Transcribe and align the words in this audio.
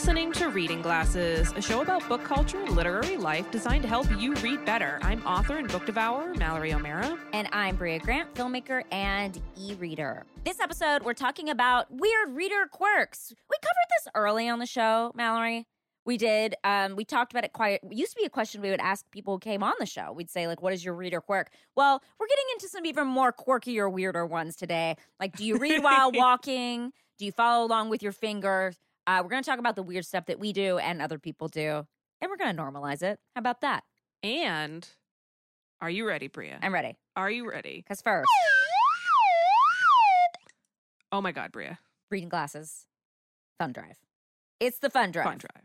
listening 0.00 0.32
to 0.32 0.48
Reading 0.48 0.80
Glasses, 0.80 1.52
a 1.56 1.60
show 1.60 1.82
about 1.82 2.08
book 2.08 2.24
culture 2.24 2.58
and 2.58 2.70
literary 2.70 3.18
life 3.18 3.50
designed 3.50 3.82
to 3.82 3.88
help 3.88 4.10
you 4.18 4.32
read 4.36 4.64
better. 4.64 4.98
I'm 5.02 5.22
author 5.26 5.58
and 5.58 5.68
book 5.68 5.84
devourer 5.84 6.34
Mallory 6.36 6.72
O'Mara. 6.72 7.18
And 7.34 7.46
I'm 7.52 7.76
Brea 7.76 7.98
Grant, 7.98 8.32
filmmaker 8.32 8.82
and 8.90 9.38
e 9.58 9.74
reader. 9.74 10.24
This 10.42 10.58
episode, 10.58 11.02
we're 11.02 11.12
talking 11.12 11.50
about 11.50 11.88
weird 11.90 12.30
reader 12.30 12.66
quirks. 12.72 13.34
We 13.50 13.56
covered 13.60 13.90
this 13.90 14.08
early 14.14 14.48
on 14.48 14.58
the 14.58 14.64
show, 14.64 15.12
Mallory. 15.14 15.66
We 16.06 16.16
did. 16.16 16.54
Um, 16.64 16.96
we 16.96 17.04
talked 17.04 17.34
about 17.34 17.44
it 17.44 17.52
quite. 17.52 17.80
It 17.82 17.92
used 17.92 18.12
to 18.12 18.18
be 18.18 18.24
a 18.24 18.30
question 18.30 18.62
we 18.62 18.70
would 18.70 18.80
ask 18.80 19.04
people 19.10 19.34
who 19.34 19.38
came 19.38 19.62
on 19.62 19.74
the 19.78 19.84
show. 19.84 20.12
We'd 20.14 20.30
say, 20.30 20.46
like, 20.46 20.62
what 20.62 20.72
is 20.72 20.82
your 20.82 20.94
reader 20.94 21.20
quirk? 21.20 21.50
Well, 21.76 22.02
we're 22.18 22.26
getting 22.26 22.46
into 22.54 22.68
some 22.68 22.86
even 22.86 23.06
more 23.06 23.32
quirky 23.32 23.78
or 23.78 23.90
weirder 23.90 24.24
ones 24.24 24.56
today. 24.56 24.96
Like, 25.20 25.36
do 25.36 25.44
you 25.44 25.58
read 25.58 25.82
while 25.82 26.10
walking? 26.14 26.92
Do 27.18 27.26
you 27.26 27.32
follow 27.32 27.66
along 27.66 27.90
with 27.90 28.02
your 28.02 28.12
fingers? 28.12 28.78
Uh, 29.06 29.20
we're 29.22 29.30
going 29.30 29.42
to 29.42 29.48
talk 29.50 29.58
about 29.58 29.76
the 29.76 29.82
weird 29.82 30.04
stuff 30.04 30.26
that 30.26 30.38
we 30.38 30.52
do 30.52 30.78
and 30.78 31.00
other 31.02 31.18
people 31.18 31.48
do, 31.48 31.86
and 32.20 32.28
we're 32.30 32.36
going 32.36 32.54
to 32.54 32.62
normalize 32.62 33.02
it. 33.02 33.18
How 33.34 33.40
about 33.40 33.60
that? 33.62 33.82
And 34.22 34.88
are 35.80 35.90
you 35.90 36.06
ready, 36.06 36.28
Brea? 36.28 36.52
I'm 36.62 36.72
ready. 36.74 36.96
Are 37.16 37.30
you 37.30 37.48
ready? 37.50 37.76
Because 37.76 38.02
first, 38.02 38.28
Oh 41.12 41.20
my 41.20 41.32
God, 41.32 41.50
Brea. 41.52 41.70
reading 42.10 42.28
glasses, 42.28 42.86
fun 43.58 43.72
drive. 43.72 43.96
It's 44.60 44.78
the 44.78 44.90
fun 44.90 45.10
drive. 45.10 45.24
Fun 45.24 45.38
Drive. 45.38 45.64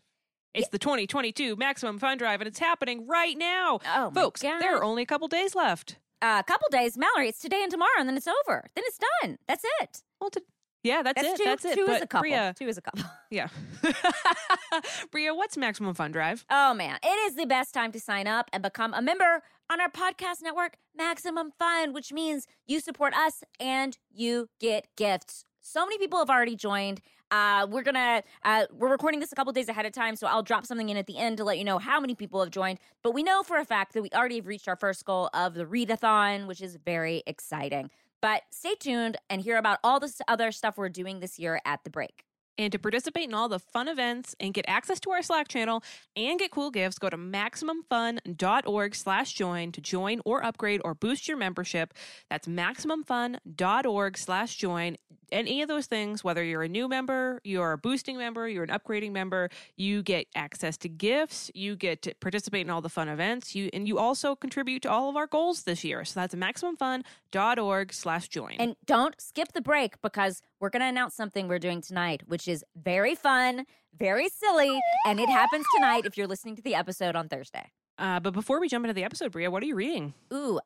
It's 0.54 0.70
the 0.70 0.80
2022 0.80 1.58
Maximum 1.58 2.00
Fun 2.00 2.18
Drive, 2.18 2.40
and 2.40 2.48
it's 2.48 2.60
happening 2.60 3.06
right 3.08 3.38
now. 3.38 3.80
Oh, 3.94 4.10
Folks, 4.12 4.40
there 4.42 4.78
are 4.78 4.84
only 4.86 5.04
a 5.04 5.06
couple 5.06 5.28
days 5.28 5.54
left. 5.54 5.98
a 6.22 6.42
couple 6.48 6.70
days, 6.72 6.98
Mallory. 6.98 7.28
It's 7.28 7.42
today 7.42 7.62
and 7.62 7.70
tomorrow, 7.70 8.00
and 8.00 8.08
then 8.08 8.16
it's 8.16 8.28
over. 8.28 8.70
Then 8.74 8.84
it's 8.88 8.98
done. 9.22 9.38
That's 9.50 9.66
it. 9.82 10.02
Well, 10.22 10.30
to, 10.30 10.42
yeah, 10.86 11.02
that's, 11.02 11.22
That's 11.22 11.34
it. 11.34 11.38
two. 11.38 11.44
that's 11.44 11.66
it. 11.66 11.76
Two 11.76 11.86
but 11.88 11.96
is 11.96 12.02
a 12.02 12.08
couple. 12.08 12.30
Brea, 12.30 12.54
Two 12.56 12.68
is 12.68 12.78
a 12.78 12.82
couple. 12.82 13.04
yeah. 13.32 13.48
Brea, 15.12 15.32
what's 15.32 15.58
Maximum 15.58 15.94
Fun 15.96 16.12
Drive? 16.12 16.46
Oh 16.50 16.74
man, 16.74 17.00
it 17.04 17.08
is 17.28 17.36
the 17.36 17.46
best 17.46 17.74
time 17.74 17.92
to 17.92 18.00
sign 18.00 18.28
up 18.28 18.50
and 18.54 18.62
become 18.62 18.94
a 18.94 19.02
member 19.02 19.42
on 19.70 19.82
our 19.82 19.90
podcast 19.90 20.42
network, 20.44 20.76
Maximum 20.96 21.52
Fun, 21.58 21.92
which 21.94 22.14
means 22.14 22.46
you 22.68 22.80
support 22.80 23.14
us 23.16 23.44
and 23.60 23.98
you 24.14 24.50
get 24.60 24.88
gifts. 24.96 25.46
So 25.62 25.84
many 25.86 25.98
people 25.98 26.20
have 26.20 26.30
already 26.30 26.56
joined. 26.56 27.02
Uh, 27.32 27.66
we're 27.68 27.82
gonna 27.82 28.22
uh, 28.44 28.66
we're 28.72 28.90
recording 28.92 29.20
this 29.20 29.32
a 29.32 29.36
couple 29.36 29.52
days 29.52 29.68
ahead 29.68 29.88
of 29.88 29.92
time, 29.92 30.16
so 30.16 30.28
I'll 30.28 30.44
drop 30.44 30.68
something 30.68 30.90
in 30.90 30.98
at 30.98 31.08
the 31.08 31.18
end 31.18 31.38
to 31.38 31.44
let 31.44 31.58
you 31.58 31.64
know 31.64 31.80
how 31.80 32.00
many 32.00 32.14
people 32.14 32.40
have 32.40 32.52
joined. 32.52 32.78
But 33.02 33.16
we 33.16 33.24
know 33.24 33.42
for 33.42 33.58
a 33.58 33.66
fact 33.66 33.94
that 33.94 34.04
we 34.04 34.10
already 34.14 34.36
have 34.36 34.46
reached 34.46 34.68
our 34.68 34.76
first 34.76 35.04
goal 35.06 35.32
of 35.34 35.56
the 35.56 35.66
readathon, 35.66 36.46
which 36.46 36.62
is 36.62 36.78
very 36.86 37.24
exciting. 37.26 37.90
But 38.26 38.42
stay 38.50 38.74
tuned 38.74 39.18
and 39.30 39.40
hear 39.40 39.56
about 39.56 39.78
all 39.84 40.00
this 40.00 40.20
other 40.28 40.52
stuff 40.52 40.80
we're 40.80 40.90
doing 40.90 41.20
this 41.20 41.38
year 41.38 41.62
at 41.64 41.84
the 41.84 41.92
break. 41.92 42.25
And 42.58 42.72
to 42.72 42.80
participate 42.80 43.26
in 43.26 43.34
all 43.34 43.50
the 43.50 43.60
fun 43.60 43.88
events 43.88 44.36
and 44.40 44.54
get 44.54 44.66
access 44.68 45.00
to 45.02 45.12
our 45.12 45.22
Slack 45.22 45.48
channel 45.48 45.84
and 46.16 46.40
get 46.40 46.52
cool 46.52 46.72
gifts, 46.72 46.98
go 46.98 47.10
to 47.10 47.18
MaximumFun.org 47.18 48.96
slash 48.96 49.34
join 49.34 49.72
to 49.74 49.82
join 49.82 50.22
or 50.26 50.44
upgrade 50.44 50.82
or 50.86 50.94
boost 50.94 51.28
your 51.28 51.38
membership. 51.38 51.94
That's 52.30 52.48
MaximumFun.org 52.48 54.18
slash 54.18 54.56
join. 54.56 54.98
Any 55.32 55.62
of 55.64 55.68
those 55.68 55.88
things, 55.88 56.24
whether 56.24 56.44
you're 56.44 56.64
a 56.64 56.70
new 56.70 56.88
member, 56.88 57.42
you're 57.44 57.74
a 57.74 57.78
boosting 57.78 58.18
member, 58.18 58.48
you're 58.48 58.64
an 58.64 58.70
upgrading 58.70 59.12
member, 59.12 59.50
you 59.76 60.04
get 60.04 60.28
access 60.36 60.78
to 60.78 60.90
gifts, 60.90 61.50
you 61.56 61.76
get 61.76 62.04
to 62.04 62.14
participate 62.16 62.62
in 62.62 62.70
all 62.70 62.82
the 62.82 62.90
fun 62.90 63.10
events, 63.10 63.56
you 63.56 63.70
and 63.74 63.88
you 63.88 63.98
also 63.98 64.36
contribute 64.36 64.84
to 64.84 64.90
all 64.90 65.10
of 65.10 65.16
our 65.16 65.28
goals 65.28 65.64
this 65.64 65.84
year. 65.84 66.06
So 66.06 66.20
that's 66.20 66.36
MaximumFun.org 66.36 67.92
slash 67.92 68.28
join. 68.28 68.56
And 68.60 68.76
don't 68.86 69.20
skip 69.20 69.52
the 69.54 69.62
break 69.62 70.00
because 70.02 70.42
we're 70.60 70.70
going 70.70 70.82
to 70.82 70.88
announce 70.88 71.16
something 71.16 71.48
we're 71.48 71.60
doing 71.60 71.82
tonight, 71.82 72.24
which 72.28 72.48
is 72.48 72.64
very 72.76 73.16
fun, 73.16 73.66
very 73.98 74.30
silly, 74.30 74.80
and 75.06 75.20
it 75.20 75.30
happens 75.30 75.66
tonight 75.76 76.04
if 76.06 76.18
you're 76.18 76.28
listening 76.28 76.56
to 76.56 76.62
the 76.62 76.76
episode 76.76 77.16
on 77.16 77.28
Thursday. 77.30 77.72
uh, 78.00 78.20
but 78.20 78.34
before 78.34 78.60
we 78.60 78.68
jump 78.68 78.86
into 78.86 78.94
the 78.94 79.04
episode, 79.04 79.32
Brea, 79.32 79.48
what 79.48 79.64
are 79.64 79.66
you 79.66 79.76
reading? 79.76 80.14
Ooh, 80.34 80.60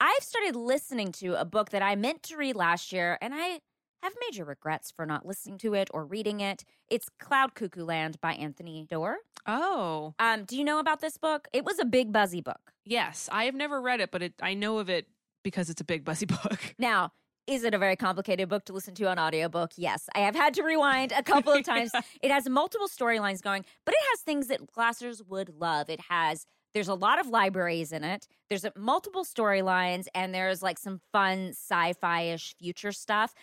I've 0.00 0.22
started 0.22 0.54
listening 0.56 1.12
to 1.12 1.40
a 1.40 1.44
book 1.44 1.70
that 1.70 1.82
I 1.82 1.96
meant 1.96 2.22
to 2.24 2.36
read 2.36 2.54
last 2.56 2.92
year, 2.92 3.18
and 3.20 3.34
I 3.34 3.60
have 4.02 4.12
major 4.28 4.44
regrets 4.44 4.92
for 4.92 5.04
not 5.06 5.26
listening 5.26 5.58
to 5.58 5.74
it 5.74 5.88
or 5.92 6.04
reading 6.04 6.38
it. 6.38 6.64
It's 6.88 7.08
Cloud 7.18 7.54
Cuckoo 7.56 7.84
Land 7.84 8.20
by 8.20 8.34
Anthony 8.34 8.86
Doerr. 8.88 9.16
Oh, 9.46 10.14
Um, 10.20 10.44
do 10.44 10.56
you 10.56 10.62
know 10.64 10.78
about 10.78 11.00
this 11.00 11.16
book? 11.18 11.48
It 11.52 11.64
was 11.64 11.78
a 11.80 11.84
big 11.84 12.12
buzzy 12.12 12.40
book. 12.40 12.72
Yes, 12.84 13.28
I 13.32 13.44
have 13.44 13.54
never 13.56 13.80
read 13.80 14.00
it, 14.00 14.10
but 14.12 14.22
it, 14.22 14.34
I 14.40 14.54
know 14.54 14.78
of 14.78 14.88
it 14.88 15.08
because 15.42 15.68
it's 15.68 15.80
a 15.80 15.84
big 15.84 16.04
buzzy 16.04 16.26
book. 16.42 16.74
Now, 16.78 17.10
is 17.48 17.64
it 17.64 17.72
a 17.72 17.78
very 17.78 17.96
complicated 17.96 18.48
book 18.48 18.64
to 18.66 18.74
listen 18.74 18.94
to 18.94 19.08
on 19.08 19.18
audiobook? 19.18 19.72
Yes. 19.76 20.08
I 20.14 20.20
have 20.20 20.36
had 20.36 20.52
to 20.54 20.62
rewind 20.62 21.12
a 21.12 21.22
couple 21.22 21.52
of 21.54 21.64
times. 21.64 21.90
It 22.22 22.30
has 22.30 22.48
multiple 22.48 22.88
storylines 22.88 23.42
going, 23.42 23.64
but 23.86 23.94
it 23.94 24.00
has 24.10 24.20
things 24.20 24.48
that 24.48 24.70
Glassers 24.70 25.26
would 25.26 25.48
love. 25.48 25.88
It 25.88 26.00
has 26.08 26.44
there's 26.74 26.88
a 26.88 26.94
lot 26.94 27.18
of 27.18 27.26
libraries 27.26 27.92
in 27.92 28.04
it. 28.04 28.28
There's 28.50 28.64
a, 28.64 28.72
multiple 28.76 29.24
storylines 29.24 30.06
and 30.14 30.34
there's 30.34 30.62
like 30.62 30.78
some 30.78 31.00
fun 31.12 31.48
sci-fi-ish 31.48 32.54
future 32.58 32.92
stuff. 32.92 33.34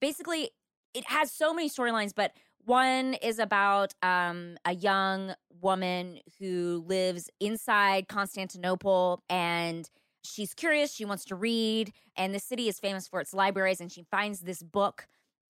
Basically, 0.00 0.50
it 0.94 1.04
has 1.06 1.32
so 1.32 1.52
many 1.52 1.68
storylines, 1.68 2.12
but 2.14 2.32
one 2.64 3.14
is 3.14 3.40
about 3.40 3.94
um, 4.02 4.56
a 4.64 4.74
young 4.74 5.34
woman 5.60 6.20
who 6.38 6.84
lives 6.86 7.28
inside 7.40 8.06
Constantinople 8.06 9.24
and 9.28 9.90
she's 10.28 10.54
curious. 10.54 10.94
She 10.94 11.04
wants 11.04 11.24
to 11.26 11.34
read, 11.34 11.92
and 12.16 12.34
the 12.34 12.38
city 12.38 12.68
is 12.68 12.78
famous 12.78 13.08
for 13.08 13.20
its 13.20 13.34
libraries. 13.34 13.80
And 13.80 13.90
she 13.90 14.04
finds 14.10 14.40
this 14.40 14.62
book 14.62 15.06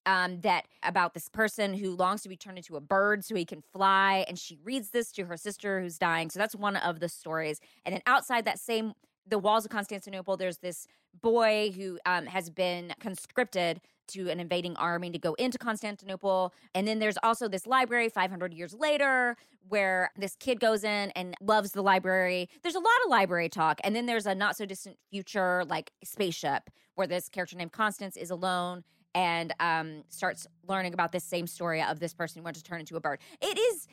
um, 0.06 0.40
that 0.40 0.66
about 0.82 1.14
this 1.14 1.28
person 1.28 1.74
who 1.74 1.90
longs 1.90 2.22
to 2.22 2.28
be 2.28 2.36
turned 2.36 2.58
into 2.58 2.76
a 2.76 2.80
bird 2.80 3.24
so 3.24 3.34
he 3.34 3.44
can 3.44 3.62
fly. 3.72 4.24
And 4.28 4.38
she 4.38 4.58
reads 4.64 4.90
this 4.90 5.12
to 5.12 5.26
her 5.26 5.36
sister 5.36 5.80
who's 5.80 5.98
dying. 5.98 6.30
So 6.30 6.38
that's 6.38 6.54
one 6.54 6.76
of 6.76 7.00
the 7.00 7.08
stories. 7.08 7.60
And 7.84 7.94
then 7.94 8.02
outside 8.06 8.44
that 8.46 8.58
same 8.58 8.94
the 9.26 9.38
walls 9.38 9.66
of 9.66 9.70
Constantinople, 9.70 10.38
there's 10.38 10.58
this 10.58 10.86
boy 11.20 11.70
who 11.76 11.98
um, 12.06 12.26
has 12.26 12.48
been 12.48 12.94
conscripted 12.98 13.80
to 14.08 14.30
an 14.30 14.40
invading 14.40 14.76
army 14.76 15.10
to 15.10 15.18
go 15.18 15.34
into 15.34 15.58
Constantinople. 15.58 16.52
And 16.74 16.86
then 16.86 16.98
there's 16.98 17.18
also 17.22 17.48
this 17.48 17.66
library 17.66 18.08
500 18.08 18.52
years 18.52 18.74
later 18.74 19.36
where 19.68 20.10
this 20.16 20.36
kid 20.36 20.60
goes 20.60 20.84
in 20.84 21.10
and 21.10 21.34
loves 21.40 21.72
the 21.72 21.82
library. 21.82 22.48
There's 22.62 22.74
a 22.74 22.80
lot 22.80 22.86
of 23.04 23.10
library 23.10 23.48
talk. 23.48 23.80
And 23.84 23.94
then 23.94 24.06
there's 24.06 24.26
a 24.26 24.34
not 24.34 24.56
so 24.56 24.64
distant 24.64 24.96
future, 25.10 25.64
like 25.66 25.92
spaceship, 26.02 26.70
where 26.94 27.06
this 27.06 27.28
character 27.28 27.56
named 27.56 27.72
Constance 27.72 28.16
is 28.16 28.30
alone 28.30 28.84
and 29.14 29.54
um, 29.60 30.04
starts 30.08 30.46
learning 30.66 30.94
about 30.94 31.12
this 31.12 31.24
same 31.24 31.46
story 31.46 31.82
of 31.82 32.00
this 32.00 32.14
person 32.14 32.40
who 32.40 32.44
wants 32.44 32.60
to 32.60 32.68
turn 32.68 32.80
into 32.80 32.96
a 32.96 33.00
bird. 33.00 33.20
It 33.40 33.58
is 33.58 33.86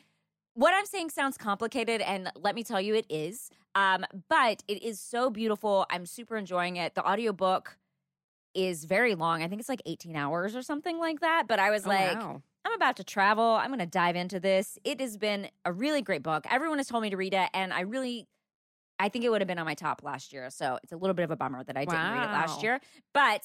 what 0.55 0.73
I'm 0.73 0.85
saying 0.85 1.09
sounds 1.09 1.37
complicated, 1.37 2.01
and 2.01 2.31
let 2.35 2.55
me 2.55 2.63
tell 2.63 2.79
you, 2.79 2.95
it 2.95 3.05
is. 3.09 3.49
Um, 3.75 4.05
but 4.29 4.63
it 4.69 4.81
is 4.83 4.99
so 4.99 5.29
beautiful. 5.29 5.85
I'm 5.89 6.05
super 6.05 6.37
enjoying 6.37 6.77
it. 6.77 6.95
The 6.95 7.05
audiobook 7.05 7.77
is 8.55 8.85
very 8.85 9.13
long. 9.15 9.43
I 9.43 9.47
think 9.47 9.59
it's 9.59 9.69
like 9.69 9.81
18 9.85 10.15
hours 10.15 10.55
or 10.55 10.61
something 10.61 10.97
like 10.97 11.19
that. 11.19 11.47
But 11.47 11.59
I 11.59 11.69
was 11.71 11.85
Oh, 11.85 11.89
like, 11.89 12.15
wow. 12.15 12.41
I'm 12.65 12.73
about 12.73 12.95
to 12.97 13.03
travel. 13.03 13.43
I'm 13.43 13.67
going 13.67 13.79
to 13.79 13.85
dive 13.85 14.15
into 14.15 14.39
this. 14.39 14.79
It 14.83 14.99
has 15.01 15.17
been 15.17 15.49
a 15.65 15.71
really 15.73 16.01
great 16.01 16.23
book. 16.23 16.45
Everyone 16.49 16.77
has 16.79 16.87
told 16.87 17.03
me 17.03 17.09
to 17.11 17.17
read 17.17 17.33
it, 17.33 17.49
and 17.53 17.71
I 17.71 17.81
really, 17.81 18.27
I 18.97 19.09
think 19.09 19.23
it 19.25 19.29
would 19.29 19.41
have 19.41 19.47
been 19.47 19.59
on 19.59 19.65
my 19.65 19.75
top 19.75 20.01
last 20.03 20.33
year. 20.33 20.49
So 20.49 20.79
it's 20.81 20.91
a 20.91 20.97
little 20.97 21.13
bit 21.13 21.23
of 21.23 21.31
a 21.31 21.35
bummer 21.35 21.63
that 21.63 21.77
I 21.77 21.85
didn't 21.85 21.99
read 21.99 22.23
it 22.23 22.31
last 22.31 22.63
year, 22.63 22.79
but 23.13 23.43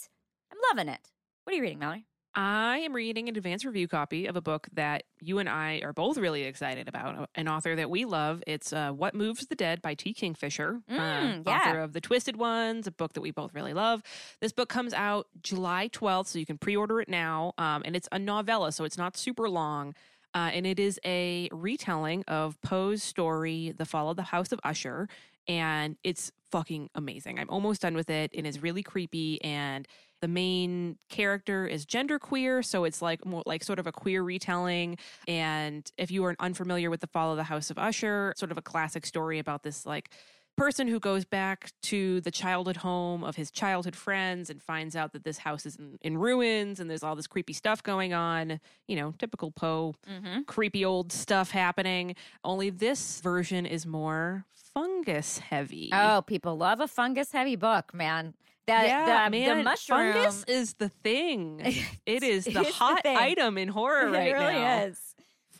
I'm 0.52 0.58
loving 0.70 0.88
it. 0.92 1.00
What 1.44 1.52
are 1.52 1.56
you 1.56 1.62
reading, 1.62 1.78
Mallory? 1.80 2.06
I 2.42 2.78
am 2.78 2.94
reading 2.94 3.28
an 3.28 3.36
advance 3.36 3.66
review 3.66 3.86
copy 3.86 4.24
of 4.24 4.34
a 4.34 4.40
book 4.40 4.66
that 4.72 5.02
you 5.20 5.40
and 5.40 5.48
I 5.48 5.82
are 5.84 5.92
both 5.92 6.16
really 6.16 6.44
excited 6.44 6.88
about. 6.88 7.18
uh, 7.18 7.26
An 7.34 7.48
author 7.48 7.76
that 7.76 7.90
we 7.90 8.06
love. 8.06 8.42
It's 8.46 8.72
uh, 8.72 8.92
"What 8.92 9.14
Moves 9.14 9.44
the 9.46 9.54
Dead" 9.54 9.82
by 9.82 9.92
T. 9.92 10.14
Kingfisher, 10.14 10.80
uh, 10.88 10.92
Mm, 10.92 11.46
yeah. 11.46 11.58
author 11.58 11.80
of 11.80 11.92
The 11.92 12.00
Twisted 12.00 12.36
Ones, 12.38 12.86
a 12.86 12.92
book 12.92 13.12
that 13.12 13.20
we 13.20 13.30
both 13.30 13.52
really 13.52 13.74
love. 13.74 14.02
This 14.40 14.52
book 14.52 14.70
comes 14.70 14.94
out 14.94 15.26
July 15.42 15.88
twelfth, 15.88 16.30
so 16.30 16.38
you 16.38 16.46
can 16.46 16.56
pre-order 16.56 16.98
it 17.02 17.10
now. 17.10 17.52
Um, 17.58 17.82
and 17.84 17.94
it's 17.94 18.08
a 18.10 18.18
novella, 18.18 18.72
so 18.72 18.84
it's 18.84 18.96
not 18.96 19.18
super 19.18 19.50
long. 19.50 19.94
Uh, 20.34 20.48
and 20.54 20.66
it 20.66 20.80
is 20.80 20.98
a 21.04 21.50
retelling 21.52 22.24
of 22.26 22.58
Poe's 22.62 23.02
story, 23.02 23.74
The 23.76 23.84
Fall 23.84 24.08
of 24.08 24.16
the 24.16 24.22
House 24.22 24.50
of 24.50 24.60
Usher. 24.64 25.08
And 25.46 25.96
it's 26.04 26.32
fucking 26.50 26.90
amazing. 26.94 27.38
I'm 27.38 27.50
almost 27.50 27.82
done 27.82 27.94
with 27.94 28.10
it. 28.10 28.30
It 28.32 28.46
is 28.46 28.62
really 28.62 28.82
creepy. 28.82 29.42
And 29.42 29.86
the 30.20 30.28
main 30.28 30.98
character 31.08 31.66
is 31.66 31.86
genderqueer. 31.86 32.64
So 32.64 32.84
it's 32.84 33.00
like 33.00 33.24
more 33.24 33.42
like 33.46 33.64
sort 33.64 33.78
of 33.78 33.86
a 33.86 33.92
queer 33.92 34.22
retelling. 34.22 34.98
And 35.26 35.90
if 35.96 36.10
you 36.10 36.24
are 36.24 36.36
unfamiliar 36.38 36.90
with 36.90 37.00
The 37.00 37.06
Fall 37.06 37.30
of 37.30 37.36
the 37.36 37.44
House 37.44 37.70
of 37.70 37.78
Usher, 37.78 38.34
sort 38.36 38.52
of 38.52 38.58
a 38.58 38.62
classic 38.62 39.06
story 39.06 39.38
about 39.38 39.62
this 39.62 39.86
like 39.86 40.10
person 40.60 40.86
who 40.86 41.00
goes 41.00 41.24
back 41.24 41.72
to 41.82 42.20
the 42.20 42.30
childhood 42.30 42.76
home 42.76 43.24
of 43.24 43.34
his 43.36 43.50
childhood 43.50 43.96
friends 43.96 44.50
and 44.50 44.62
finds 44.62 44.94
out 44.94 45.12
that 45.12 45.24
this 45.24 45.38
house 45.38 45.64
is 45.64 45.76
in, 45.76 45.98
in 46.02 46.18
ruins 46.18 46.78
and 46.80 46.90
there's 46.90 47.02
all 47.02 47.16
this 47.16 47.26
creepy 47.26 47.52
stuff 47.54 47.82
going 47.82 48.12
on. 48.12 48.60
You 48.86 48.96
know, 48.96 49.14
typical 49.18 49.50
Poe 49.50 49.94
Mm-hmm. 50.10 50.42
creepy 50.42 50.84
old 50.84 51.12
stuff 51.12 51.50
happening. 51.50 52.14
Only 52.44 52.70
this 52.70 53.20
version 53.20 53.64
is 53.66 53.86
more 53.86 54.44
fungus 54.74 55.38
heavy. 55.38 55.90
Oh, 55.92 56.22
people 56.26 56.56
love 56.56 56.80
a 56.80 56.88
fungus 56.88 57.32
heavy 57.32 57.56
book, 57.56 57.94
man. 57.94 58.34
That 58.66 58.86
yeah, 58.86 59.28
the, 59.28 59.36
man. 59.36 59.58
the 59.58 59.64
mushroom 59.64 60.12
Fungus 60.12 60.44
is 60.46 60.74
the 60.74 60.88
thing. 60.88 61.60
It 62.06 62.22
is 62.22 62.44
the 62.44 62.50
is 62.50 62.54
the 62.66 62.72
hot 62.72 63.04
item 63.06 63.56
in 63.58 63.68
horror 63.68 64.08
it 64.08 64.12
right 64.12 64.32
really 64.32 64.52
now. 64.54 64.82
is. 64.84 64.98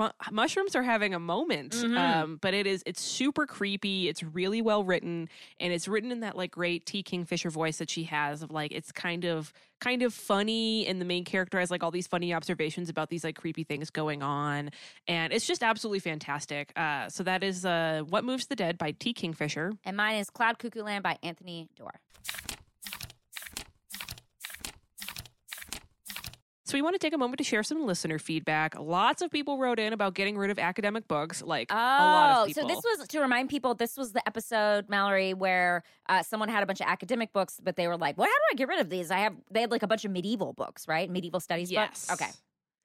Fun, 0.01 0.13
mushrooms 0.33 0.75
are 0.75 0.83
having 0.83 1.13
a 1.13 1.19
moment. 1.19 1.73
Mhm. 1.73 1.95
Um, 1.99 2.39
but 2.41 2.55
it 2.55 2.67
is 2.67 2.83
it's 2.87 3.03
super 3.03 3.45
creepy. 3.45 4.09
It's 4.09 4.23
really 4.23 4.63
well 4.63 4.83
written, 4.83 5.29
and 5.59 5.75
it's 5.75 5.87
written 5.87 6.11
in 6.11 6.21
that 6.21 6.39
like 6.39 6.53
great 6.53 6.87
T 6.87 7.03
Kingfisher 7.03 7.51
voice 7.51 7.77
that 7.77 7.91
she 7.91 8.05
has 8.05 8.43
of 8.43 8.51
like 8.51 8.73
it's 8.73 8.93
kind 8.93 9.27
of 9.27 9.53
kind 9.79 10.03
of 10.03 10.15
funny, 10.15 10.87
and 10.87 11.03
the 11.03 11.05
main 11.05 11.27
character 11.27 11.61
has 11.61 11.71
like 11.71 11.83
all 11.83 11.91
these 11.91 12.07
funny 12.07 12.33
observations 12.33 12.89
about 12.89 13.11
these 13.11 13.25
like 13.25 13.37
creepy 13.37 13.63
things 13.63 13.91
going 13.91 14.23
on, 14.23 14.71
and 15.07 15.35
it's 15.35 15.47
just 15.47 15.63
absolutely 15.63 16.01
fantastic. 16.01 16.73
Uh, 16.77 17.11
so 17.11 17.23
that 17.23 17.45
is 17.45 17.67
uh, 17.67 18.03
What 18.09 18.25
Moves 18.25 18.47
the 18.47 18.57
Dead 18.57 18.79
by 18.79 18.93
T 18.93 19.13
Kingfisher. 19.13 19.71
And 19.85 19.99
mine 19.99 20.17
is 20.17 20.31
Cloud 20.31 20.59
Cuckoo 20.59 20.83
Land 20.83 21.03
by 21.03 21.19
Anthony 21.23 21.69
Doerr. 21.77 22.01
So 26.71 26.79
we 26.79 26.83
want 26.83 26.95
to 26.95 27.01
take 27.01 27.13
a 27.13 27.19
moment 27.19 27.39
to 27.39 27.45
share 27.45 27.65
some 27.65 27.85
listener 27.85 28.21
feedback. 28.21 28.79
Lots 28.79 29.23
of 29.23 29.31
people 29.33 29.59
wrote 29.59 29.81
in 29.81 29.93
about 29.93 30.15
getting 30.15 30.39
rid 30.39 30.53
of 30.53 30.59
academic 30.61 31.09
books, 31.09 31.43
like 31.43 31.69
Oh, 31.73 31.75
a 31.75 31.77
lot 31.77 32.49
of 32.49 32.55
so 32.55 32.65
this 32.65 32.79
was 32.85 33.09
to 33.09 33.19
remind 33.19 33.49
people. 33.49 33.75
This 33.75 33.97
was 33.97 34.13
the 34.13 34.25
episode, 34.25 34.89
Mallory, 34.89 35.35
where 35.35 35.83
uh, 36.09 36.23
someone 36.23 36.49
had 36.49 36.63
a 36.63 36.67
bunch 36.67 36.81
of 36.81 36.87
academic 36.87 37.33
books, 37.33 37.59
but 37.61 37.75
they 37.75 37.89
were 37.89 37.97
like, 37.97 38.17
"Well, 38.17 38.29
how 38.29 38.33
do 38.33 38.43
I 38.53 38.55
get 38.55 38.69
rid 38.69 38.79
of 38.79 38.89
these?" 38.89 39.11
I 39.11 39.19
have. 39.19 39.35
They 39.51 39.63
had 39.63 39.73
like 39.73 39.83
a 39.83 39.89
bunch 39.89 40.05
of 40.05 40.13
medieval 40.13 40.53
books, 40.53 40.87
right? 40.87 41.11
Medieval 41.11 41.41
studies 41.41 41.73
yes. 41.73 42.07
books. 42.07 42.23
Okay, 42.23 42.31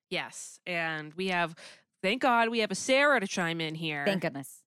Yes, 0.10 0.60
and 0.66 1.14
we 1.14 1.28
have. 1.28 1.54
Thank 2.02 2.24
God 2.24 2.50
we 2.50 2.60
have 2.60 2.72
a 2.72 2.76
Sarah 2.76 3.20
to 3.20 3.28
chime 3.28 3.62
in 3.62 3.76
here. 3.76 4.04
thank 4.04 4.24
goodness. 4.24 4.64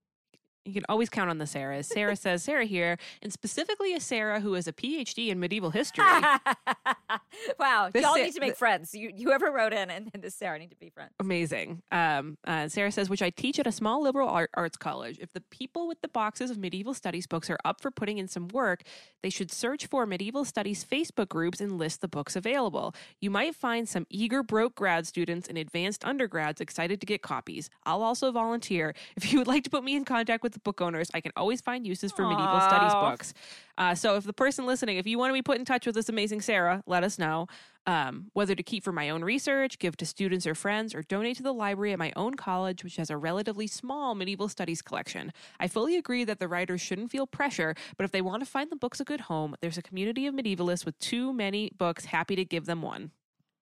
You 0.68 0.74
can 0.74 0.84
always 0.88 1.08
count 1.08 1.30
on 1.30 1.38
the 1.38 1.46
Sarahs. 1.46 1.86
Sarah 1.86 2.16
says 2.16 2.42
Sarah 2.42 2.64
here, 2.64 2.98
and 3.22 3.32
specifically 3.32 3.94
a 3.94 4.00
Sarah 4.00 4.40
who 4.40 4.52
has 4.54 4.68
a 4.68 4.72
PhD 4.72 5.28
in 5.28 5.40
medieval 5.40 5.70
history. 5.70 6.04
wow, 7.58 7.90
This 7.92 8.02
y'all 8.02 8.14
Sa- 8.14 8.22
need 8.22 8.34
to 8.34 8.40
make 8.40 8.56
friends. 8.56 8.94
You, 8.94 9.10
whoever 9.16 9.50
wrote 9.50 9.72
in 9.72 9.90
and, 9.90 10.10
and 10.12 10.22
this 10.22 10.34
Sarah 10.34 10.58
need 10.58 10.70
to 10.70 10.76
be 10.76 10.90
friends. 10.90 11.12
Amazing. 11.20 11.82
Um, 11.90 12.36
uh, 12.46 12.68
Sarah 12.68 12.92
says, 12.92 13.08
which 13.08 13.22
I 13.22 13.30
teach 13.30 13.58
at 13.58 13.66
a 13.66 13.72
small 13.72 14.02
liberal 14.02 14.28
art, 14.28 14.50
arts 14.54 14.76
college. 14.76 15.18
If 15.20 15.32
the 15.32 15.40
people 15.40 15.88
with 15.88 16.00
the 16.02 16.08
boxes 16.08 16.50
of 16.50 16.58
medieval 16.58 16.94
studies 16.94 17.26
books 17.26 17.48
are 17.50 17.58
up 17.64 17.80
for 17.80 17.90
putting 17.90 18.18
in 18.18 18.28
some 18.28 18.48
work, 18.48 18.82
they 19.22 19.30
should 19.30 19.50
search 19.50 19.86
for 19.86 20.06
medieval 20.06 20.44
studies 20.44 20.84
Facebook 20.84 21.28
groups 21.28 21.60
and 21.60 21.78
list 21.78 22.00
the 22.00 22.08
books 22.08 22.36
available. 22.36 22.94
You 23.20 23.30
might 23.30 23.54
find 23.54 23.88
some 23.88 24.06
eager 24.10 24.42
broke 24.42 24.74
grad 24.74 25.06
students 25.06 25.48
and 25.48 25.56
advanced 25.58 26.04
undergrads 26.04 26.60
excited 26.60 27.00
to 27.00 27.06
get 27.06 27.22
copies. 27.22 27.70
I'll 27.84 28.02
also 28.02 28.30
volunteer. 28.32 28.94
If 29.16 29.32
you 29.32 29.38
would 29.38 29.46
like 29.46 29.64
to 29.64 29.70
put 29.70 29.84
me 29.84 29.96
in 29.96 30.04
contact 30.04 30.42
with 30.42 30.57
the 30.58 30.62
book 30.62 30.80
owners, 30.80 31.10
I 31.14 31.20
can 31.20 31.32
always 31.36 31.60
find 31.60 31.86
uses 31.86 32.12
for 32.12 32.26
medieval 32.26 32.60
studies 32.60 32.92
books. 32.92 33.34
Uh, 33.76 33.94
so 33.94 34.16
if 34.16 34.24
the 34.24 34.32
person 34.32 34.66
listening, 34.66 34.98
if 34.98 35.06
you 35.06 35.18
want 35.18 35.30
to 35.30 35.34
be 35.34 35.42
put 35.42 35.58
in 35.58 35.64
touch 35.64 35.86
with 35.86 35.94
this 35.94 36.08
amazing 36.08 36.40
Sarah, 36.40 36.82
let 36.86 37.04
us 37.04 37.18
know. 37.18 37.46
Um, 37.86 38.26
whether 38.34 38.54
to 38.54 38.62
keep 38.62 38.84
for 38.84 38.92
my 38.92 39.08
own 39.08 39.24
research, 39.24 39.78
give 39.78 39.96
to 39.96 40.04
students 40.04 40.46
or 40.46 40.54
friends, 40.54 40.94
or 40.94 41.02
donate 41.02 41.38
to 41.38 41.42
the 41.42 41.54
library 41.54 41.94
at 41.94 41.98
my 41.98 42.12
own 42.16 42.34
college, 42.34 42.84
which 42.84 42.96
has 42.96 43.08
a 43.08 43.16
relatively 43.16 43.66
small 43.66 44.14
medieval 44.14 44.48
studies 44.48 44.82
collection. 44.82 45.32
I 45.58 45.68
fully 45.68 45.96
agree 45.96 46.24
that 46.24 46.38
the 46.38 46.48
writers 46.48 46.82
shouldn't 46.82 47.10
feel 47.10 47.26
pressure, 47.26 47.74
but 47.96 48.04
if 48.04 48.10
they 48.10 48.20
want 48.20 48.44
to 48.44 48.50
find 48.50 48.70
the 48.70 48.76
books 48.76 49.00
a 49.00 49.04
good 49.04 49.22
home, 49.22 49.56
there's 49.62 49.78
a 49.78 49.82
community 49.82 50.26
of 50.26 50.34
medievalists 50.34 50.84
with 50.84 50.98
too 50.98 51.32
many 51.32 51.70
books 51.78 52.04
happy 52.04 52.36
to 52.36 52.44
give 52.44 52.66
them 52.66 52.82
one. 52.82 53.12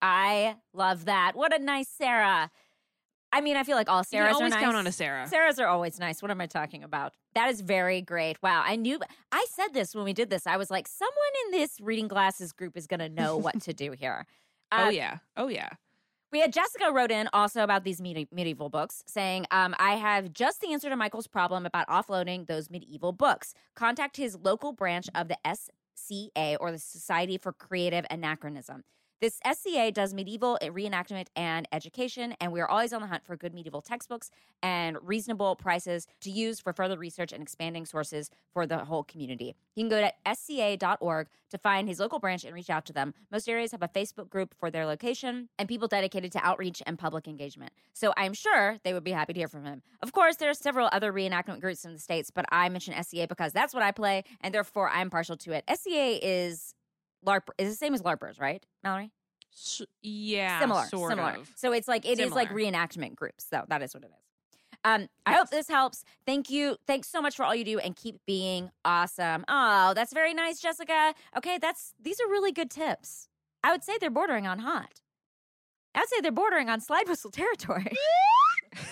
I 0.02 0.56
love 0.72 1.04
that. 1.04 1.32
What 1.34 1.54
a 1.54 1.62
nice 1.62 1.88
Sarah. 1.88 2.50
I 3.36 3.42
mean, 3.42 3.56
I 3.56 3.64
feel 3.64 3.76
like 3.76 3.90
all 3.90 4.02
Sarahs 4.02 4.32
always 4.32 4.52
are 4.52 4.56
nice. 4.56 4.64
count 4.64 4.76
on 4.76 4.86
a 4.86 4.92
Sarah. 4.92 5.26
Sarahs 5.30 5.60
are 5.60 5.66
always 5.66 6.00
nice. 6.00 6.22
What 6.22 6.30
am 6.30 6.40
I 6.40 6.46
talking 6.46 6.82
about? 6.82 7.12
That 7.34 7.50
is 7.50 7.60
very 7.60 8.00
great. 8.00 8.38
Wow. 8.42 8.62
I 8.64 8.76
knew, 8.76 8.98
I 9.30 9.44
said 9.50 9.74
this 9.74 9.94
when 9.94 10.04
we 10.04 10.14
did 10.14 10.30
this. 10.30 10.46
I 10.46 10.56
was 10.56 10.70
like, 10.70 10.88
someone 10.88 11.12
in 11.44 11.60
this 11.60 11.78
reading 11.78 12.08
glasses 12.08 12.52
group 12.52 12.78
is 12.78 12.86
going 12.86 13.00
to 13.00 13.10
know 13.10 13.36
what 13.36 13.60
to 13.62 13.74
do 13.74 13.92
here. 13.92 14.24
oh 14.72 14.86
Uh, 14.86 14.88
yeah, 14.88 15.18
oh 15.36 15.48
yeah. 15.48 15.68
We 16.32 16.40
had 16.40 16.50
Jessica 16.52 16.90
wrote 16.90 17.10
in 17.10 17.28
also 17.34 17.62
about 17.62 17.84
these 17.84 18.00
medi- 18.00 18.26
medieval 18.32 18.70
books, 18.70 19.02
saying, 19.06 19.46
um, 19.50 19.74
I 19.78 19.96
have 19.96 20.32
just 20.32 20.60
the 20.62 20.72
answer 20.72 20.88
to 20.88 20.96
Michael's 20.96 21.26
problem 21.28 21.66
about 21.66 21.86
offloading 21.88 22.46
those 22.46 22.70
medieval 22.70 23.12
books. 23.12 23.52
Contact 23.74 24.16
his 24.16 24.36
local 24.42 24.72
branch 24.72 25.08
of 25.14 25.28
the 25.28 25.36
SCA 25.94 26.56
or 26.58 26.72
the 26.72 26.78
Society 26.78 27.38
for 27.38 27.52
Creative 27.52 28.06
Anachronism. 28.10 28.82
This 29.18 29.40
SCA 29.50 29.90
does 29.92 30.12
medieval 30.12 30.58
eh, 30.60 30.68
reenactment 30.68 31.28
and 31.34 31.66
education, 31.72 32.34
and 32.38 32.52
we 32.52 32.60
are 32.60 32.68
always 32.68 32.92
on 32.92 33.00
the 33.00 33.06
hunt 33.06 33.24
for 33.24 33.34
good 33.34 33.54
medieval 33.54 33.80
textbooks 33.80 34.30
and 34.62 34.98
reasonable 35.02 35.56
prices 35.56 36.06
to 36.20 36.30
use 36.30 36.60
for 36.60 36.74
further 36.74 36.98
research 36.98 37.32
and 37.32 37.42
expanding 37.42 37.86
sources 37.86 38.30
for 38.52 38.66
the 38.66 38.84
whole 38.84 39.04
community. 39.04 39.56
You 39.74 39.84
can 39.84 39.88
go 39.88 40.02
to 40.02 40.12
sca.org 40.34 41.28
to 41.50 41.58
find 41.58 41.88
his 41.88 41.98
local 41.98 42.18
branch 42.18 42.44
and 42.44 42.54
reach 42.54 42.68
out 42.68 42.84
to 42.86 42.92
them. 42.92 43.14
Most 43.32 43.48
areas 43.48 43.72
have 43.72 43.82
a 43.82 43.88
Facebook 43.88 44.28
group 44.28 44.54
for 44.58 44.70
their 44.70 44.84
location 44.84 45.48
and 45.58 45.66
people 45.66 45.88
dedicated 45.88 46.30
to 46.32 46.44
outreach 46.44 46.82
and 46.86 46.98
public 46.98 47.26
engagement. 47.26 47.72
So 47.94 48.12
I'm 48.18 48.34
sure 48.34 48.76
they 48.84 48.92
would 48.92 49.04
be 49.04 49.12
happy 49.12 49.32
to 49.32 49.40
hear 49.40 49.48
from 49.48 49.64
him. 49.64 49.80
Of 50.02 50.12
course, 50.12 50.36
there 50.36 50.50
are 50.50 50.54
several 50.54 50.90
other 50.92 51.10
reenactment 51.10 51.62
groups 51.62 51.86
in 51.86 51.94
the 51.94 51.98
States, 51.98 52.30
but 52.30 52.44
I 52.50 52.68
mention 52.68 53.02
SCA 53.02 53.26
because 53.26 53.54
that's 53.54 53.72
what 53.72 53.82
I 53.82 53.92
play, 53.92 54.24
and 54.42 54.52
therefore 54.52 54.90
I'm 54.90 55.08
partial 55.08 55.38
to 55.38 55.52
it. 55.52 55.64
SCA 55.72 56.18
is 56.22 56.74
LARP 57.24 57.42
is 57.58 57.70
the 57.70 57.76
same 57.76 57.94
as 57.94 58.02
LARPers, 58.02 58.40
right, 58.40 58.64
Mallory? 58.82 59.12
S- 59.52 59.82
yeah, 60.02 60.60
similar, 60.60 60.84
similar. 60.84 61.30
of. 61.40 61.50
So 61.56 61.72
it's 61.72 61.88
like 61.88 62.04
it 62.04 62.18
is 62.18 62.32
like 62.32 62.50
reenactment 62.50 63.14
groups. 63.16 63.46
So 63.48 63.64
that 63.68 63.82
is 63.82 63.94
what 63.94 64.04
it 64.04 64.10
is. 64.10 64.22
Um, 64.84 65.08
I 65.24 65.32
hope 65.32 65.50
this 65.50 65.66
helps. 65.68 66.04
Thank 66.26 66.48
you. 66.50 66.76
Thanks 66.86 67.08
so 67.08 67.20
much 67.20 67.34
for 67.36 67.44
all 67.44 67.54
you 67.54 67.64
do 67.64 67.78
and 67.78 67.96
keep 67.96 68.16
being 68.26 68.70
awesome. 68.84 69.44
Oh, 69.48 69.94
that's 69.94 70.12
very 70.12 70.32
nice, 70.34 70.60
Jessica. 70.60 71.14
Okay, 71.36 71.58
that's 71.60 71.94
these 72.00 72.20
are 72.20 72.28
really 72.28 72.52
good 72.52 72.70
tips. 72.70 73.28
I 73.64 73.72
would 73.72 73.82
say 73.82 73.94
they're 74.00 74.10
bordering 74.10 74.46
on 74.46 74.60
hot. 74.60 75.00
I 75.96 76.00
would 76.00 76.08
say 76.08 76.20
they're 76.20 76.30
bordering 76.30 76.68
on 76.68 76.80
slide 76.80 77.08
whistle 77.08 77.30
territory. 77.30 77.90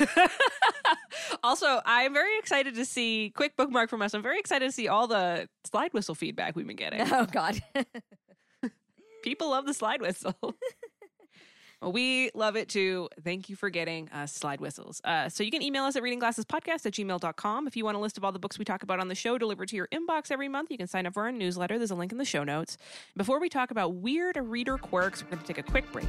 also, 1.43 1.81
I'm 1.85 2.15
very 2.15 2.39
excited 2.39 2.75
to 2.77 2.85
see 2.85 3.33
quick 3.37 3.57
bookmark 3.57 3.91
from 3.91 4.03
us. 4.03 4.15
I'm 4.15 4.23
very 4.23 4.39
excited 4.39 4.65
to 4.65 4.73
see 4.73 4.89
all 4.89 5.07
the 5.07 5.49
slide 5.65 5.93
whistle 5.93 6.15
feedback 6.15 6.57
we've 6.57 6.67
been 6.67 6.77
getting. 6.77 7.01
oh 7.13 7.27
God. 7.27 7.63
People 9.23 9.51
love 9.51 9.67
the 9.67 9.75
slide 9.75 10.01
whistle. 10.01 10.35
well, 11.83 11.93
we 11.93 12.31
love 12.35 12.57
it 12.57 12.69
too. 12.69 13.09
Thank 13.23 13.49
you 13.49 13.57
for 13.57 13.71
getting 13.71 14.09
us 14.11 14.35
slide 14.35 14.61
whistles. 14.61 15.01
Uh, 15.05 15.29
so 15.29 15.43
you 15.43 15.51
can 15.51 15.63
email 15.63 15.85
us 15.85 15.97
at 15.97 16.03
readingglassespodcast 16.03 16.87
at 16.87 16.93
gmail.com. 16.93 17.67
If 17.67 17.77
you 17.77 17.85
want 17.85 17.97
a 17.97 18.01
list 18.01 18.19
of 18.19 18.25
all 18.25 18.33
the 18.33 18.39
books 18.39 18.59
we 18.59 18.65
talk 18.65 18.83
about 18.83 19.01
on 19.01 19.09
the 19.09 19.15
show 19.15 19.39
delivered 19.39 19.69
to 19.69 19.77
your 19.77 19.89
inbox 19.89 20.31
every 20.31 20.49
month, 20.49 20.71
you 20.71 20.79
can 20.79 20.87
sign 20.87 21.07
up 21.07 21.15
for 21.15 21.23
our 21.23 21.33
newsletter. 21.33 21.79
There's 21.79 21.91
a 21.91 21.95
link 21.95 22.13
in 22.13 22.19
the 22.19 22.25
show 22.25 22.45
notes. 22.45 22.77
Before 23.17 23.41
we 23.41 23.49
talk 23.49 23.71
about 23.71 23.95
weird 23.95 24.37
reader 24.37 24.77
quirks, 24.79 25.23
we're 25.23 25.31
going 25.31 25.43
to 25.43 25.47
take 25.47 25.59
a 25.59 25.63
quick 25.63 25.91
break. 25.91 26.09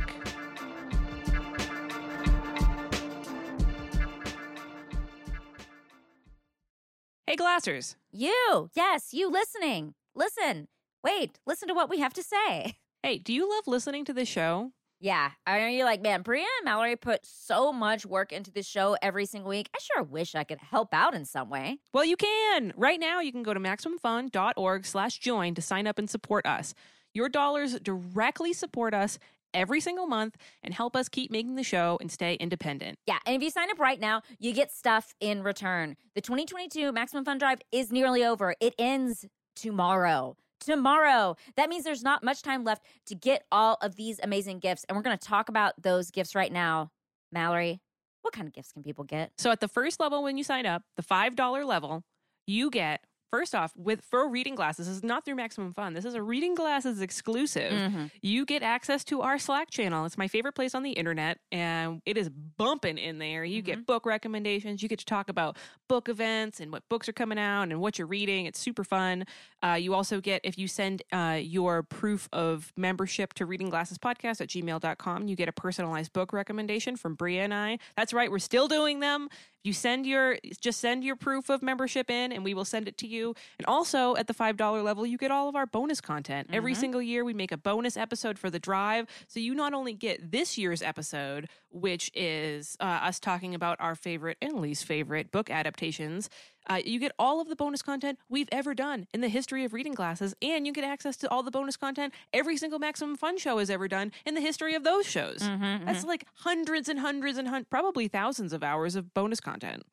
Hey, 7.28 7.36
Glassers. 7.36 7.96
you, 8.12 8.70
yes, 8.76 9.12
you 9.12 9.32
listening. 9.32 9.96
Listen. 10.14 10.68
Wait, 11.04 11.40
listen 11.48 11.68
to 11.68 11.74
what 11.74 11.90
we 11.90 12.00
have 12.00 12.14
to 12.14 12.24
say. 12.24 12.78
Hey, 13.04 13.20
do 13.20 13.32
you 13.32 13.48
love 13.48 13.68
listening 13.68 14.04
to 14.06 14.14
this 14.14 14.28
show? 14.28 14.72
Yeah, 15.00 15.30
I 15.46 15.60
know 15.60 15.68
you're 15.68 15.86
like, 15.86 16.02
man, 16.02 16.24
Brea 16.24 16.40
and 16.40 16.66
Mallory 16.66 16.96
put 16.96 17.20
so 17.24 17.72
much 17.72 18.04
work 18.04 18.32
into 18.32 18.50
this 18.50 18.66
show 18.66 18.98
every 19.00 19.28
single 19.28 19.52
week. 19.52 19.70
I 19.76 19.78
sure 19.80 20.02
wish 20.02 20.34
I 20.34 20.44
could 20.44 20.58
help 20.58 20.92
out 20.92 21.14
in 21.14 21.24
some 21.24 21.48
way. 21.48 21.78
Well, 21.94 22.04
you 22.04 22.18
can. 22.18 22.74
Right 22.76 23.00
now, 23.00 23.20
you 23.20 23.32
can 23.32 23.44
go 23.44 23.54
to 23.54 23.60
MaximumFun.org 23.60 24.88
slash 24.88 25.20
join 25.20 25.54
to 25.54 25.62
sign 25.62 25.86
up 25.86 26.00
and 26.00 26.10
support 26.10 26.48
us. 26.48 26.74
Your 27.14 27.30
dollars 27.30 27.80
directly 27.80 28.54
support 28.54 28.96
us 28.96 29.20
every 29.56 29.80
single 29.80 30.06
month 30.06 30.36
and 30.62 30.74
help 30.74 30.96
us 30.96 31.10
keep 31.10 31.32
making 31.32 31.56
the 31.56 31.64
show 31.64 31.98
and 32.02 32.12
stay 32.12 32.36
independent. 32.36 33.00
Yeah, 33.08 33.18
and 33.26 33.36
if 33.36 33.42
you 33.42 33.50
sign 33.50 33.72
up 33.72 33.80
right 33.80 34.00
now, 34.00 34.22
you 34.38 34.54
get 34.54 34.72
stuff 34.72 35.16
in 35.20 35.42
return. 35.42 35.96
The 36.14 36.22
2022 36.22 36.92
Maximum 36.92 37.26
Fun 37.26 37.38
Drive 37.38 37.62
is 37.72 37.92
nearly 37.92 38.24
over. 38.24 38.56
It 38.60 38.76
ends 38.78 39.26
tomorrow. 39.56 40.36
Tomorrow. 40.60 41.36
That 41.58 41.70
means 41.70 41.84
there's 41.84 42.04
not 42.04 42.24
much 42.24 42.42
time 42.42 42.64
left 42.64 42.84
to 43.08 43.16
get 43.16 43.44
all 43.52 43.78
of 43.82 43.96
these 43.96 44.20
amazing 44.22 44.60
gifts. 44.60 44.86
And 44.88 44.96
we're 44.96 45.04
going 45.04 45.18
to 45.18 45.28
talk 45.28 45.50
about 45.50 45.74
those 45.82 46.12
gifts 46.12 46.36
right 46.36 46.52
now. 46.52 46.92
Mallory, 47.32 47.82
what 48.22 48.34
kind 48.34 48.48
of 48.48 48.54
gifts 48.54 48.72
can 48.72 48.82
people 48.82 49.04
get? 49.04 49.32
So 49.38 49.52
at 49.52 49.60
the 49.60 49.68
first 49.68 50.00
level, 50.00 50.24
when 50.24 50.38
you 50.38 50.44
sign 50.44 50.66
up, 50.66 50.84
the 50.98 51.04
$5 51.04 51.66
level, 51.66 52.04
you 52.48 52.70
get. 52.70 53.04
First 53.32 53.54
off, 53.54 53.74
with 53.76 54.02
for 54.02 54.30
reading 54.30 54.56
glasses, 54.56 54.88
this 54.88 54.96
is 54.96 55.04
not 55.04 55.26
through 55.26 55.36
Maximum 55.36 55.74
Fun. 55.74 55.94
This 55.94 56.06
is 56.06 56.14
a 56.14 56.22
reading 56.22 56.56
glasses 56.56 57.02
exclusive. 57.02 57.72
Mhm. 57.72 58.12
You 58.22 58.46
get 58.46 58.64
access 58.64 59.04
to 59.06 59.22
our 59.22 59.38
Slack 59.38 59.70
channel. 59.70 60.06
It's 60.06 60.18
my 60.18 60.28
favorite 60.28 60.54
place 60.54 60.74
on 60.74 60.84
the 60.84 60.92
internet, 60.92 61.40
and 61.52 62.02
it 62.06 62.18
is 62.18 62.30
bumping 62.30 62.98
in 62.98 63.18
there. 63.18 63.44
You 63.44 63.62
get 63.62 63.86
book 63.86 64.06
recommendations. 64.06 64.82
You 64.82 64.88
get 64.88 65.00
to 65.00 65.06
talk 65.06 65.28
about 65.28 65.58
book 65.90 66.08
events 66.08 66.60
and 66.60 66.72
what 66.72 66.88
books 66.88 67.10
are 67.10 67.14
coming 67.14 67.38
out 67.40 67.64
and 67.64 67.82
what 67.82 67.98
you're 67.98 68.08
reading. 68.08 68.46
It's 68.46 68.60
super 68.60 68.84
fun. 68.84 69.26
Uh, 69.62 69.74
you 69.74 69.94
also 69.94 70.22
get, 70.22 70.42
if 70.44 70.58
you 70.58 70.68
send 70.68 71.02
uh, 71.12 71.40
your 71.42 71.84
proof 71.84 72.30
of 72.32 72.72
membership 72.78 73.34
to 73.34 73.46
Reading 73.46 73.70
Glasses 73.70 73.98
Podcast 73.98 74.40
at 74.40 74.48
gmail.com, 74.50 75.28
you 75.28 75.36
get 75.36 75.50
a 75.50 75.54
personalized 75.54 76.14
book 76.14 76.32
recommendation 76.32 76.96
from 76.96 77.16
Brea 77.16 77.40
and 77.40 77.54
I. 77.54 77.80
That's 77.98 78.14
right, 78.14 78.30
we're 78.32 78.40
still 78.40 78.68
doing 78.68 79.00
them. 79.02 79.28
You 79.66 79.74
send 79.74 80.06
your 80.06 80.38
just 80.62 80.80
send 80.80 81.04
your 81.04 81.16
proof 81.16 81.50
of 81.50 81.64
membership 81.64 82.08
in 82.12 82.32
and 82.32 82.44
we 82.44 82.54
will 82.54 82.66
send 82.66 82.88
it 82.88 83.00
to 83.00 83.08
you. 83.08 83.34
And 83.58 83.66
also 83.66 84.16
at 84.16 84.28
the 84.28 84.34
$5 84.34 84.84
level, 84.84 85.08
you 85.08 85.18
get 85.18 85.32
all 85.32 85.50
of 85.50 85.56
our 85.56 85.66
bonus 85.66 86.00
content. 86.00 86.50
Every 86.54 86.74
Mhm. 86.74 86.78
single 86.78 87.02
year 87.02 87.26
we 87.26 87.34
make 87.34 87.52
a 87.52 87.58
bonus 87.58 87.98
episode 87.98 88.38
for 88.38 88.52
the 88.52 88.60
drive. 88.60 89.08
So 89.28 89.40
you 89.40 89.56
not 89.56 89.74
only 89.74 89.94
get 89.94 90.32
this 90.32 90.56
year's 90.56 90.84
episode, 90.84 91.50
which 91.72 92.12
is 92.14 92.78
uh, 92.80 92.84
us 92.84 93.20
talking 93.20 93.56
about 93.56 93.78
our 93.82 93.96
favorite 93.96 94.38
and 94.40 94.60
least 94.60 94.86
favorite 94.86 95.32
book 95.32 95.50
adaptations, 95.50 96.30
uh, 96.68 96.82
you 96.84 97.00
get 97.00 97.12
all 97.20 97.42
of 97.42 97.50
the 97.50 97.56
bonus 97.56 97.82
content 97.82 98.18
we've 98.30 98.50
ever 98.52 98.74
done 98.74 99.08
in 99.14 99.22
the 99.22 99.28
history 99.30 99.64
of 99.64 99.74
reading 99.74 99.94
glasses, 99.94 100.36
and 100.42 100.66
you 100.66 100.74
get 100.74 100.84
access 100.84 101.16
to 101.18 101.30
all 101.30 101.44
the 101.44 101.52
bonus 101.52 101.78
content 101.78 102.14
every 102.34 102.58
single 102.58 102.80
Maximum 102.80 103.16
Fun 103.16 103.38
show 103.38 103.58
has 103.60 103.70
ever 103.70 103.88
done 103.88 104.12
in 104.26 104.34
the 104.36 104.42
history 104.42 104.76
of 104.76 104.84
those 104.84 105.06
shows. 105.06 105.40
Mhm, 105.40 105.86
That's 105.86 106.04
like 106.04 106.26
hundreds 106.36 106.90
and 106.90 107.00
hundreds 107.00 107.38
and 107.38 107.48
hun- 107.48 107.66
probably 107.70 108.08
thousands 108.08 108.54
of 108.54 108.64
hours 108.64 108.96
of 108.96 109.14
bonus 109.14 109.40
content. 109.40 109.84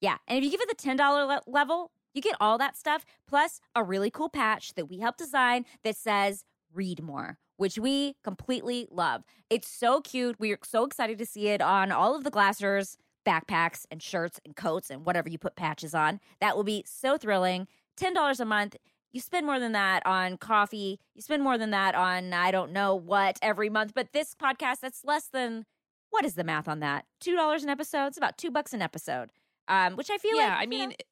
Yeah. 0.00 0.18
And 0.28 0.38
if 0.38 0.44
you 0.44 0.50
give 0.50 0.60
it 0.60 0.68
the 0.68 0.74
$10 0.74 1.26
le- 1.26 1.42
level, 1.46 1.90
you 2.12 2.20
get 2.22 2.36
all 2.40 2.58
that 2.58 2.76
stuff 2.76 3.04
plus 3.26 3.60
a 3.74 3.82
really 3.82 4.10
cool 4.10 4.28
patch 4.28 4.74
that 4.74 4.86
we 4.86 4.98
helped 4.98 5.18
design 5.18 5.64
that 5.84 5.96
says 5.96 6.44
read 6.72 7.02
more, 7.02 7.38
which 7.56 7.78
we 7.78 8.16
completely 8.22 8.86
love. 8.90 9.22
It's 9.48 9.68
so 9.68 10.00
cute. 10.00 10.36
We're 10.38 10.58
so 10.64 10.84
excited 10.84 11.18
to 11.18 11.26
see 11.26 11.48
it 11.48 11.60
on 11.62 11.92
all 11.92 12.14
of 12.14 12.24
the 12.24 12.30
Glassers 12.30 12.96
backpacks 13.26 13.84
and 13.90 14.02
shirts 14.02 14.40
and 14.44 14.56
coats 14.56 14.88
and 14.90 15.04
whatever 15.04 15.28
you 15.28 15.38
put 15.38 15.56
patches 15.56 15.94
on. 15.94 16.20
That 16.40 16.56
will 16.56 16.64
be 16.64 16.84
so 16.86 17.18
thrilling. 17.18 17.66
$10 18.00 18.40
a 18.40 18.44
month. 18.44 18.76
You 19.12 19.20
spend 19.20 19.46
more 19.46 19.58
than 19.58 19.72
that 19.72 20.06
on 20.06 20.36
coffee. 20.38 21.00
You 21.14 21.22
spend 21.22 21.42
more 21.42 21.58
than 21.58 21.70
that 21.70 21.94
on 21.94 22.32
I 22.32 22.50
don't 22.50 22.72
know 22.72 22.94
what 22.94 23.38
every 23.42 23.68
month, 23.70 23.92
but 23.94 24.12
this 24.12 24.34
podcast 24.34 24.80
that's 24.80 25.04
less 25.04 25.28
than 25.28 25.64
what 26.10 26.24
is 26.24 26.34
the 26.34 26.44
math 26.44 26.68
on 26.68 26.80
that? 26.80 27.04
$2 27.22 27.62
an 27.62 27.68
episode? 27.68 28.06
It's 28.06 28.16
about 28.16 28.38
2 28.38 28.50
bucks 28.50 28.72
an 28.72 28.80
episode 28.80 29.30
um, 29.68 29.96
which 29.96 30.10
I 30.10 30.18
feel 30.18 30.36
yeah, 30.36 30.48
like 30.48 30.58
I 30.58 30.62
you 30.62 30.66
know, 30.68 30.76
mean, 30.78 30.90
it's 30.92 31.08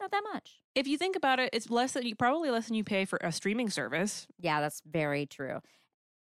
not 0.00 0.10
that 0.10 0.22
much. 0.32 0.60
if 0.74 0.86
you 0.86 0.98
think 0.98 1.16
about 1.16 1.38
it, 1.38 1.50
it's 1.52 1.70
less 1.70 1.92
than 1.92 2.06
you 2.06 2.14
probably 2.14 2.50
less 2.50 2.66
than 2.66 2.74
you 2.74 2.84
pay 2.84 3.04
for 3.04 3.18
a 3.22 3.32
streaming 3.32 3.70
service. 3.70 4.26
Yeah, 4.38 4.60
that's 4.60 4.82
very 4.84 5.26
true. 5.26 5.60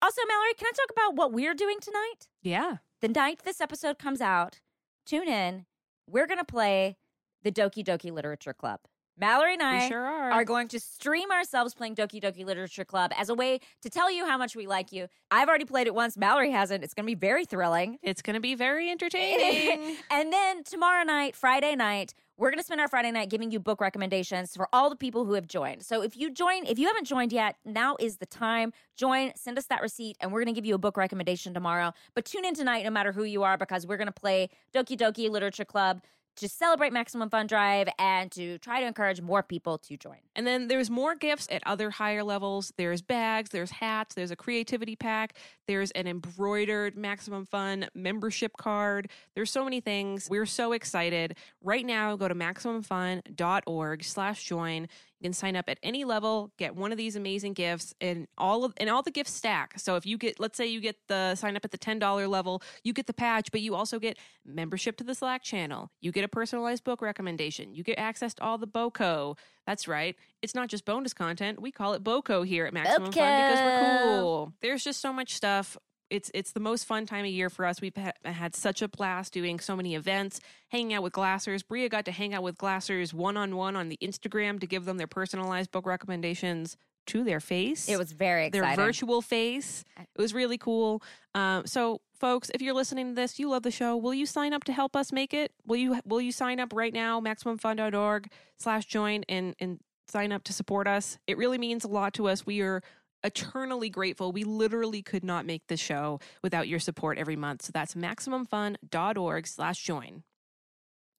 Also, 0.02 0.20
Mallory, 0.28 0.54
can 0.56 0.66
I 0.68 0.72
talk 0.72 0.90
about 0.92 1.16
what 1.16 1.32
we're 1.32 1.54
doing 1.54 1.78
tonight? 1.80 2.28
Yeah. 2.42 2.76
The 3.00 3.08
night 3.08 3.40
this 3.44 3.60
episode 3.60 3.98
comes 3.98 4.20
out, 4.20 4.60
tune 5.04 5.28
in. 5.28 5.66
We're 6.08 6.26
gonna 6.26 6.44
play 6.44 6.96
the 7.42 7.52
Doki 7.52 7.84
Doki 7.84 8.12
Literature 8.12 8.54
Club. 8.54 8.80
Mallory 9.16 9.54
and 9.54 9.62
I 9.62 9.88
sure 9.88 10.04
are. 10.04 10.32
are 10.32 10.44
going 10.44 10.68
to 10.68 10.80
stream 10.80 11.30
ourselves 11.30 11.74
playing 11.74 11.94
Doki 11.94 12.20
Doki 12.20 12.44
Literature 12.44 12.84
Club 12.84 13.12
as 13.16 13.28
a 13.28 13.34
way 13.34 13.60
to 13.82 13.90
tell 13.90 14.10
you 14.10 14.26
how 14.26 14.36
much 14.36 14.56
we 14.56 14.66
like 14.66 14.92
you. 14.92 15.06
I've 15.30 15.48
already 15.48 15.64
played 15.64 15.86
it 15.86 15.94
once. 15.94 16.16
Mallory 16.16 16.50
hasn't. 16.50 16.82
It's 16.82 16.94
going 16.94 17.04
to 17.04 17.10
be 17.10 17.14
very 17.14 17.44
thrilling. 17.44 17.98
it's 18.02 18.22
going 18.22 18.34
to 18.34 18.40
be 18.40 18.54
very 18.54 18.90
entertaining. 18.90 19.96
and 20.10 20.32
then 20.32 20.64
tomorrow 20.64 21.04
night, 21.04 21.36
Friday 21.36 21.76
night, 21.76 22.12
we're 22.36 22.50
going 22.50 22.58
to 22.58 22.64
spend 22.64 22.80
our 22.80 22.88
Friday 22.88 23.12
night 23.12 23.30
giving 23.30 23.52
you 23.52 23.60
book 23.60 23.80
recommendations 23.80 24.56
for 24.56 24.68
all 24.72 24.90
the 24.90 24.96
people 24.96 25.24
who 25.24 25.34
have 25.34 25.46
joined. 25.46 25.84
So 25.84 26.02
if 26.02 26.16
you 26.16 26.32
join, 26.32 26.66
if 26.66 26.80
you 26.80 26.88
haven't 26.88 27.06
joined 27.06 27.32
yet, 27.32 27.54
now 27.64 27.96
is 28.00 28.16
the 28.16 28.26
time. 28.26 28.72
Join, 28.96 29.30
send 29.36 29.56
us 29.56 29.66
that 29.66 29.80
receipt, 29.82 30.16
and 30.20 30.32
we're 30.32 30.40
going 30.40 30.52
to 30.52 30.60
give 30.60 30.66
you 30.66 30.74
a 30.74 30.78
book 30.78 30.96
recommendation 30.96 31.54
tomorrow. 31.54 31.92
But 32.14 32.24
tune 32.24 32.44
in 32.44 32.54
tonight, 32.54 32.82
no 32.82 32.90
matter 32.90 33.12
who 33.12 33.22
you 33.22 33.44
are, 33.44 33.56
because 33.56 33.86
we're 33.86 33.96
going 33.96 34.08
to 34.08 34.12
play 34.12 34.50
Doki 34.74 34.96
Doki 34.96 35.30
Literature 35.30 35.64
Club 35.64 36.02
to 36.36 36.48
celebrate 36.48 36.92
Maximum 36.92 37.30
Fun 37.30 37.46
Drive 37.46 37.88
and 37.98 38.30
to 38.32 38.58
try 38.58 38.80
to 38.80 38.86
encourage 38.86 39.20
more 39.20 39.42
people 39.42 39.78
to 39.78 39.96
join. 39.96 40.18
And 40.34 40.46
then 40.46 40.68
there's 40.68 40.90
more 40.90 41.14
gifts 41.14 41.48
at 41.50 41.62
other 41.66 41.90
higher 41.90 42.24
levels. 42.24 42.72
There's 42.76 43.02
bags, 43.02 43.50
there's 43.50 43.70
hats, 43.70 44.14
there's 44.14 44.30
a 44.30 44.36
creativity 44.36 44.96
pack, 44.96 45.36
there's 45.66 45.90
an 45.92 46.06
embroidered 46.06 46.96
Maximum 46.96 47.46
Fun 47.46 47.86
membership 47.94 48.56
card. 48.56 49.08
There's 49.34 49.50
so 49.50 49.64
many 49.64 49.80
things. 49.80 50.28
We're 50.28 50.46
so 50.46 50.72
excited. 50.72 51.36
Right 51.62 51.86
now, 51.86 52.16
go 52.16 52.28
to 52.28 52.34
maximumfun.org 52.34 54.04
slash 54.04 54.44
join. 54.44 54.88
You 55.20 55.26
can 55.26 55.32
sign 55.32 55.56
up 55.56 55.68
at 55.68 55.78
any 55.82 56.04
level, 56.04 56.52
get 56.58 56.76
one 56.76 56.92
of 56.92 56.98
these 56.98 57.16
amazing 57.16 57.54
gifts, 57.54 57.94
and 58.00 58.26
all 58.36 58.64
of 58.64 58.74
and 58.76 58.90
all 58.90 59.02
the 59.02 59.10
gifts 59.10 59.32
stack. 59.32 59.78
So 59.78 59.96
if 59.96 60.04
you 60.04 60.18
get, 60.18 60.38
let's 60.38 60.56
say 60.56 60.66
you 60.66 60.80
get 60.80 60.96
the 61.08 61.34
sign 61.34 61.56
up 61.56 61.64
at 61.64 61.70
the 61.70 61.78
ten 61.78 61.98
dollar 61.98 62.28
level, 62.28 62.62
you 62.82 62.92
get 62.92 63.06
the 63.06 63.14
patch, 63.14 63.50
but 63.50 63.60
you 63.60 63.74
also 63.74 63.98
get 63.98 64.18
membership 64.44 64.96
to 64.98 65.04
the 65.04 65.14
Slack 65.14 65.42
channel. 65.42 65.90
You 66.00 66.12
get 66.12 66.24
a 66.24 66.28
personalized 66.28 66.84
book 66.84 67.00
recommendation. 67.00 67.74
You 67.74 67.82
get 67.84 67.98
access 67.98 68.34
to 68.34 68.42
all 68.42 68.58
the 68.58 68.66
BOCO. 68.66 69.36
That's 69.66 69.88
right. 69.88 70.16
It's 70.42 70.54
not 70.54 70.68
just 70.68 70.84
bonus 70.84 71.14
content. 71.14 71.60
We 71.62 71.70
call 71.72 71.94
it 71.94 72.04
BOCO 72.04 72.46
here 72.46 72.66
at 72.66 72.74
Maximum 72.74 73.04
Fun 73.04 73.12
because 73.12 73.60
we're 73.60 74.02
cool. 74.20 74.52
There's 74.60 74.84
just 74.84 75.00
so 75.00 75.12
much 75.12 75.34
stuff. 75.34 75.78
It's 76.10 76.30
it's 76.34 76.52
the 76.52 76.60
most 76.60 76.84
fun 76.84 77.06
time 77.06 77.24
of 77.24 77.30
year 77.30 77.50
for 77.50 77.64
us. 77.64 77.80
We've 77.80 77.96
ha- 77.96 78.12
had 78.24 78.54
such 78.54 78.82
a 78.82 78.88
blast 78.88 79.32
doing 79.32 79.58
so 79.58 79.74
many 79.76 79.94
events, 79.94 80.40
hanging 80.68 80.94
out 80.94 81.02
with 81.02 81.12
Glassers. 81.12 81.66
Brea 81.66 81.88
got 81.88 82.04
to 82.04 82.12
hang 82.12 82.34
out 82.34 82.42
with 82.42 82.56
Glassers 82.56 83.12
one 83.12 83.36
on 83.36 83.56
one 83.56 83.76
on 83.76 83.88
the 83.88 83.98
Instagram 84.02 84.60
to 84.60 84.66
give 84.66 84.84
them 84.84 84.98
their 84.98 85.06
personalized 85.06 85.70
book 85.70 85.86
recommendations 85.86 86.76
to 87.06 87.22
their 87.22 87.40
face 87.40 87.88
It 87.88 87.98
was 87.98 88.12
very 88.12 88.48
their 88.48 88.74
virtual 88.76 89.20
face. 89.22 89.84
It 89.98 90.20
was 90.20 90.32
really 90.32 90.58
cool. 90.58 91.02
Um, 91.34 91.66
so, 91.66 92.00
folks, 92.18 92.50
if 92.54 92.62
you're 92.62 92.74
listening 92.74 93.08
to 93.08 93.14
this, 93.14 93.38
you 93.38 93.50
love 93.50 93.62
the 93.62 93.70
show. 93.70 93.96
Will 93.96 94.14
you 94.14 94.26
sign 94.26 94.52
up 94.52 94.64
to 94.64 94.72
help 94.72 94.96
us 94.96 95.12
make 95.12 95.34
it? 95.34 95.52
Will 95.66 95.76
you 95.76 96.00
Will 96.04 96.20
you 96.20 96.32
sign 96.32 96.60
up 96.60 96.72
right 96.72 96.92
now? 96.92 97.20
MaximumFun.org 97.20 98.30
slash 98.56 98.86
join 98.86 99.24
and 99.28 99.54
and 99.60 99.80
sign 100.08 100.32
up 100.32 100.44
to 100.44 100.52
support 100.52 100.86
us. 100.86 101.18
It 101.26 101.38
really 101.38 101.58
means 101.58 101.84
a 101.84 101.88
lot 101.88 102.14
to 102.14 102.28
us. 102.28 102.46
We 102.46 102.60
are 102.60 102.82
eternally 103.24 103.90
grateful. 103.90 104.30
We 104.30 104.44
literally 104.44 105.02
could 105.02 105.24
not 105.24 105.46
make 105.46 105.66
this 105.66 105.80
show 105.80 106.20
without 106.42 106.68
your 106.68 106.78
support 106.78 107.18
every 107.18 107.36
month. 107.36 107.62
So 107.62 107.72
that's 107.72 107.94
MaximumFun.org 107.94 109.46
slash 109.46 109.82
join. 109.82 110.22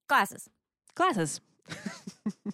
Glasses. 0.08 0.50
Glasses. 0.96 1.42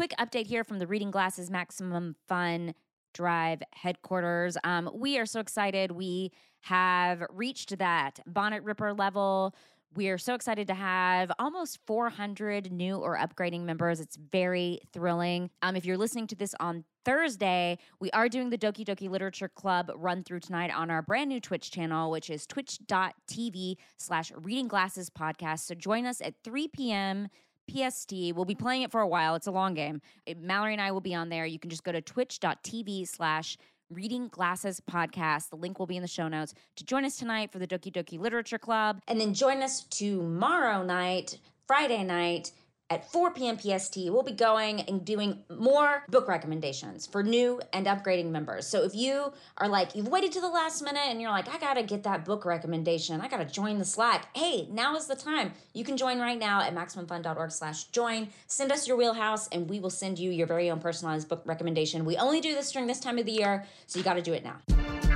quick 0.00 0.14
update 0.18 0.46
here 0.46 0.64
from 0.64 0.78
the 0.78 0.86
Reading 0.86 1.10
Glasses 1.10 1.50
Maximum 1.50 2.16
Fun 2.26 2.74
Drive 3.12 3.62
headquarters. 3.74 4.56
Um, 4.64 4.88
we 4.94 5.18
are 5.18 5.26
so 5.26 5.40
excited. 5.40 5.90
We 5.90 6.32
have 6.62 7.22
reached 7.28 7.76
that 7.76 8.18
bonnet 8.26 8.62
ripper 8.62 8.94
level. 8.94 9.54
We 9.92 10.08
are 10.08 10.18
so 10.18 10.34
excited 10.34 10.68
to 10.68 10.74
have 10.74 11.32
almost 11.40 11.80
400 11.84 12.70
new 12.70 12.98
or 12.98 13.18
upgrading 13.18 13.62
members. 13.62 13.98
It's 13.98 14.14
very 14.14 14.78
thrilling. 14.92 15.50
Um, 15.62 15.74
if 15.74 15.84
you're 15.84 15.96
listening 15.96 16.28
to 16.28 16.36
this 16.36 16.54
on 16.60 16.84
Thursday, 17.04 17.76
we 17.98 18.08
are 18.12 18.28
doing 18.28 18.50
the 18.50 18.58
Doki 18.58 18.84
Doki 18.84 19.10
Literature 19.10 19.48
Club 19.48 19.90
run 19.96 20.22
through 20.22 20.40
tonight 20.40 20.72
on 20.72 20.92
our 20.92 21.02
brand 21.02 21.28
new 21.28 21.40
Twitch 21.40 21.72
channel, 21.72 22.08
which 22.12 22.30
is 22.30 22.46
twitch.tv 22.46 23.76
slash 23.98 24.30
reading 24.36 24.68
glasses 24.68 25.10
podcast. 25.10 25.60
So 25.60 25.74
join 25.74 26.06
us 26.06 26.20
at 26.20 26.34
3 26.44 26.68
p.m. 26.68 27.28
PST. 27.68 28.12
We'll 28.12 28.44
be 28.44 28.54
playing 28.54 28.82
it 28.82 28.92
for 28.92 29.00
a 29.00 29.08
while. 29.08 29.34
It's 29.34 29.48
a 29.48 29.52
long 29.52 29.74
game. 29.74 30.02
Mallory 30.38 30.72
and 30.72 30.82
I 30.82 30.92
will 30.92 31.00
be 31.00 31.16
on 31.16 31.30
there. 31.30 31.46
You 31.46 31.58
can 31.58 31.70
just 31.70 31.82
go 31.82 31.90
to 31.90 32.00
twitch.tv 32.00 33.08
slash 33.08 33.58
reading 33.90 34.28
glasses 34.28 34.80
podcast. 34.80 35.50
The 35.50 35.56
link 35.56 35.78
will 35.78 35.86
be 35.86 35.96
in 35.96 36.02
the 36.02 36.08
show 36.08 36.28
notes 36.28 36.54
to 36.76 36.84
join 36.84 37.04
us 37.04 37.16
tonight 37.16 37.50
for 37.50 37.58
the 37.58 37.66
Doki 37.66 37.92
Doki 37.92 38.18
Literature 38.18 38.58
Club. 38.58 39.00
And 39.08 39.20
then 39.20 39.34
join 39.34 39.62
us 39.62 39.82
tomorrow 39.90 40.82
night, 40.84 41.38
Friday 41.66 42.04
night 42.04 42.52
at 42.90 43.10
4 43.10 43.32
p.m. 43.32 43.56
PST. 43.56 43.96
We'll 43.96 44.24
be 44.24 44.32
going 44.32 44.80
and 44.82 45.04
doing 45.04 45.38
more 45.48 46.02
book 46.08 46.28
recommendations 46.28 47.06
for 47.06 47.22
new 47.22 47.60
and 47.72 47.86
upgrading 47.86 48.30
members. 48.30 48.66
So 48.66 48.82
if 48.82 48.94
you 48.94 49.32
are 49.56 49.68
like, 49.68 49.94
you've 49.94 50.08
waited 50.08 50.32
to 50.32 50.40
the 50.40 50.48
last 50.48 50.82
minute 50.82 51.04
and 51.06 51.20
you're 51.20 51.30
like, 51.30 51.48
I 51.48 51.58
gotta 51.58 51.84
get 51.84 52.02
that 52.02 52.24
book 52.24 52.44
recommendation, 52.44 53.20
I 53.20 53.28
gotta 53.28 53.44
join 53.44 53.78
the 53.78 53.84
Slack. 53.84 54.36
Hey, 54.36 54.66
now 54.70 54.96
is 54.96 55.06
the 55.06 55.16
time. 55.16 55.52
You 55.72 55.84
can 55.84 55.96
join 55.96 56.18
right 56.18 56.38
now 56.38 56.60
at 56.60 56.74
maximumfun.org 56.74 57.52
slash 57.52 57.84
join. 57.84 58.28
Send 58.48 58.72
us 58.72 58.88
your 58.88 58.96
wheelhouse 58.96 59.48
and 59.48 59.70
we 59.70 59.78
will 59.78 59.90
send 59.90 60.18
you 60.18 60.30
your 60.30 60.46
very 60.46 60.70
own 60.70 60.80
personalized 60.80 61.28
book 61.28 61.42
recommendation. 61.44 62.04
We 62.04 62.16
only 62.16 62.40
do 62.40 62.54
this 62.54 62.72
during 62.72 62.88
this 62.88 63.00
time 63.00 63.18
of 63.18 63.26
the 63.26 63.32
year, 63.32 63.64
so 63.86 63.98
you 63.98 64.04
gotta 64.04 64.22
do 64.22 64.32
it 64.32 64.44
now. 64.44 65.09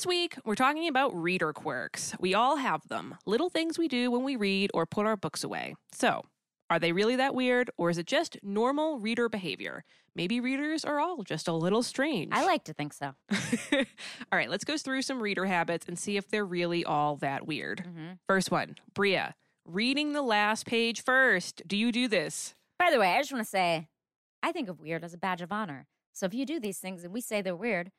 This 0.00 0.06
week, 0.06 0.38
we're 0.46 0.54
talking 0.54 0.88
about 0.88 1.14
reader 1.14 1.52
quirks. 1.52 2.14
We 2.18 2.32
all 2.32 2.56
have 2.56 2.88
them 2.88 3.16
little 3.26 3.50
things 3.50 3.78
we 3.78 3.86
do 3.86 4.10
when 4.10 4.24
we 4.24 4.34
read 4.34 4.70
or 4.72 4.86
put 4.86 5.04
our 5.04 5.14
books 5.14 5.44
away. 5.44 5.74
So, 5.92 6.24
are 6.70 6.78
they 6.78 6.92
really 6.92 7.16
that 7.16 7.34
weird, 7.34 7.70
or 7.76 7.90
is 7.90 7.98
it 7.98 8.06
just 8.06 8.38
normal 8.42 8.98
reader 8.98 9.28
behavior? 9.28 9.84
Maybe 10.14 10.40
readers 10.40 10.86
are 10.86 10.98
all 10.98 11.22
just 11.22 11.48
a 11.48 11.52
little 11.52 11.82
strange. 11.82 12.32
I 12.32 12.46
like 12.46 12.64
to 12.64 12.72
think 12.72 12.94
so. 12.94 13.12
all 13.72 13.84
right, 14.32 14.48
let's 14.48 14.64
go 14.64 14.78
through 14.78 15.02
some 15.02 15.22
reader 15.22 15.44
habits 15.44 15.84
and 15.86 15.98
see 15.98 16.16
if 16.16 16.30
they're 16.30 16.46
really 16.46 16.82
all 16.82 17.16
that 17.16 17.46
weird. 17.46 17.84
Mhm. 17.86 18.20
First 18.26 18.50
one 18.50 18.76
Brea, 18.94 19.34
reading 19.66 20.14
the 20.14 20.22
last 20.22 20.64
page 20.64 21.04
first. 21.04 21.60
Do 21.66 21.76
you 21.76 21.92
do 21.92 22.08
this? 22.08 22.54
By 22.78 22.90
the 22.90 22.98
way, 22.98 23.16
I 23.16 23.18
just 23.18 23.32
want 23.32 23.44
to 23.44 23.50
say, 23.50 23.88
I 24.42 24.50
think 24.52 24.70
of 24.70 24.80
weird 24.80 25.04
as 25.04 25.12
a 25.12 25.18
badge 25.18 25.42
of 25.42 25.52
honor. 25.52 25.88
So 26.14 26.24
if 26.24 26.32
you 26.32 26.46
do 26.46 26.58
these 26.58 26.78
things 26.78 27.04
and 27.04 27.12
we 27.12 27.20
say 27.20 27.42
they're 27.42 27.54
weird, 27.54 27.92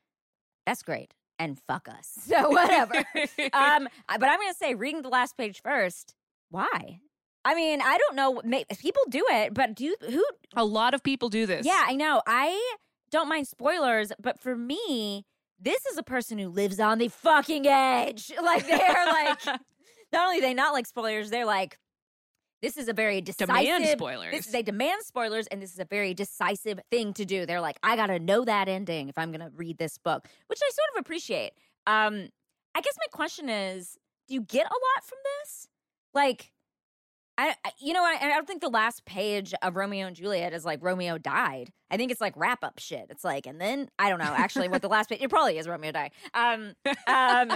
that's 0.65 0.81
great. 0.81 1.13
And 1.41 1.59
fuck 1.67 1.89
us. 1.89 2.09
So 2.27 2.49
whatever. 2.51 2.95
um, 3.53 3.87
but 4.07 4.29
I'm 4.29 4.39
going 4.39 4.51
to 4.51 4.57
say 4.57 4.75
reading 4.75 5.01
the 5.01 5.09
last 5.09 5.35
page 5.37 5.61
first. 5.61 6.15
Why? 6.49 6.99
I 7.43 7.55
mean, 7.55 7.81
I 7.81 7.97
don't 7.97 8.15
know. 8.15 8.41
People 8.79 9.01
do 9.09 9.25
it, 9.29 9.53
but 9.53 9.75
do 9.75 9.85
you, 9.85 9.95
who? 10.07 10.23
a 10.55 10.63
lot 10.63 10.93
of 10.93 11.01
people 11.01 11.29
do 11.29 11.47
this. 11.47 11.65
Yeah, 11.65 11.83
I 11.87 11.95
know. 11.95 12.21
I 12.27 12.75
don't 13.09 13.27
mind 13.27 13.47
spoilers, 13.47 14.11
but 14.21 14.39
for 14.39 14.55
me, 14.55 15.25
this 15.59 15.85
is 15.87 15.97
a 15.97 16.03
person 16.03 16.37
who 16.37 16.49
lives 16.49 16.79
on 16.79 16.99
the 16.99 17.07
fucking 17.07 17.65
edge. 17.65 18.31
Like 18.41 18.67
they're 18.67 19.05
like, 19.05 19.45
not 20.13 20.25
only 20.25 20.39
they 20.39 20.53
not 20.53 20.73
like 20.73 20.85
spoilers, 20.85 21.31
they're 21.31 21.45
like, 21.45 21.79
this 22.61 22.77
is 22.77 22.87
a 22.87 22.93
very 22.93 23.21
decisive. 23.21 23.47
demand 23.47 23.85
spoilers. 23.87 24.31
This 24.31 24.45
is 24.47 24.51
they 24.51 24.61
demand 24.63 25.01
spoilers, 25.03 25.47
and 25.47 25.61
this 25.61 25.73
is 25.73 25.79
a 25.79 25.85
very 25.85 26.13
decisive 26.13 26.79
thing 26.91 27.13
to 27.13 27.25
do. 27.25 27.45
They're 27.45 27.61
like, 27.61 27.77
I 27.83 27.95
gotta 27.95 28.19
know 28.19 28.45
that 28.45 28.67
ending 28.69 29.09
if 29.09 29.17
I'm 29.17 29.31
gonna 29.31 29.51
read 29.55 29.77
this 29.77 29.97
book, 29.97 30.27
which 30.47 30.59
I 30.63 30.69
sort 30.71 30.97
of 30.97 31.01
appreciate. 31.01 31.51
Um, 31.87 32.29
I 32.75 32.81
guess 32.81 32.95
my 32.97 33.07
question 33.11 33.49
is, 33.49 33.97
do 34.27 34.33
you 34.35 34.41
get 34.41 34.65
a 34.65 34.69
lot 34.69 35.03
from 35.05 35.17
this? 35.41 35.67
Like, 36.13 36.51
I, 37.37 37.55
I- 37.65 37.71
you 37.79 37.93
know, 37.93 38.03
I, 38.03 38.17
I 38.21 38.27
don't 38.29 38.47
think 38.47 38.61
the 38.61 38.69
last 38.69 39.03
page 39.05 39.53
of 39.63 39.75
Romeo 39.75 40.05
and 40.07 40.15
Juliet 40.15 40.53
is 40.53 40.63
like 40.65 40.79
Romeo 40.83 41.17
died. 41.17 41.71
I 41.89 41.97
think 41.97 42.11
it's 42.11 42.21
like 42.21 42.33
wrap 42.37 42.63
up 42.63 42.77
shit. 42.79 43.07
It's 43.09 43.23
like, 43.23 43.45
and 43.47 43.59
then 43.59 43.89
I 43.97 44.09
don't 44.09 44.19
know 44.19 44.25
actually 44.37 44.67
what 44.69 44.81
the 44.81 44.87
last 44.89 45.09
page. 45.09 45.19
It 45.21 45.29
probably 45.29 45.57
is 45.57 45.67
Romeo 45.67 45.91
died. 45.91 46.11
Um, 46.33 46.73
um, 47.07 47.51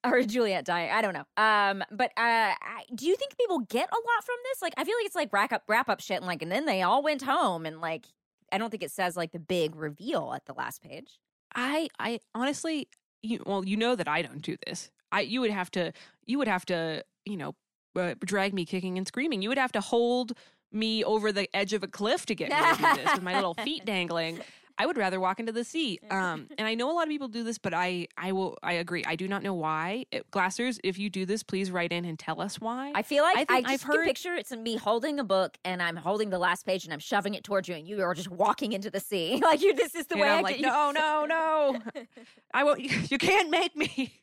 or 0.04 0.22
Juliet 0.22 0.64
dying. 0.64 0.90
I 0.90 1.02
don't 1.02 1.14
know. 1.14 1.24
Um, 1.36 1.82
but 1.90 2.10
uh, 2.16 2.54
I, 2.54 2.84
do 2.94 3.06
you 3.06 3.16
think 3.16 3.36
people 3.36 3.60
get 3.60 3.88
a 3.90 3.94
lot 3.94 4.24
from 4.24 4.36
this? 4.44 4.62
Like, 4.62 4.74
I 4.76 4.84
feel 4.84 4.94
like 4.98 5.06
it's 5.06 5.16
like 5.16 5.32
wrap 5.32 5.52
up 5.52 5.64
wrap 5.68 5.88
up 5.88 6.00
shit, 6.00 6.18
and 6.18 6.26
like, 6.26 6.42
and 6.42 6.52
then 6.52 6.66
they 6.66 6.82
all 6.82 7.02
went 7.02 7.22
home, 7.22 7.66
and 7.66 7.80
like, 7.80 8.06
I 8.52 8.58
don't 8.58 8.70
think 8.70 8.82
it 8.82 8.90
says 8.90 9.16
like 9.16 9.32
the 9.32 9.38
big 9.38 9.76
reveal 9.76 10.32
at 10.34 10.46
the 10.46 10.54
last 10.54 10.82
page. 10.82 11.18
I 11.54 11.88
I 11.98 12.20
honestly 12.34 12.88
you, 13.22 13.42
well 13.46 13.64
you 13.64 13.76
know 13.76 13.96
that 13.96 14.08
I 14.08 14.22
don't 14.22 14.42
do 14.42 14.56
this. 14.66 14.90
I 15.10 15.22
you 15.22 15.40
would 15.40 15.50
have 15.50 15.70
to 15.72 15.92
you 16.26 16.38
would 16.38 16.48
have 16.48 16.66
to, 16.66 17.04
you 17.24 17.36
know, 17.36 17.54
uh, 17.96 18.14
drag 18.24 18.54
me 18.54 18.64
kicking 18.64 18.98
and 18.98 19.06
screaming. 19.06 19.42
You 19.42 19.48
would 19.48 19.58
have 19.58 19.72
to 19.72 19.80
hold 19.80 20.32
me 20.70 21.02
over 21.02 21.32
the 21.32 21.48
edge 21.56 21.72
of 21.72 21.82
a 21.82 21.88
cliff 21.88 22.26
to 22.26 22.34
get 22.34 22.50
me 22.50 22.56
to 22.56 22.94
do 22.94 23.02
this 23.02 23.14
with 23.14 23.22
my 23.22 23.34
little 23.34 23.54
feet 23.54 23.84
dangling. 23.86 24.40
I 24.80 24.86
would 24.86 24.96
rather 24.96 25.18
walk 25.18 25.40
into 25.40 25.50
the 25.50 25.64
sea. 25.64 25.98
Um, 26.10 26.46
and 26.56 26.66
I 26.68 26.74
know 26.74 26.90
a 26.90 26.94
lot 26.94 27.02
of 27.02 27.08
people 27.08 27.26
do 27.28 27.42
this, 27.42 27.58
but 27.58 27.74
I, 27.74 28.06
I 28.16 28.30
will, 28.32 28.56
I 28.62 28.74
agree. 28.74 29.02
I 29.04 29.16
do 29.16 29.26
not 29.26 29.42
know 29.42 29.52
why. 29.54 30.06
It, 30.12 30.30
Glassers, 30.30 30.78
if 30.84 30.98
you 30.98 31.10
do 31.10 31.26
this, 31.26 31.42
please 31.42 31.70
write 31.72 31.92
in 31.92 32.04
and 32.04 32.16
tell 32.18 32.40
us 32.40 32.60
why. 32.60 32.92
I 32.94 33.02
feel 33.02 33.24
like 33.24 33.36
I 33.36 33.40
I, 33.40 33.44
think 33.44 33.66
just 33.68 33.74
I've 33.74 33.90
can 33.90 33.96
heard- 33.98 34.06
picture 34.06 34.34
it's 34.34 34.52
me 34.52 34.76
holding 34.76 35.18
a 35.18 35.24
book, 35.24 35.58
and 35.64 35.82
I'm 35.82 35.96
holding 35.96 36.30
the 36.30 36.38
last 36.38 36.64
page, 36.64 36.84
and 36.84 36.92
I'm 36.92 37.00
shoving 37.00 37.34
it 37.34 37.42
towards 37.42 37.68
you, 37.68 37.74
and 37.74 37.88
you 37.88 38.00
are 38.02 38.14
just 38.14 38.30
walking 38.30 38.72
into 38.72 38.88
the 38.90 39.00
sea. 39.00 39.40
like 39.44 39.60
you, 39.62 39.74
this 39.74 39.94
is 39.96 40.06
the 40.06 40.16
way 40.16 40.28
I'm 40.28 40.38
I 40.38 40.42
like, 40.42 40.60
no, 40.60 40.92
no, 40.92 41.26
no. 41.26 41.78
I 42.54 42.62
won't. 42.64 42.80
You 43.10 43.18
can't 43.18 43.50
make 43.50 43.74
me. 43.74 44.20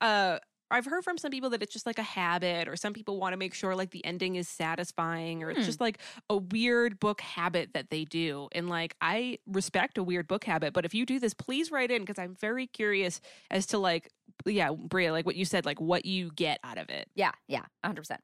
uh, 0.00 0.38
I've 0.74 0.84
heard 0.86 1.04
from 1.04 1.16
some 1.18 1.30
people 1.30 1.50
that 1.50 1.62
it's 1.62 1.72
just 1.72 1.86
like 1.86 1.98
a 1.98 2.02
habit, 2.02 2.68
or 2.68 2.76
some 2.76 2.92
people 2.92 3.18
want 3.18 3.32
to 3.32 3.36
make 3.36 3.54
sure 3.54 3.74
like 3.74 3.90
the 3.90 4.04
ending 4.04 4.36
is 4.36 4.48
satisfying, 4.48 5.42
or 5.42 5.50
Hmm. 5.50 5.56
it's 5.58 5.66
just 5.66 5.80
like 5.80 5.98
a 6.28 6.36
weird 6.36 7.00
book 7.00 7.20
habit 7.20 7.70
that 7.74 7.90
they 7.90 8.04
do. 8.04 8.48
And 8.52 8.68
like, 8.68 8.94
I 9.00 9.38
respect 9.46 9.98
a 9.98 10.02
weird 10.02 10.26
book 10.28 10.44
habit, 10.44 10.72
but 10.72 10.84
if 10.84 10.94
you 10.94 11.06
do 11.06 11.18
this, 11.18 11.34
please 11.34 11.70
write 11.70 11.90
in 11.90 12.02
because 12.02 12.18
I'm 12.18 12.34
very 12.34 12.66
curious 12.66 13.20
as 13.50 13.66
to 13.66 13.78
like, 13.78 14.10
yeah, 14.44 14.70
Brea, 14.72 15.10
like 15.10 15.26
what 15.26 15.36
you 15.36 15.44
said, 15.44 15.64
like 15.64 15.80
what 15.80 16.04
you 16.04 16.30
get 16.34 16.58
out 16.64 16.78
of 16.78 16.90
it. 16.90 17.08
Yeah, 17.14 17.32
yeah, 17.48 17.64
100%. 17.84 18.18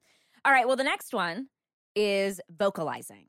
All 0.44 0.52
right, 0.52 0.66
well, 0.66 0.76
the 0.76 0.84
next 0.84 1.12
one 1.14 1.48
is 1.94 2.40
vocalizing. 2.50 3.26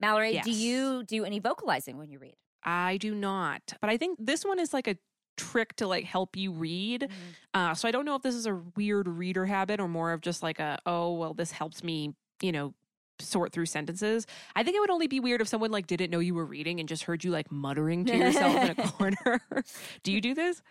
Mallory, 0.00 0.40
do 0.44 0.50
you 0.50 1.02
do 1.04 1.24
any 1.24 1.40
vocalizing 1.40 1.98
when 1.98 2.10
you 2.10 2.18
read? 2.18 2.36
I 2.64 2.96
do 2.96 3.14
not, 3.14 3.74
but 3.80 3.88
I 3.90 3.96
think 3.96 4.18
this 4.20 4.44
one 4.44 4.58
is 4.58 4.72
like 4.72 4.88
a 4.88 4.96
trick 5.38 5.74
to 5.76 5.86
like 5.86 6.04
help 6.04 6.36
you 6.36 6.52
read. 6.52 7.08
Uh, 7.54 7.74
so 7.74 7.88
I 7.88 7.90
don't 7.90 8.04
know 8.04 8.14
if 8.14 8.22
this 8.22 8.34
is 8.34 8.46
a 8.46 8.54
weird 8.76 9.08
reader 9.08 9.46
habit 9.46 9.80
or 9.80 9.88
more 9.88 10.12
of 10.12 10.20
just 10.20 10.42
like 10.42 10.58
a, 10.58 10.78
oh, 10.84 11.14
well, 11.14 11.32
this 11.32 11.52
helps 11.52 11.82
me, 11.82 12.14
you 12.42 12.52
know, 12.52 12.74
sort 13.20 13.52
through 13.52 13.66
sentences. 13.66 14.26
I 14.54 14.62
think 14.62 14.76
it 14.76 14.80
would 14.80 14.90
only 14.90 15.06
be 15.06 15.20
weird 15.20 15.40
if 15.40 15.48
someone 15.48 15.70
like 15.70 15.86
didn't 15.86 16.10
know 16.10 16.18
you 16.18 16.34
were 16.34 16.44
reading 16.44 16.80
and 16.80 16.88
just 16.88 17.04
heard 17.04 17.24
you 17.24 17.30
like 17.30 17.50
muttering 17.50 18.04
to 18.06 18.16
yourself 18.16 18.54
in 18.54 18.70
a 18.70 18.74
corner. 18.92 19.40
do 20.02 20.12
you 20.12 20.20
do 20.20 20.34
this? 20.34 20.62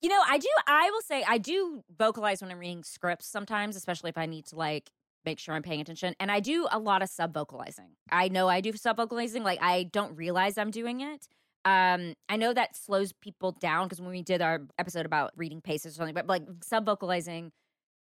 You 0.00 0.08
know, 0.08 0.20
I 0.26 0.38
do, 0.38 0.48
I 0.66 0.90
will 0.90 1.02
say, 1.02 1.24
I 1.26 1.38
do 1.38 1.84
vocalize 1.96 2.42
when 2.42 2.50
I'm 2.50 2.58
reading 2.58 2.82
scripts 2.82 3.26
sometimes, 3.26 3.76
especially 3.76 4.10
if 4.10 4.18
I 4.18 4.26
need 4.26 4.46
to 4.46 4.56
like 4.56 4.90
make 5.24 5.38
sure 5.38 5.54
I'm 5.54 5.62
paying 5.62 5.80
attention. 5.80 6.14
And 6.18 6.30
I 6.30 6.40
do 6.40 6.66
a 6.70 6.78
lot 6.78 7.02
of 7.02 7.08
sub 7.08 7.32
vocalizing. 7.32 7.90
I 8.10 8.28
know 8.28 8.48
I 8.48 8.60
do 8.60 8.72
sub 8.72 8.96
vocalizing. 8.96 9.42
Like, 9.44 9.62
I 9.62 9.84
don't 9.84 10.16
realize 10.16 10.58
I'm 10.58 10.70
doing 10.70 11.00
it. 11.00 11.28
Um, 11.64 12.14
I 12.28 12.36
know 12.36 12.52
that 12.52 12.76
slows 12.76 13.12
people 13.12 13.52
down 13.52 13.86
because 13.86 14.00
when 14.00 14.10
we 14.10 14.22
did 14.22 14.42
our 14.42 14.62
episode 14.78 15.06
about 15.06 15.32
reading 15.36 15.60
paces 15.60 15.94
or 15.94 15.96
something, 15.96 16.14
but 16.14 16.26
like 16.26 16.42
sub 16.62 16.84
vocalizing 16.86 17.52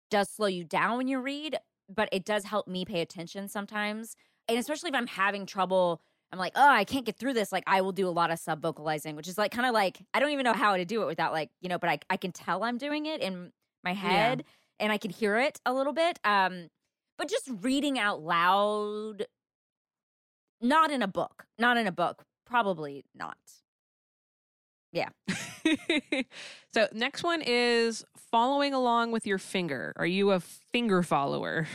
does 0.10 0.30
slow 0.30 0.47
you 0.47 0.63
down 0.63 0.97
when 0.97 1.08
you 1.08 1.19
read, 1.19 1.58
but 1.88 2.10
it 2.12 2.26
does 2.26 2.45
help 2.45 2.67
me 2.67 2.86
pay 2.86 3.02
attention 3.02 3.47
sometimes. 3.47 4.15
And 4.47 4.58
especially 4.58 4.89
if 4.89 4.95
I'm 4.95 5.08
having 5.08 5.45
trouble, 5.45 6.02
I'm 6.32 6.39
like, 6.39 6.54
oh, 6.56 6.69
I 6.69 6.86
can't 6.86 7.06
get 7.06 7.17
through 7.17 7.34
this. 7.34 7.52
Like, 7.52 7.63
I 7.67 7.82
will 7.82 7.91
do 7.91 8.08
a 8.08 8.10
lot 8.10 8.32
of 8.32 8.39
sub 8.39 8.62
vocalizing, 8.62 9.15
which 9.15 9.28
is 9.28 9.38
like 9.38 9.52
kind 9.52 9.67
of 9.67 9.74
like, 9.74 10.00
I 10.13 10.19
don't 10.19 10.32
even 10.32 10.43
know 10.43 10.54
how 10.54 10.76
to 10.78 10.86
do 10.86 11.04
it 11.04 11.06
without 11.06 11.32
like, 11.32 11.50
you 11.62 11.69
know, 11.69 11.78
but 11.78 11.89
I, 11.89 12.00
I 12.10 12.17
can 12.17 12.32
tell 12.32 12.63
I'm 12.63 12.78
doing 12.78 13.06
it 13.06 13.21
in 13.21 13.52
my 13.84 13.93
head 13.93 14.43
and 14.80 14.91
I 14.91 14.97
can 14.97 15.12
hear 15.12 15.38
it 15.38 15.60
a 15.65 15.74
little 15.74 15.93
bit. 15.93 16.19
Um, 16.24 16.69
but 17.17 17.30
just 17.30 17.50
reading 17.62 18.00
out 18.00 18.21
loud, 18.21 19.26
not 20.62 20.89
in 20.89 21.02
a 21.02 21.08
book, 21.08 21.45
not 21.60 21.78
in 21.78 21.86
a 21.86 21.91
book, 21.91 22.24
probably 22.51 23.05
not. 23.15 23.37
Yeah. 24.91 25.07
so 26.73 26.87
next 26.91 27.23
one 27.23 27.41
is 27.41 28.03
following 28.29 28.73
along 28.73 29.13
with 29.13 29.25
your 29.25 29.37
finger. 29.37 29.93
Are 29.95 30.05
you 30.05 30.31
a 30.31 30.41
finger 30.41 31.01
follower? 31.01 31.65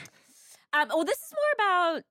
Um, 0.74 0.88
well, 0.88 1.04
this 1.04 1.16
is 1.16 1.32
more 1.32 1.66
about 1.94 2.02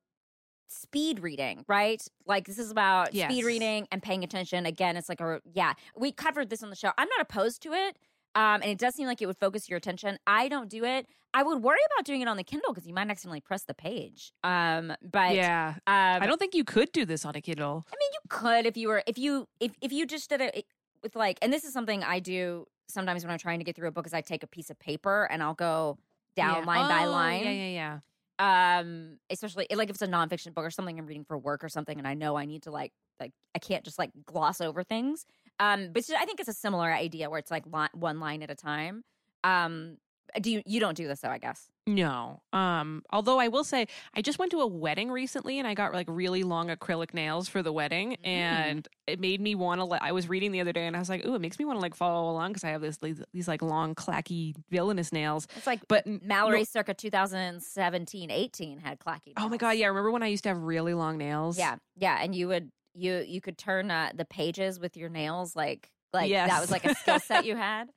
speed 0.67 1.19
reading, 1.19 1.63
right? 1.67 2.01
Like 2.25 2.47
this 2.47 2.57
is 2.57 2.71
about 2.71 3.13
Yes. 3.13 3.31
speed 3.31 3.45
reading 3.45 3.87
and 3.91 4.01
paying 4.01 4.23
attention. 4.23 4.65
Again, 4.65 4.97
it's 4.97 5.07
like 5.07 5.21
a 5.21 5.41
yeah. 5.53 5.73
We 5.95 6.11
covered 6.11 6.49
this 6.49 6.63
on 6.63 6.71
the 6.71 6.75
show. 6.75 6.91
I'm 6.97 7.07
not 7.07 7.21
opposed 7.21 7.61
to 7.63 7.73
it, 7.73 7.97
um, 8.35 8.61
and 8.61 8.65
it 8.65 8.77
does 8.77 8.95
seem 8.95 9.07
like 9.07 9.21
it 9.21 9.25
would 9.27 9.37
focus 9.39 9.69
your 9.69 9.77
attention. 9.77 10.17
I 10.27 10.47
don't 10.49 10.69
do 10.69 10.83
it. 10.83 11.07
I 11.33 11.43
would 11.43 11.61
worry 11.63 11.79
about 11.93 12.05
doing 12.05 12.21
it 12.21 12.27
on 12.27 12.37
the 12.37 12.43
Kindle 12.43 12.73
because 12.73 12.87
you 12.87 12.93
might 12.93 13.09
accidentally 13.09 13.41
press 13.41 13.63
the 13.63 13.73
page. 13.73 14.31
Um, 14.43 14.93
but 15.01 15.35
yeah. 15.35 15.75
um, 15.87 16.21
I 16.21 16.27
don't 16.27 16.37
think 16.39 16.53
you 16.55 16.63
could 16.63 16.91
do 16.91 17.05
this 17.05 17.25
on 17.25 17.35
a 17.35 17.41
Kindle. 17.41 17.85
I 17.87 17.95
mean, 17.99 18.09
you 18.13 18.19
could 18.29 18.65
if 18.65 18.77
you 18.77 18.87
were 18.89 19.03
if 19.07 19.17
you 19.17 19.47
if 19.59 19.71
if 19.81 19.91
you 19.91 20.05
just 20.05 20.29
did 20.29 20.41
it 20.41 20.65
with 21.03 21.15
like, 21.15 21.37
and 21.41 21.51
this 21.51 21.63
is 21.65 21.73
something 21.73 22.03
I 22.03 22.19
do 22.19 22.65
sometimes 22.87 23.23
when 23.23 23.31
I'm 23.31 23.39
trying 23.39 23.59
to 23.59 23.65
get 23.65 23.75
through 23.75 23.87
a 23.87 23.91
book. 23.91 24.05
Is 24.05 24.13
I 24.13 24.21
take 24.21 24.43
a 24.43 24.47
piece 24.47 24.69
of 24.69 24.79
paper 24.79 25.25
and 25.31 25.41
I'll 25.43 25.53
go 25.55 25.97
down 26.35 26.61
Yeah. 26.61 26.65
line 26.65 26.89
by 26.89 27.05
Oh, 27.05 27.11
line. 27.11 27.43
Yeah, 27.43 27.51
yeah, 27.51 27.99
yeah. 28.39 28.79
um 28.79 29.17
especially 29.29 29.65
like 29.73 29.89
if 29.89 29.95
it's 29.95 30.01
a 30.01 30.07
nonfiction 30.07 30.53
book 30.53 30.65
or 30.65 30.69
something 30.69 30.99
i'm 30.99 31.05
reading 31.05 31.23
for 31.23 31.37
work 31.37 31.63
or 31.63 31.69
something 31.69 31.97
and 31.97 32.05
i 32.05 32.13
know 32.13 32.35
i 32.35 32.43
need 32.43 32.63
to 32.63 32.69
like 32.71 32.91
like 33.19 33.31
i 33.55 33.59
can't 33.59 33.85
just 33.85 33.97
like 33.97 34.09
gloss 34.25 34.59
over 34.59 34.83
things 34.83 35.25
um 35.59 35.89
but 35.93 36.03
i 36.19 36.25
think 36.25 36.39
it's 36.39 36.49
a 36.49 36.53
similar 36.53 36.91
idea 36.91 37.29
where 37.29 37.39
it's 37.39 37.51
like 37.51 37.65
li- 37.67 37.87
one 37.93 38.19
line 38.19 38.41
at 38.43 38.49
a 38.51 38.55
time 38.55 39.03
um 39.43 39.97
do 40.41 40.51
you 40.51 40.61
you 40.65 40.79
don't 40.79 40.97
do 40.97 41.07
this 41.07 41.21
though 41.21 41.29
i 41.29 41.37
guess 41.37 41.67
No. 41.87 42.41
Um, 42.51 43.03
although 43.11 43.37
I 43.39 43.47
will 43.47 43.63
say 43.63 43.85
I 44.15 44.23
just 44.23 44.39
went 44.39 44.51
to 44.53 44.59
a 44.61 44.65
wedding 44.65 45.11
recently 45.11 45.59
and 45.59 45.67
I 45.67 45.75
got 45.75 45.93
like 45.93 46.07
really 46.09 46.41
long 46.41 46.69
acrylic 46.69 47.13
nails 47.13 47.47
for 47.47 47.61
the 47.61 47.71
wedding 47.71 48.13
Mm. 48.13 48.27
and 48.27 48.87
it 49.05 49.19
made 49.19 49.39
me 49.39 49.53
want 49.53 49.79
to 49.81 49.85
like 49.85 50.01
I 50.01 50.11
was 50.11 50.27
reading 50.27 50.51
the 50.51 50.61
other 50.61 50.73
day 50.73 50.87
and 50.87 50.95
I 50.95 50.99
was 50.99 51.09
like, 51.09 51.23
"Ooh, 51.27 51.35
it 51.35 51.41
makes 51.41 51.59
me 51.59 51.65
want 51.65 51.77
to 51.77 51.81
like 51.81 51.93
follow 51.93 52.31
along 52.31 52.49
because 52.53 52.63
I 52.63 52.69
have 52.69 52.81
this 52.81 52.97
these, 52.97 53.21
these 53.35 53.47
like 53.47 53.61
long 53.61 53.93
clacky 53.93 54.55
villainous 54.71 55.11
nails." 55.13 55.47
it's 55.55 55.67
like 55.67 55.81
But 55.87 56.07
mallory 56.07 56.61
no- 56.61 56.63
circa 56.63 56.95
2017 56.95 58.31
18 58.31 58.79
had 58.79 58.99
clacky 58.99 59.33
Oh 59.37 59.47
my 59.47 59.57
god, 59.57 59.71
yeah, 59.77 59.85
remember 59.87 60.09
when 60.11 60.23
I 60.23 60.27
used 60.27 60.43
to 60.43 60.49
have 60.49 60.57
really 60.57 60.95
long 60.95 61.17
nails? 61.19 61.55
yeah 61.57 61.75
yeah 61.97 62.17
and 62.19 62.33
you 62.33 62.47
would 62.47 62.71
you 62.95 63.23
you 63.27 63.41
could 63.41 63.57
turn 63.57 63.91
uh, 63.91 64.11
the 64.15 64.25
pages 64.25 64.79
with 64.79 64.95
your 64.97 65.09
nails 65.09 65.55
like 65.55 65.91
like 66.13 66.31
that 66.31 66.61
was 66.61 66.71
like 66.71 66.85
a 66.85 66.95
skill 66.95 67.19
set 67.19 67.45
you 67.45 67.55
had 67.67 67.89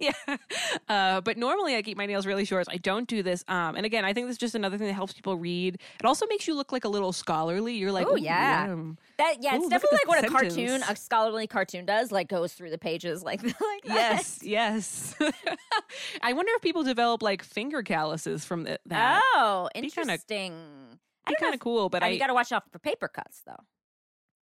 yeah. 0.00 0.12
Uh, 0.88 1.20
but 1.20 1.36
normally 1.36 1.76
I 1.76 1.82
keep 1.82 1.96
my 1.96 2.06
nails 2.06 2.26
really 2.26 2.44
short. 2.44 2.66
so 2.66 2.72
I 2.72 2.76
don't 2.76 3.08
do 3.08 3.22
this. 3.22 3.44
Um, 3.48 3.74
and 3.76 3.84
again, 3.84 4.04
I 4.04 4.12
think 4.12 4.26
this 4.26 4.34
is 4.34 4.38
just 4.38 4.54
another 4.54 4.78
thing 4.78 4.86
that 4.86 4.92
helps 4.92 5.12
people 5.12 5.36
read. 5.36 5.74
It 5.98 6.06
also 6.06 6.26
makes 6.28 6.46
you 6.46 6.54
look 6.54 6.72
like 6.72 6.84
a 6.84 6.88
little 6.88 7.12
scholarly. 7.12 7.74
You're 7.74 7.92
like, 7.92 8.06
"Ooh, 8.06 8.16
yeah. 8.18 8.66
that 9.18 9.36
yeah 9.40 9.56
it's 9.56 9.64
Ooh, 9.66 9.70
definitely 9.70 9.98
like 10.04 10.08
what 10.08 10.24
a 10.24 10.28
cartoon 10.28 10.82
a 10.88 10.96
scholarly 10.96 11.46
cartoon 11.46 11.84
does 11.84 12.12
like 12.12 12.28
goes 12.28 12.52
through 12.52 12.70
the 12.70 12.78
pages 12.78 13.22
like 13.22 13.42
like 13.44 13.54
that. 13.86 13.94
Yes, 13.94 14.38
yes. 14.42 15.14
I 16.22 16.32
wonder 16.32 16.52
if 16.54 16.62
people 16.62 16.84
develop 16.84 17.22
like 17.22 17.42
finger 17.42 17.82
calluses 17.82 18.44
from 18.44 18.64
th- 18.66 18.78
that. 18.86 19.20
Oh, 19.34 19.68
Be 19.74 19.80
kinda- 19.90 20.12
interesting. 20.12 20.52
I 21.24 21.30
Be 21.30 21.34
don't 21.34 21.40
kind 21.40 21.54
of 21.54 21.60
cool, 21.60 21.88
but 21.88 22.02
I 22.02 22.06
I, 22.06 22.08
you 22.10 22.18
got 22.18 22.26
to 22.28 22.34
watch 22.34 22.50
out 22.52 22.70
for 22.72 22.78
paper 22.78 23.08
cuts, 23.08 23.42
though. 23.46 23.62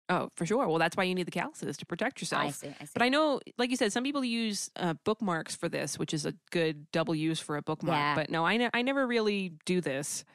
Oh 0.10 0.30
for 0.36 0.46
sure. 0.46 0.68
Well, 0.68 0.78
that's 0.80 0.98
why 0.98 1.04
you 1.04 1.16
need 1.16 1.28
the 1.28 1.32
calluses 1.32 1.78
to 1.78 1.86
protect 1.86 2.22
yourself. 2.22 2.44
I 2.44 2.50
see. 2.52 2.68
I 2.80 2.84
see. 2.86 2.92
But 2.94 3.04
I 3.04 3.10
know, 3.10 3.40
like 3.58 3.70
you 3.70 3.76
said, 3.78 3.94
some 3.94 4.04
people 4.04 4.24
use 4.24 4.70
uh, 4.76 4.96
bookmarks 5.06 5.56
for 5.56 5.70
this, 5.70 5.98
which 5.98 6.14
is 6.14 6.26
a 6.26 6.34
good 6.52 6.92
double 6.92 7.16
use 7.16 7.40
for 7.40 7.58
a 7.58 7.62
bookmark. 7.62 7.98
Yeah. 7.98 8.16
But 8.16 8.30
no, 8.30 8.46
I, 8.46 8.58
ne- 8.58 8.70
I 8.74 8.82
never 8.82 9.06
really 9.08 9.54
do 9.66 9.82
this. 9.82 10.26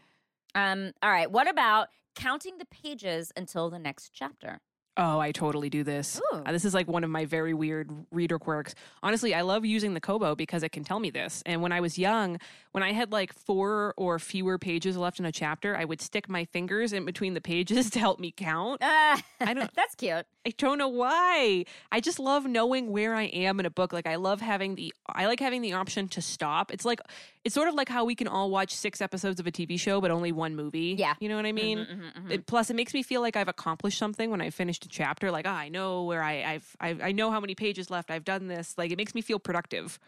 um. 0.54 0.92
All 1.02 1.10
right. 1.10 1.30
What 1.30 1.48
about 1.48 1.88
counting 2.14 2.58
the 2.58 2.66
pages 2.66 3.32
until 3.36 3.70
the 3.70 3.78
next 3.78 4.10
chapter? 4.14 4.60
Oh, 4.96 5.18
I 5.18 5.32
totally 5.32 5.68
do 5.70 5.82
this. 5.82 6.20
Uh, 6.32 6.52
this 6.52 6.64
is 6.64 6.72
like 6.72 6.86
one 6.86 7.02
of 7.02 7.10
my 7.10 7.24
very 7.24 7.52
weird 7.52 7.90
reader 8.12 8.38
quirks. 8.38 8.76
Honestly, 9.02 9.34
I 9.34 9.40
love 9.40 9.64
using 9.64 9.92
the 9.94 10.00
Kobo 10.00 10.36
because 10.36 10.62
it 10.62 10.68
can 10.70 10.84
tell 10.84 11.00
me 11.00 11.10
this. 11.10 11.42
And 11.46 11.62
when 11.62 11.72
I 11.72 11.80
was 11.80 11.98
young, 11.98 12.38
when 12.70 12.84
I 12.84 12.92
had 12.92 13.10
like 13.10 13.32
four 13.32 13.94
or 13.96 14.20
fewer 14.20 14.56
pages 14.56 14.96
left 14.96 15.18
in 15.18 15.24
a 15.26 15.32
chapter, 15.32 15.76
I 15.76 15.84
would 15.84 16.00
stick 16.00 16.28
my 16.28 16.44
fingers 16.44 16.92
in 16.92 17.04
between 17.04 17.34
the 17.34 17.40
pages 17.40 17.90
to 17.90 17.98
help 17.98 18.20
me 18.20 18.30
count. 18.36 18.82
Uh, 18.84 19.16
I 19.40 19.52
don't- 19.54 19.70
That's 19.74 19.96
cute. 19.96 20.26
I 20.46 20.50
don't 20.58 20.76
know 20.78 20.88
why. 20.88 21.64
I 21.90 22.00
just 22.00 22.18
love 22.20 22.44
knowing 22.44 22.92
where 22.92 23.14
I 23.14 23.24
am 23.24 23.58
in 23.60 23.66
a 23.66 23.70
book. 23.70 23.92
Like 23.94 24.06
I 24.06 24.16
love 24.16 24.42
having 24.42 24.74
the 24.74 24.92
I 25.08 25.24
like 25.26 25.40
having 25.40 25.62
the 25.62 25.72
option 25.72 26.06
to 26.08 26.20
stop. 26.20 26.70
It's 26.70 26.84
like 26.84 27.00
it's 27.44 27.54
sort 27.54 27.66
of 27.68 27.74
like 27.74 27.88
how 27.88 28.04
we 28.04 28.14
can 28.14 28.28
all 28.28 28.50
watch 28.50 28.74
six 28.74 29.00
episodes 29.00 29.40
of 29.40 29.46
a 29.46 29.50
TV 29.50 29.80
show 29.80 30.02
but 30.02 30.10
only 30.10 30.32
one 30.32 30.54
movie. 30.54 30.96
Yeah. 30.98 31.14
You 31.18 31.30
know 31.30 31.36
what 31.36 31.46
I 31.46 31.52
mean? 31.52 31.78
Mhm, 31.78 31.86
mhm, 31.86 32.26
mhm. 32.26 32.30
It, 32.30 32.46
plus, 32.46 32.68
it 32.68 32.76
makes 32.76 32.92
me 32.92 33.02
feel 33.02 33.22
like 33.22 33.36
I've 33.36 33.48
accomplished 33.48 33.98
something 33.98 34.30
when 34.30 34.42
I 34.42 34.50
finished 34.50 34.83
a 34.84 34.88
chapter. 34.88 35.30
Like, 35.30 35.46
ah, 35.46 35.56
I 35.56 35.68
know 35.68 36.04
where 36.04 36.22
I, 36.22 36.42
I've, 36.42 36.76
I've, 36.80 37.02
I 37.02 37.12
know 37.12 37.30
how 37.30 37.40
many 37.40 37.54
pages 37.54 37.90
left. 37.90 38.10
I've 38.10 38.24
done 38.24 38.46
this. 38.48 38.74
Like, 38.78 38.90
it 38.90 38.96
makes 38.96 39.14
me 39.14 39.20
feel 39.20 39.38
productive. 39.38 39.98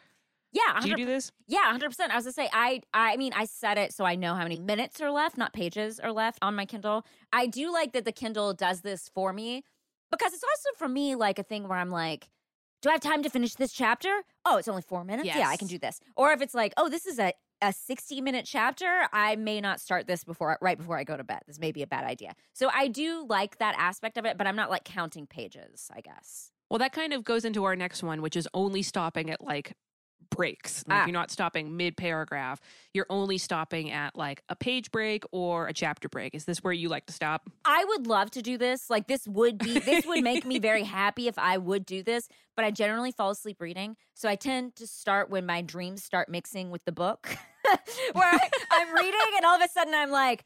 yeah, 0.53 0.61
Do 0.81 0.89
you 0.89 0.95
100. 0.95 0.97
do 0.97 1.05
this? 1.07 1.33
Yeah, 1.47 1.71
hundred 1.71 1.89
percent. 1.91 2.13
I 2.13 2.17
was 2.17 2.25
gonna 2.25 2.33
say, 2.33 2.49
I, 2.53 2.81
I 2.95 3.17
mean, 3.17 3.33
I 3.35 3.45
set 3.45 3.79
it 3.79 3.93
so 3.93 4.05
I 4.05 4.15
know 4.15 4.35
how 4.35 4.43
many 4.43 4.59
minutes 4.59 5.01
are 5.01 5.11
left, 5.11 5.37
not 5.37 5.53
pages 5.53 6.01
are 6.01 6.13
left 6.13 6.39
on 6.43 6.55
my 6.55 6.65
Kindle. 6.65 7.05
I 7.33 7.47
do 7.47 7.73
like 7.73 7.93
that 7.93 8.05
the 8.05 8.13
Kindle 8.13 8.55
does 8.55 8.81
this 8.81 9.11
for 9.15 9.33
me 9.33 9.63
because 10.11 10.33
it's 10.33 10.45
also 10.45 10.77
for 10.79 10.89
me 10.89 11.15
like 11.15 11.39
a 11.39 11.43
thing 11.43 11.69
where 11.69 11.79
I'm 11.79 11.91
like, 11.91 12.29
do 12.83 12.91
I 12.91 12.93
have 12.93 13.01
time 13.01 13.23
to 13.23 13.31
finish 13.31 13.55
this 13.55 13.73
chapter? 13.73 14.23
Oh, 14.45 14.57
it's 14.59 14.69
only 14.69 14.83
four 14.83 15.03
minutes. 15.05 15.27
Yeah, 15.27 15.49
I 15.49 15.57
can 15.57 15.67
do 15.67 15.79
this. 15.79 15.99
Or 16.17 16.33
if 16.33 16.41
it's 16.41 16.55
like, 16.55 16.73
oh, 16.77 16.89
this 16.89 17.07
is 17.07 17.19
a 17.19 17.33
a 17.63 17.73
60 17.73 18.21
minute 18.21 18.45
chapter, 18.47 19.09
I 19.13 19.37
may 19.37 19.61
not 19.61 19.81
start 19.81 20.07
this 20.07 20.25
before 20.25 20.59
right 20.61 20.79
before 20.79 20.99
I 20.99 21.05
go 21.05 21.17
to 21.17 21.25
bed. 21.25 21.41
This 21.47 21.59
may 21.59 21.73
be 21.73 21.83
a 21.83 21.87
bad 21.87 22.05
idea. 22.05 22.35
So 22.53 22.71
I 22.73 22.89
do 22.89 23.27
like 23.29 23.59
that 23.59 23.75
aspect 23.79 24.19
of 24.19 24.25
it, 24.25 24.37
but 24.37 24.47
I'm 24.47 24.57
not 24.57 24.71
like 24.71 24.85
counting 24.85 25.27
pages, 25.27 25.91
I 25.95 26.01
guess. 26.01 26.51
Well, 26.71 26.79
that 26.79 26.93
kind 26.93 27.13
of 27.13 27.25
goes 27.25 27.45
into 27.45 27.65
our 27.65 27.77
next 27.77 28.03
one, 28.03 28.23
which 28.23 28.37
is 28.37 28.49
only 28.53 28.83
stopping 28.83 29.31
at 29.31 29.41
like 29.41 29.75
breaks. 30.31 30.85
Like, 30.87 30.99
Ah. 31.03 31.07
you're 31.07 31.13
not 31.13 31.31
stopping 31.31 31.77
mid 31.77 31.97
paragraph. 31.97 32.61
You're 32.93 33.07
only 33.09 33.39
stopping 33.39 33.91
at 33.91 34.17
like 34.17 34.43
a 34.49 34.57
page 34.57 34.91
break 34.91 35.25
or 35.33 35.67
a 35.69 35.73
chapter 35.73 36.09
break. 36.09 36.35
Is 36.35 36.45
this 36.45 36.63
where 36.63 36.73
you 36.73 36.89
like 36.89 37.07
to 37.07 37.13
stop? 37.13 37.49
I 37.65 37.85
would 37.85 38.07
love 38.07 38.31
to 38.33 38.43
do 38.43 38.59
this. 38.59 38.91
Like 38.91 39.07
this 39.07 39.27
would 39.27 39.59
be 39.59 39.79
this 39.79 40.05
would 40.07 40.23
make 40.23 40.45
me 40.45 40.59
very 40.59 40.83
happy 41.01 41.29
if 41.29 41.39
I 41.39 41.59
would 41.59 41.87
do 41.87 42.03
this, 42.03 42.29
but 42.55 42.65
I 42.65 42.71
generally 42.71 43.13
fall 43.13 43.31
asleep 43.31 43.61
reading. 43.61 43.97
So 44.15 44.29
I 44.29 44.35
tend 44.37 44.77
to 44.77 44.87
start 44.87 45.31
when 45.31 45.47
my 45.47 45.63
dreams 45.63 46.03
start 46.05 46.29
mixing 46.29 46.71
with 46.71 46.85
the 46.85 46.93
book. 46.93 47.37
Where 48.13 48.29
I, 48.33 48.49
I'm 48.73 48.95
reading 48.95 49.21
and 49.37 49.45
all 49.45 49.57
of 49.57 49.63
a 49.63 49.69
sudden 49.69 49.93
I'm 49.95 50.11
like, 50.11 50.45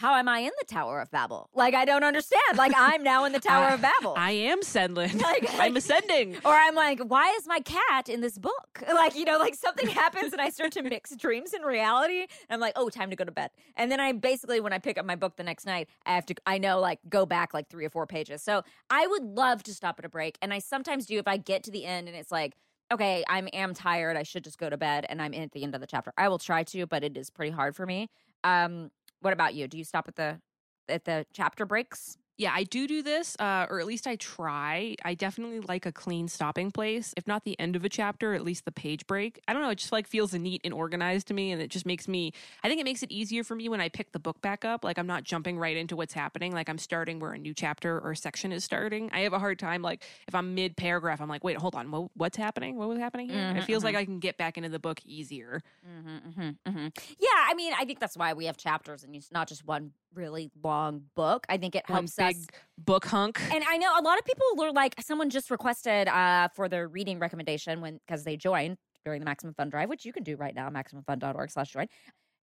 how 0.00 0.14
am 0.14 0.28
I 0.30 0.38
in 0.38 0.50
the 0.58 0.64
Tower 0.64 0.98
of 1.02 1.10
Babel? 1.10 1.50
Like 1.52 1.74
I 1.74 1.84
don't 1.84 2.02
understand. 2.04 2.56
Like 2.56 2.72
I'm 2.74 3.02
now 3.02 3.26
in 3.26 3.32
the 3.32 3.38
Tower 3.38 3.66
I- 3.66 3.74
of 3.74 3.82
Babel. 3.82 4.14
I 4.16 4.30
am 4.30 4.62
Senlin. 4.62 5.20
Like- 5.30 5.46
I'm 5.58 5.76
ascending. 5.76 6.36
or 6.44 6.52
I'm 6.54 6.74
like, 6.74 7.00
why 7.00 7.28
is 7.38 7.46
my 7.46 7.60
cat 7.60 8.08
in 8.08 8.22
this 8.22 8.38
book? 8.38 8.82
Like, 9.00 9.14
you 9.14 9.24
know, 9.26 9.38
like 9.38 9.54
something 9.54 9.88
happens 9.88 10.32
and 10.32 10.40
I 10.40 10.48
start 10.50 10.72
to 10.72 10.82
mix 10.82 11.14
dreams 11.16 11.52
and 11.52 11.64
reality. 11.64 12.20
And 12.22 12.28
I'm 12.50 12.60
like, 12.60 12.72
oh, 12.76 12.88
time 12.88 13.10
to 13.10 13.16
go 13.16 13.24
to 13.24 13.30
bed. 13.30 13.50
And 13.76 13.90
then 13.92 14.00
I 14.00 14.12
basically, 14.12 14.60
when 14.60 14.72
I 14.72 14.78
pick 14.78 14.98
up 14.98 15.04
my 15.04 15.16
book 15.16 15.36
the 15.36 15.42
next 15.42 15.64
night, 15.66 15.88
I 16.06 16.14
have 16.14 16.26
to, 16.26 16.34
I 16.46 16.58
know, 16.58 16.80
like, 16.80 16.98
go 17.08 17.24
back 17.26 17.52
like 17.54 17.68
three 17.68 17.84
or 17.84 17.90
four 17.90 18.06
pages. 18.06 18.42
So 18.42 18.62
I 18.90 19.06
would 19.06 19.22
love 19.22 19.62
to 19.64 19.74
stop 19.74 19.98
at 19.98 20.04
a 20.04 20.08
break. 20.08 20.38
And 20.42 20.52
I 20.52 20.58
sometimes 20.60 21.06
do 21.06 21.18
if 21.18 21.28
I 21.28 21.36
get 21.36 21.62
to 21.64 21.70
the 21.70 21.84
end 21.84 22.08
and 22.08 22.16
it's 22.16 22.32
like, 22.32 22.54
okay, 22.92 23.22
I 23.28 23.38
am 23.38 23.48
am 23.52 23.74
tired. 23.74 24.16
I 24.16 24.22
should 24.22 24.44
just 24.44 24.58
go 24.58 24.68
to 24.68 24.76
bed 24.76 25.06
and 25.08 25.20
I'm 25.22 25.32
in 25.32 25.42
at 25.42 25.52
the 25.52 25.62
end 25.62 25.74
of 25.74 25.80
the 25.80 25.86
chapter. 25.86 26.12
I 26.18 26.28
will 26.28 26.38
try 26.38 26.62
to, 26.64 26.86
but 26.86 27.04
it 27.04 27.16
is 27.16 27.30
pretty 27.30 27.52
hard 27.52 27.76
for 27.76 27.86
me. 27.86 28.08
Um, 28.42 28.90
what 29.20 29.32
about 29.32 29.54
you? 29.54 29.68
Do 29.68 29.78
you 29.78 29.84
stop 29.84 30.08
at 30.08 30.16
the 30.16 30.40
at 30.88 31.04
the 31.04 31.26
chapter 31.32 31.66
breaks? 31.66 32.16
Yeah, 32.40 32.52
I 32.54 32.64
do 32.64 32.88
do 32.88 33.02
this, 33.02 33.36
uh, 33.38 33.66
or 33.68 33.80
at 33.80 33.86
least 33.86 34.06
I 34.06 34.16
try. 34.16 34.96
I 35.04 35.12
definitely 35.12 35.60
like 35.60 35.84
a 35.84 35.92
clean 35.92 36.26
stopping 36.26 36.70
place. 36.70 37.12
If 37.14 37.26
not 37.26 37.44
the 37.44 37.54
end 37.60 37.76
of 37.76 37.84
a 37.84 37.90
chapter, 37.90 38.32
at 38.32 38.42
least 38.42 38.64
the 38.64 38.72
page 38.72 39.06
break. 39.06 39.42
I 39.46 39.52
don't 39.52 39.60
know. 39.60 39.68
It 39.68 39.74
just 39.76 39.92
like 39.92 40.06
feels 40.06 40.32
neat 40.32 40.62
and 40.64 40.72
organized 40.72 41.26
to 41.26 41.34
me, 41.34 41.52
and 41.52 41.60
it 41.60 41.68
just 41.68 41.84
makes 41.84 42.08
me. 42.08 42.32
I 42.64 42.68
think 42.68 42.80
it 42.80 42.84
makes 42.84 43.02
it 43.02 43.12
easier 43.12 43.44
for 43.44 43.54
me 43.54 43.68
when 43.68 43.82
I 43.82 43.90
pick 43.90 44.12
the 44.12 44.18
book 44.18 44.40
back 44.40 44.64
up. 44.64 44.84
Like 44.84 44.98
I'm 44.98 45.06
not 45.06 45.24
jumping 45.24 45.58
right 45.58 45.76
into 45.76 45.96
what's 45.96 46.14
happening. 46.14 46.54
Like 46.54 46.70
I'm 46.70 46.78
starting 46.78 47.20
where 47.20 47.32
a 47.32 47.38
new 47.38 47.52
chapter 47.52 48.00
or 48.00 48.14
section 48.14 48.52
is 48.52 48.64
starting. 48.64 49.10
I 49.12 49.20
have 49.20 49.34
a 49.34 49.38
hard 49.38 49.58
time. 49.58 49.82
Like 49.82 50.02
if 50.26 50.34
I'm 50.34 50.54
mid 50.54 50.78
paragraph, 50.78 51.20
I'm 51.20 51.28
like, 51.28 51.44
wait, 51.44 51.58
hold 51.58 51.74
on, 51.74 51.90
what, 51.90 52.10
what's 52.16 52.38
happening? 52.38 52.76
What 52.76 52.88
was 52.88 52.98
happening 52.98 53.28
here? 53.28 53.36
Mhm, 53.36 53.58
it 53.58 53.64
feels 53.64 53.84
like 53.84 53.96
I 53.96 54.06
can 54.06 54.18
get 54.18 54.38
back 54.38 54.56
into 54.56 54.70
the 54.70 54.78
book 54.78 55.00
easier. 55.04 55.62
Mm-hmm, 55.86 56.40
mm-hmm, 56.70 56.86
Yeah, 57.18 57.28
I 57.34 57.52
mean, 57.52 57.74
I 57.78 57.84
think 57.84 58.00
that's 58.00 58.16
why 58.16 58.32
we 58.32 58.46
have 58.46 58.56
chapters 58.56 59.04
and 59.04 59.14
it's 59.14 59.30
not 59.30 59.46
just 59.46 59.66
one 59.66 59.92
really 60.14 60.50
long 60.62 61.02
book. 61.14 61.46
I 61.48 61.56
think 61.56 61.74
it 61.74 61.84
One 61.86 61.98
helps 61.98 62.14
big 62.34 62.50
book 62.78 63.04
hunk. 63.06 63.40
And 63.52 63.64
I 63.68 63.76
know 63.76 63.92
a 63.98 64.02
lot 64.02 64.18
of 64.18 64.24
people 64.24 64.46
were 64.56 64.72
like, 64.72 64.94
someone 65.00 65.30
just 65.30 65.50
requested 65.50 66.08
uh, 66.08 66.48
for 66.54 66.68
their 66.68 66.88
reading 66.88 67.18
recommendation 67.18 67.80
when 67.80 67.98
because 68.06 68.24
they 68.24 68.36
joined 68.36 68.76
during 69.04 69.20
the 69.20 69.24
Maximum 69.24 69.54
Fun 69.54 69.70
Drive, 69.70 69.88
which 69.88 70.04
you 70.04 70.12
can 70.12 70.22
do 70.22 70.36
right 70.36 70.54
now, 70.54 70.68
maximumfun.org 70.68 71.50
slash 71.50 71.70
join. 71.72 71.86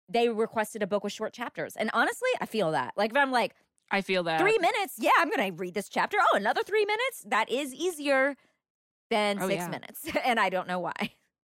They 0.09 0.29
requested 0.29 0.81
a 0.83 0.87
book 0.87 1.03
with 1.03 1.13
short 1.13 1.33
chapters. 1.33 1.75
And 1.75 1.89
honestly, 1.93 2.29
I 2.39 2.45
feel 2.45 2.71
that. 2.71 2.93
Like 2.95 3.11
if 3.11 3.17
I'm 3.17 3.31
like, 3.31 3.53
I 3.91 4.01
feel 4.01 4.23
that 4.23 4.39
three 4.41 4.57
minutes, 4.59 4.95
yeah, 4.99 5.11
I'm 5.17 5.29
going 5.29 5.51
to 5.51 5.57
read 5.57 5.73
this 5.73 5.89
chapter. 5.89 6.17
Oh, 6.19 6.37
another 6.37 6.63
three 6.63 6.85
minutes? 6.85 7.23
That 7.27 7.49
is 7.49 7.73
easier 7.73 8.35
than 9.09 9.37
Oh, 9.41 9.47
six 9.47 9.61
yeah. 9.61 9.69
minutes. 9.69 10.05
and 10.25 10.39
I 10.39 10.49
don't 10.49 10.67
know 10.67 10.79
why. 10.79 11.11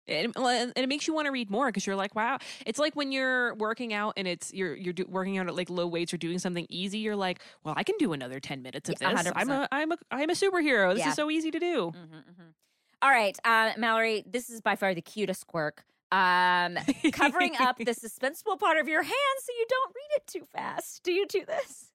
It, 0.08 0.30
and 0.36 0.72
it 0.76 0.88
makes 0.88 1.06
you 1.06 1.14
want 1.14 1.26
to 1.26 1.32
read 1.32 1.50
more 1.50 1.66
because 1.66 1.86
you're 1.86 1.96
like, 1.96 2.14
wow. 2.14 2.38
It's 2.66 2.78
like 2.78 2.96
when 2.96 3.12
you're 3.12 3.54
working 3.54 3.92
out 3.92 4.14
and 4.16 4.26
it's 4.26 4.52
you're 4.52 4.74
you're 4.74 4.92
do, 4.92 5.04
working 5.08 5.38
out 5.38 5.46
at 5.48 5.54
like 5.54 5.70
low 5.70 5.86
weights 5.86 6.12
or 6.14 6.16
doing 6.16 6.38
something 6.38 6.66
easy. 6.68 6.98
You're 6.98 7.16
like, 7.16 7.40
well, 7.64 7.74
I 7.76 7.82
can 7.82 7.96
do 7.98 8.12
another 8.12 8.40
ten 8.40 8.62
minutes 8.62 8.88
of 8.88 8.96
Yeah, 9.00 9.12
this. 9.22 9.32
I'm 9.36 9.50
a 9.50 9.68
I'm 9.70 9.92
a 9.92 9.98
I'm 10.10 10.30
a 10.30 10.34
superhero. 10.34 10.94
This 10.94 11.00
Yeah. 11.04 11.10
is 11.10 11.14
so 11.14 11.30
easy 11.30 11.50
to 11.50 11.58
do. 11.58 11.92
Mhm, 11.96 12.08
mhm. 12.10 12.54
All 13.00 13.10
right, 13.10 13.38
uh, 13.44 13.72
Mallory, 13.76 14.24
this 14.26 14.50
is 14.50 14.60
by 14.60 14.74
far 14.74 14.92
the 14.94 15.02
cutest 15.02 15.46
quirk. 15.46 15.84
Um, 16.10 16.78
covering 17.12 17.54
up 17.60 17.76
the 17.78 17.84
suspenseful 17.94 18.58
part 18.58 18.78
of 18.78 18.88
your 18.88 19.02
hand 19.02 19.36
so 19.40 19.52
you 19.56 19.66
don't 19.68 19.94
read 19.94 20.16
it 20.16 20.26
too 20.26 20.44
fast. 20.52 21.02
Do 21.04 21.12
you 21.12 21.26
do 21.26 21.44
this? 21.44 21.92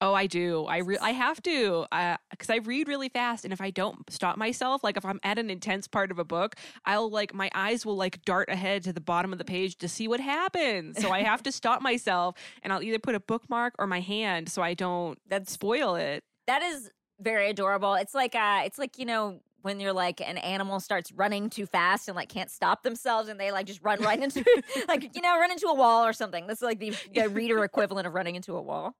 Oh, 0.00 0.12
I 0.12 0.26
do. 0.26 0.64
I 0.66 0.78
re- 0.78 0.98
I 1.00 1.12
have 1.12 1.42
to 1.44 1.86
because 2.30 2.50
I 2.50 2.56
read 2.56 2.86
really 2.86 3.08
fast, 3.08 3.44
and 3.44 3.52
if 3.52 3.62
I 3.62 3.70
don't 3.70 3.98
stop 4.10 4.36
myself, 4.36 4.84
like 4.84 4.96
if 4.98 5.06
I'm 5.06 5.18
at 5.22 5.38
an 5.38 5.48
intense 5.48 5.88
part 5.88 6.10
of 6.10 6.18
a 6.18 6.24
book, 6.24 6.54
I'll 6.84 7.08
like 7.08 7.32
my 7.32 7.50
eyes 7.54 7.86
will 7.86 7.96
like 7.96 8.22
dart 8.22 8.50
ahead 8.50 8.82
to 8.84 8.92
the 8.92 9.00
bottom 9.00 9.32
of 9.32 9.38
the 9.38 9.44
page 9.44 9.76
to 9.78 9.88
see 9.88 10.06
what 10.06 10.20
happens. 10.20 11.00
So 11.00 11.10
I 11.10 11.22
have 11.22 11.42
to 11.44 11.52
stop 11.52 11.80
myself, 11.80 12.34
and 12.62 12.72
I'll 12.72 12.82
either 12.82 12.98
put 12.98 13.14
a 13.14 13.20
bookmark 13.20 13.74
or 13.78 13.86
my 13.86 14.00
hand 14.00 14.50
so 14.50 14.60
I 14.62 14.74
don't 14.74 15.18
that 15.28 15.48
spoil 15.48 15.94
it. 15.94 16.24
that 16.46 16.62
is 16.62 16.90
very 17.18 17.48
adorable. 17.48 17.94
It's 17.94 18.14
like 18.14 18.34
uh, 18.34 18.62
it's 18.66 18.78
like 18.78 18.98
you 18.98 19.06
know 19.06 19.40
when 19.62 19.80
you're 19.80 19.92
like 19.94 20.20
an 20.20 20.36
animal 20.38 20.78
starts 20.78 21.10
running 21.10 21.50
too 21.50 21.66
fast 21.66 22.06
and 22.06 22.14
like 22.14 22.28
can't 22.28 22.50
stop 22.50 22.84
themselves 22.84 23.28
and 23.28 23.40
they 23.40 23.50
like 23.50 23.66
just 23.66 23.82
run 23.82 24.00
right 24.00 24.22
into 24.22 24.44
like 24.88 25.16
you 25.16 25.22
know 25.22 25.38
run 25.40 25.50
into 25.50 25.66
a 25.68 25.74
wall 25.74 26.04
or 26.04 26.12
something. 26.12 26.46
That's 26.46 26.62
like 26.62 26.78
the, 26.78 26.94
the 27.14 27.28
reader 27.30 27.64
equivalent 27.64 28.06
of 28.06 28.14
running 28.14 28.36
into 28.36 28.54
a 28.56 28.62
wall. 28.62 28.94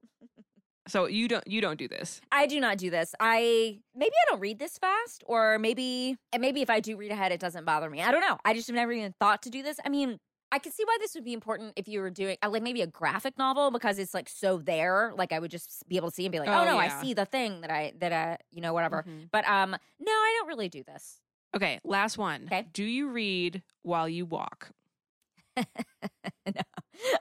So 0.88 1.06
you 1.06 1.26
don't 1.28 1.46
you 1.46 1.60
don't 1.60 1.78
do 1.78 1.88
this. 1.88 2.20
I 2.30 2.46
do 2.46 2.60
not 2.60 2.78
do 2.78 2.90
this. 2.90 3.14
I 3.20 3.80
maybe 3.94 4.12
I 4.12 4.30
don't 4.30 4.40
read 4.40 4.58
this 4.58 4.78
fast, 4.78 5.24
or 5.26 5.58
maybe 5.58 6.16
and 6.32 6.40
maybe 6.40 6.62
if 6.62 6.70
I 6.70 6.80
do 6.80 6.96
read 6.96 7.10
ahead, 7.10 7.32
it 7.32 7.40
doesn't 7.40 7.64
bother 7.64 7.90
me. 7.90 8.02
I 8.02 8.10
don't 8.12 8.20
know. 8.20 8.38
I 8.44 8.54
just 8.54 8.68
have 8.68 8.76
never 8.76 8.92
even 8.92 9.14
thought 9.20 9.42
to 9.42 9.50
do 9.50 9.62
this. 9.62 9.78
I 9.84 9.88
mean, 9.88 10.18
I 10.52 10.60
could 10.60 10.72
see 10.72 10.84
why 10.84 10.96
this 11.00 11.14
would 11.16 11.24
be 11.24 11.32
important 11.32 11.72
if 11.74 11.88
you 11.88 12.00
were 12.00 12.10
doing 12.10 12.36
uh, 12.40 12.48
like 12.48 12.62
maybe 12.62 12.80
a 12.82 12.86
graphic 12.86 13.36
novel 13.36 13.72
because 13.72 13.98
it's 13.98 14.14
like 14.14 14.28
so 14.28 14.58
there. 14.58 15.12
Like 15.16 15.32
I 15.32 15.40
would 15.40 15.50
just 15.50 15.82
be 15.88 15.96
able 15.96 16.10
to 16.10 16.14
see 16.14 16.24
and 16.24 16.32
be 16.32 16.38
like, 16.38 16.48
oh, 16.48 16.60
Oh, 16.60 16.64
no, 16.64 16.80
yeah. 16.80 16.96
I 16.98 17.02
see 17.02 17.14
the 17.14 17.24
thing 17.26 17.62
that 17.62 17.70
I 17.70 17.92
that 17.98 18.12
I 18.12 18.38
you 18.52 18.60
know 18.60 18.72
whatever. 18.72 19.04
Mhm. 19.08 19.28
But 19.32 19.46
um, 19.48 19.70
no, 19.70 20.12
I 20.12 20.36
don't 20.38 20.48
really 20.48 20.68
do 20.68 20.84
this. 20.84 21.20
Okay, 21.54 21.80
last 21.84 22.16
one. 22.18 22.44
Okay. 22.46 22.66
Do 22.72 22.84
you 22.84 23.08
read 23.08 23.62
while 23.82 24.08
you 24.08 24.24
walk? 24.26 24.70
no. 25.56 25.64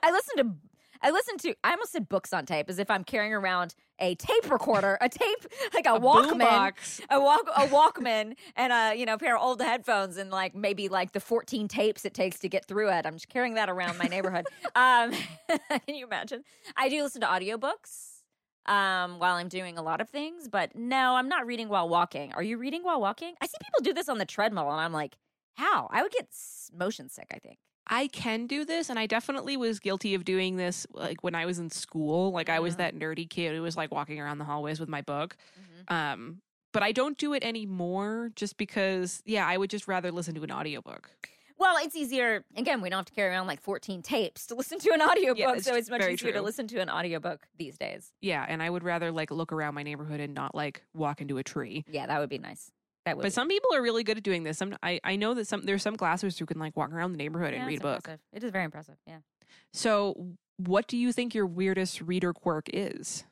I 0.02 0.10
listen 0.12 0.36
to 0.36 0.54
I 1.02 1.10
listen 1.10 1.38
to 1.38 1.54
I 1.64 1.70
almost 1.72 1.92
said 1.92 2.08
books 2.08 2.32
on 2.32 2.46
tape 2.46 2.68
as 2.68 2.78
if 2.78 2.90
I'm 2.90 3.04
carrying 3.04 3.32
around 3.32 3.74
a 3.98 4.14
tape 4.14 4.50
recorder, 4.50 4.98
a 5.00 5.08
tape 5.08 5.46
like 5.74 5.86
a, 5.86 5.98
Walkman. 5.98 6.72
a 7.10 7.20
walk 7.20 7.48
a 7.56 7.66
Walkman 7.66 8.34
and 8.56 8.72
a 8.72 8.94
you 8.98 9.06
know 9.06 9.16
pair 9.16 9.36
of 9.36 9.42
old 9.42 9.60
headphones 9.60 10.16
and 10.16 10.30
like 10.30 10.54
maybe 10.54 10.88
like 10.88 11.12
the 11.12 11.20
14 11.20 11.68
tapes 11.68 12.04
it 12.04 12.14
takes 12.14 12.38
to 12.40 12.48
get 12.48 12.66
through 12.66 12.90
it. 12.90 13.06
I'm 13.06 13.14
just 13.14 13.28
carrying 13.28 13.54
that 13.54 13.68
around 13.68 13.98
my 13.98 14.06
neighborhood. 14.06 14.46
um, 14.74 15.12
can 15.86 15.94
you 15.94 16.06
imagine? 16.06 16.42
I 16.76 16.88
do 16.88 17.02
listen 17.02 17.20
to 17.22 17.26
audiobooks 17.26 18.16
um, 18.66 19.18
while 19.18 19.36
I'm 19.36 19.48
doing 19.48 19.78
a 19.78 19.82
lot 19.82 20.00
of 20.00 20.08
things, 20.08 20.48
but 20.48 20.74
no, 20.74 21.14
I'm 21.14 21.28
not 21.28 21.46
reading 21.46 21.68
while 21.68 21.88
walking. 21.88 22.32
Are 22.34 22.42
you 22.42 22.58
reading 22.58 22.82
while 22.82 23.00
walking? 23.00 23.34
I 23.40 23.46
see 23.46 23.56
people 23.62 23.82
do 23.82 23.92
this 23.92 24.08
on 24.08 24.18
the 24.18 24.24
treadmill, 24.24 24.70
and 24.70 24.80
I'm 24.80 24.92
like, 24.92 25.16
how? 25.54 25.88
I 25.90 26.02
would 26.02 26.12
get 26.12 26.28
motion 26.76 27.08
sick. 27.08 27.26
I 27.32 27.38
think. 27.38 27.58
I 27.86 28.08
can 28.08 28.46
do 28.46 28.64
this, 28.64 28.90
and 28.90 28.98
I 28.98 29.06
definitely 29.06 29.56
was 29.56 29.78
guilty 29.78 30.14
of 30.14 30.24
doing 30.24 30.56
this 30.56 30.86
like 30.92 31.22
when 31.22 31.34
I 31.34 31.46
was 31.46 31.58
in 31.58 31.70
school. 31.70 32.32
Like 32.32 32.48
I 32.48 32.60
was 32.60 32.76
that 32.76 32.94
nerdy 32.94 33.28
kid 33.28 33.54
who 33.54 33.62
was 33.62 33.76
like 33.76 33.92
walking 33.92 34.20
around 34.20 34.38
the 34.38 34.44
hallways 34.44 34.80
with 34.80 34.88
my 34.88 35.02
book. 35.02 35.36
Mm-hmm. 35.60 35.94
Um, 35.94 36.42
but 36.72 36.82
I 36.82 36.92
don't 36.92 37.16
do 37.16 37.32
it 37.32 37.42
anymore 37.42 38.32
just 38.34 38.58
because, 38.58 39.22
yeah, 39.24 39.46
I 39.46 39.56
would 39.56 39.70
just 39.70 39.88
rather 39.88 40.12
listen 40.12 40.34
to 40.34 40.42
an 40.42 40.50
audiobook. 40.50 41.10
Well, 41.58 41.76
it's 41.80 41.96
easier. 41.96 42.44
Again, 42.54 42.82
we 42.82 42.90
don't 42.90 42.98
have 42.98 43.06
to 43.06 43.14
carry 43.14 43.30
around 43.30 43.46
like 43.46 43.62
14 43.62 44.02
tapes 44.02 44.46
to 44.48 44.54
listen 44.56 44.78
to 44.80 44.92
an 44.92 45.00
audiobook, 45.00 45.38
Yeah, 45.38 45.52
it's 45.54 45.64
so 45.64 45.74
it's 45.74 45.88
much 45.88 46.02
easier 46.02 46.32
to 46.32 46.42
listen 46.42 46.66
to 46.68 46.80
an 46.80 46.90
audiobook 46.90 47.46
these 47.56 47.78
days. 47.78 48.12
Yeah, 48.20 48.44
and 48.46 48.62
I 48.62 48.68
would 48.68 48.84
rather 48.84 49.10
like 49.10 49.30
look 49.30 49.52
around 49.52 49.74
my 49.74 49.82
neighborhood 49.82 50.20
and 50.20 50.34
not 50.34 50.54
like 50.54 50.82
walk 50.92 51.20
into 51.20 51.38
a 51.38 51.42
tree. 51.42 51.84
Yeah, 51.90 52.06
that 52.06 52.18
would 52.18 52.28
be 52.28 52.38
nice. 52.38 52.70
That 53.06 53.16
would. 53.16 53.22
But 53.22 53.28
be- 53.28 53.32
some 53.32 53.48
people 53.48 53.74
are 53.74 53.80
really 53.80 54.04
good 54.04 54.18
at 54.18 54.22
doing 54.22 54.42
this. 54.42 54.58
Some 54.58 54.76
I, 54.82 55.00
I 55.02 55.16
know 55.16 55.32
that 55.34 55.46
some 55.46 55.62
there's 55.62 55.82
some 55.82 55.96
glassers 55.96 56.38
who 56.38 56.44
can 56.44 56.58
like 56.58 56.76
walk 56.76 56.92
around 56.92 57.12
the 57.12 57.18
neighborhood 57.18 57.54
Yeah, 57.54 57.60
and 57.60 57.66
read 57.68 57.78
a 57.80 57.82
book. 57.82 57.96
impressive. 57.98 58.20
It 58.34 58.44
is 58.44 58.50
very 58.50 58.64
impressive. 58.64 58.96
Yeah. 59.06 59.18
So, 59.72 60.34
what 60.58 60.86
do 60.88 60.96
you 60.98 61.12
think 61.12 61.34
your 61.34 61.46
weirdest 61.46 62.02
reader 62.02 62.32
quirk 62.34 62.68
is? 62.74 63.24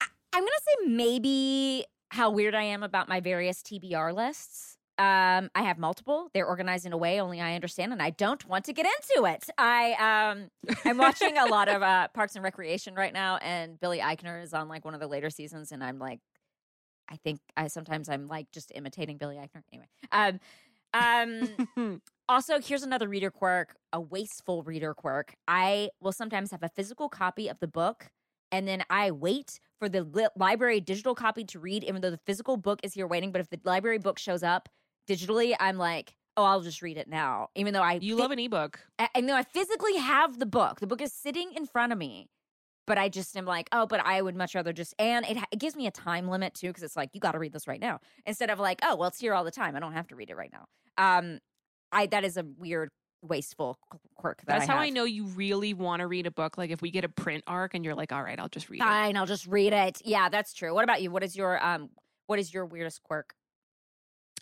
I'm 0.00 0.40
gonna 0.42 0.50
say 0.50 0.88
maybe 0.90 1.84
how 2.10 2.30
weird 2.30 2.54
I 2.54 2.62
am 2.64 2.82
about 2.82 3.08
my 3.08 3.20
various 3.20 3.62
TBR 3.62 4.14
lists. 4.14 4.76
Um, 4.98 5.48
I 5.54 5.62
have 5.62 5.78
multiple. 5.78 6.28
They're 6.34 6.46
organized 6.46 6.84
in 6.84 6.92
a 6.92 6.96
way 6.96 7.20
only 7.20 7.40
I 7.40 7.54
understand, 7.54 7.92
and 7.92 8.02
I 8.02 8.10
don't 8.10 8.44
want 8.48 8.64
to 8.64 8.72
get 8.72 8.84
into 8.84 9.26
it. 9.26 9.44
I 9.56 10.32
um, 10.32 10.76
I'm 10.84 10.98
watching 10.98 11.38
a 11.38 11.46
lot 11.46 11.68
of 11.68 11.82
uh, 11.82 12.08
Parks 12.14 12.34
and 12.34 12.42
Recreation 12.42 12.94
right 12.94 13.12
now, 13.12 13.36
and 13.36 13.78
Billy 13.78 13.98
Eichner 14.00 14.42
is 14.42 14.52
on 14.52 14.68
like 14.68 14.84
one 14.84 14.94
of 14.94 15.00
the 15.00 15.06
later 15.06 15.30
seasons, 15.30 15.70
and 15.70 15.84
I'm 15.84 15.98
like, 16.00 16.18
I 17.08 17.16
think 17.16 17.40
I 17.56 17.68
sometimes 17.68 18.08
I'm 18.08 18.26
like 18.28 18.50
just 18.52 18.72
imitating 18.74 19.16
Billy 19.16 19.36
Eichner. 19.36 19.62
Anyway, 19.72 19.88
um, 20.12 20.40
um, 20.94 22.02
also, 22.28 22.60
here's 22.60 22.82
another 22.82 23.08
reader 23.08 23.30
quirk, 23.30 23.74
a 23.92 24.00
wasteful 24.00 24.62
reader 24.62 24.94
quirk. 24.94 25.34
I 25.46 25.90
will 26.00 26.12
sometimes 26.12 26.50
have 26.50 26.62
a 26.62 26.68
physical 26.68 27.08
copy 27.08 27.48
of 27.48 27.58
the 27.60 27.68
book, 27.68 28.06
and 28.52 28.66
then 28.66 28.84
I 28.90 29.10
wait 29.10 29.60
for 29.78 29.88
the 29.88 30.02
li- 30.04 30.28
library 30.36 30.80
digital 30.80 31.14
copy 31.14 31.44
to 31.44 31.58
read, 31.58 31.84
even 31.84 32.00
though 32.00 32.10
the 32.10 32.20
physical 32.26 32.56
book 32.56 32.80
is 32.82 32.94
here 32.94 33.06
waiting. 33.06 33.32
But 33.32 33.40
if 33.40 33.50
the 33.50 33.60
library 33.64 33.98
book 33.98 34.18
shows 34.18 34.42
up 34.42 34.68
digitally, 35.08 35.54
I'm 35.58 35.78
like, 35.78 36.14
oh, 36.36 36.44
I'll 36.44 36.60
just 36.60 36.82
read 36.82 36.96
it 36.96 37.08
now, 37.08 37.48
even 37.54 37.74
though 37.74 37.82
I 37.82 37.98
you 38.00 38.16
thi- 38.16 38.22
love 38.22 38.30
an 38.30 38.38
ebook. 38.38 38.80
I, 38.98 39.08
I 39.16 39.20
know 39.20 39.34
I 39.34 39.42
physically 39.42 39.96
have 39.96 40.38
the 40.38 40.46
book. 40.46 40.80
The 40.80 40.86
book 40.86 41.02
is 41.02 41.12
sitting 41.12 41.52
in 41.54 41.66
front 41.66 41.92
of 41.92 41.98
me. 41.98 42.28
But 42.88 42.98
I 42.98 43.08
just 43.08 43.36
am 43.36 43.44
like, 43.44 43.68
oh, 43.70 43.86
but 43.86 44.00
I 44.04 44.20
would 44.20 44.34
much 44.34 44.56
rather 44.56 44.72
just, 44.72 44.94
and 44.98 45.24
it, 45.26 45.36
it 45.52 45.60
gives 45.60 45.76
me 45.76 45.86
a 45.86 45.90
time 45.92 46.26
limit 46.26 46.54
too, 46.54 46.68
because 46.68 46.82
it's 46.82 46.96
like, 46.96 47.10
you 47.12 47.20
got 47.20 47.32
to 47.32 47.38
read 47.38 47.52
this 47.52 47.68
right 47.68 47.80
now. 47.80 48.00
Instead 48.26 48.50
of 48.50 48.58
like, 48.58 48.80
oh, 48.82 48.96
well, 48.96 49.08
it's 49.08 49.20
here 49.20 49.34
all 49.34 49.44
the 49.44 49.52
time. 49.52 49.76
I 49.76 49.80
don't 49.80 49.92
have 49.92 50.08
to 50.08 50.16
read 50.16 50.30
it 50.30 50.36
right 50.36 50.50
now. 50.50 50.64
Um, 50.96 51.38
I, 51.92 52.06
that 52.06 52.24
is 52.24 52.36
a 52.36 52.44
weird, 52.58 52.88
wasteful 53.22 53.78
quirk. 54.16 54.38
That 54.46 54.60
That's 54.60 54.66
how 54.66 54.78
I 54.78 54.88
know 54.88 55.04
you 55.04 55.26
really 55.26 55.74
want 55.74 56.00
to 56.00 56.06
read 56.06 56.26
a 56.26 56.30
book. 56.30 56.58
Like 56.58 56.70
if 56.70 56.82
we 56.82 56.90
get 56.90 57.04
a 57.04 57.08
print 57.08 57.44
arc 57.46 57.74
and 57.74 57.84
you're 57.84 57.94
like, 57.94 58.10
all 58.10 58.22
right, 58.22 58.40
I'll 58.40 58.48
just 58.48 58.70
read 58.70 58.80
it. 58.80 58.84
Fine, 58.84 59.16
I'll 59.16 59.26
just 59.26 59.46
read 59.46 59.72
it. 59.72 60.02
Yeah, 60.04 60.28
that's 60.28 60.52
true. 60.54 60.74
What 60.74 60.82
about 60.82 61.02
you? 61.02 61.10
What 61.10 61.22
is 61.22 61.36
your, 61.36 61.64
um, 61.64 61.90
what 62.26 62.38
is 62.38 62.52
your 62.52 62.66
weirdest 62.66 63.02
quirk? 63.02 63.34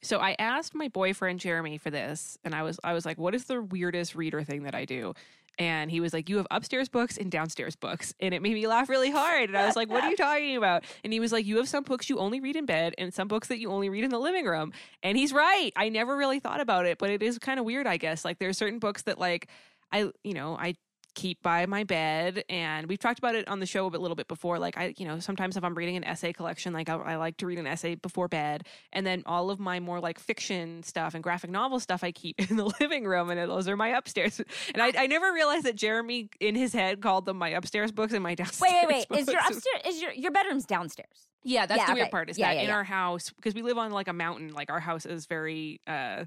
So 0.03 0.19
I 0.19 0.37
asked 0.39 0.75
my 0.75 0.89
boyfriend 0.89 1.41
Jeremy 1.41 1.79
for 1.79 1.91
this, 1.91 2.39
and 2.45 2.55
I 2.55 2.63
was 2.63 2.79
I 2.85 2.93
was 2.93 3.07
like, 3.07 3.19
"What 3.19 3.35
is 3.35 3.47
the 3.47 3.63
weirdest 3.63 4.15
reader 4.15 4.43
thing 4.43 4.65
that 4.65 4.75
I 4.75 4.85
do?" 4.85 5.15
And 5.59 5.91
he 5.91 6.01
was 6.01 6.13
like, 6.13 6.29
"You 6.29 6.37
have 6.37 6.47
upstairs 6.51 6.89
books 6.89 7.17
and 7.17 7.31
downstairs 7.31 7.77
books," 7.77 8.15
and 8.21 8.35
it 8.35 8.43
made 8.43 8.55
me 8.55 8.67
laugh 8.67 8.89
really 8.89 9.11
hard. 9.11 9.49
And 9.49 9.57
I 9.57 9.67
was 9.67 9.77
like, 9.77 9.89
"What 9.89 10.05
are 10.05 10.11
you 10.11 10.17
talking 10.29 10.57
about?" 10.57 10.85
And 11.03 11.13
he 11.13 11.21
was 11.21 11.33
like, 11.33 11.47
"You 11.47 11.57
have 11.57 11.69
some 11.69 11.85
books 11.85 12.11
you 12.11 12.19
only 12.19 12.41
read 12.41 12.57
in 12.57 12.67
bed, 12.67 12.95
and 12.99 13.13
some 13.15 13.29
books 13.29 13.49
that 13.49 13.59
you 13.59 13.71
only 13.71 13.89
read 13.89 14.05
in 14.05 14.11
the 14.11 14.19
living 14.19 14.45
room." 14.45 14.73
And 15.03 15.17
he's 15.17 15.33
right. 15.33 15.73
I 15.77 15.89
never 15.89 16.17
really 16.17 16.41
thought 16.41 16.61
about 16.61 16.87
it, 16.87 16.99
but 16.99 17.11
it 17.11 17.23
is 17.23 17.39
kind 17.39 17.59
of 17.59 17.65
weird, 17.65 17.87
I 17.87 17.97
guess. 17.97 18.25
Like 18.25 18.39
there 18.39 18.49
are 18.49 18.55
certain 18.55 18.79
books 18.79 19.03
that 19.03 19.19
like 19.19 19.49
I 19.93 20.11
you 20.25 20.35
know 20.35 20.57
I 20.59 20.75
keep 21.17 21.43
by 21.43 21.65
my 21.65 21.83
bed 21.83 22.45
and 22.51 22.87
we've 22.89 22.99
talked 22.99 23.19
about 23.19 23.35
it 23.35 23.49
on 23.49 23.59
the 23.59 23.65
show 23.65 23.87
a 23.87 23.91
bit- 23.91 24.03
little 24.03 24.15
bit 24.15 24.29
before 24.29 24.59
like 24.59 24.77
i 24.77 24.93
you 24.99 25.07
know 25.07 25.19
sometimes 25.19 25.57
if 25.57 25.65
i'm 25.65 25.75
reading 25.75 25.97
an 25.97 26.05
essay 26.05 26.31
collection 26.31 26.75
like 26.75 26.91
I, 26.91 26.95
I 26.97 27.17
like 27.17 27.39
to 27.39 27.47
read 27.47 27.59
an 27.59 27.67
essay 27.67 27.95
before 27.95 28.29
bed 28.29 28.67
and 28.93 29.07
then 29.07 29.23
all 29.25 29.49
of 29.49 29.59
my 29.59 29.81
more 29.81 29.99
like 29.99 30.19
fiction 30.21 30.83
stuff 30.83 31.15
and 31.15 31.25
graphic 31.25 31.51
novel 31.51 31.81
stuff 31.81 32.05
i 32.05 32.13
keep 32.13 32.39
in 32.51 32.59
the 32.59 32.71
living 32.81 33.05
room 33.07 33.31
and 33.31 33.51
those 33.51 33.67
are 33.67 33.77
my 33.79 33.89
upstairs 33.89 34.41
and 34.75 34.83
i, 34.83 34.93
I 34.97 35.07
never 35.07 35.33
realized 35.33 35.65
that 35.65 35.75
jeremy 35.75 36.29
in 36.39 36.55
his 36.55 36.75
head 36.75 37.01
called 37.01 37.25
them 37.25 37.39
my 37.39 37.49
upstairs 37.49 37.93
books 37.93 38.13
and 38.13 38.23
my 38.23 38.35
downstairs 38.35 38.71
Wait, 38.71 38.87
wait, 38.87 39.07
wait. 39.11 39.21
Is 39.21 39.27
your 39.29 39.41
upstairs, 39.47 39.65
is 39.87 40.03
your, 40.03 40.13
your 40.13 40.31
bedroom's 40.33 40.67
downstairs? 40.67 41.31
yeah 41.43 41.65
that's 41.65 41.79
Yeah, 41.81 41.87
the 41.87 41.95
weird 41.95 42.11
part 42.11 42.29
is 42.29 42.37
Yeah, 42.37 42.49
that 42.49 42.57
yeah, 42.57 42.63
in 42.65 42.71
our 42.71 42.85
house 42.85 43.31
because 43.31 43.55
we 43.55 43.63
live 43.63 43.79
on 43.79 43.91
like 43.91 44.09
a 44.09 44.13
mountain 44.13 44.53
like 44.53 44.71
our 44.71 44.81
house 44.81 45.07
is 45.07 45.25
very 45.27 45.81
uh 45.87 46.27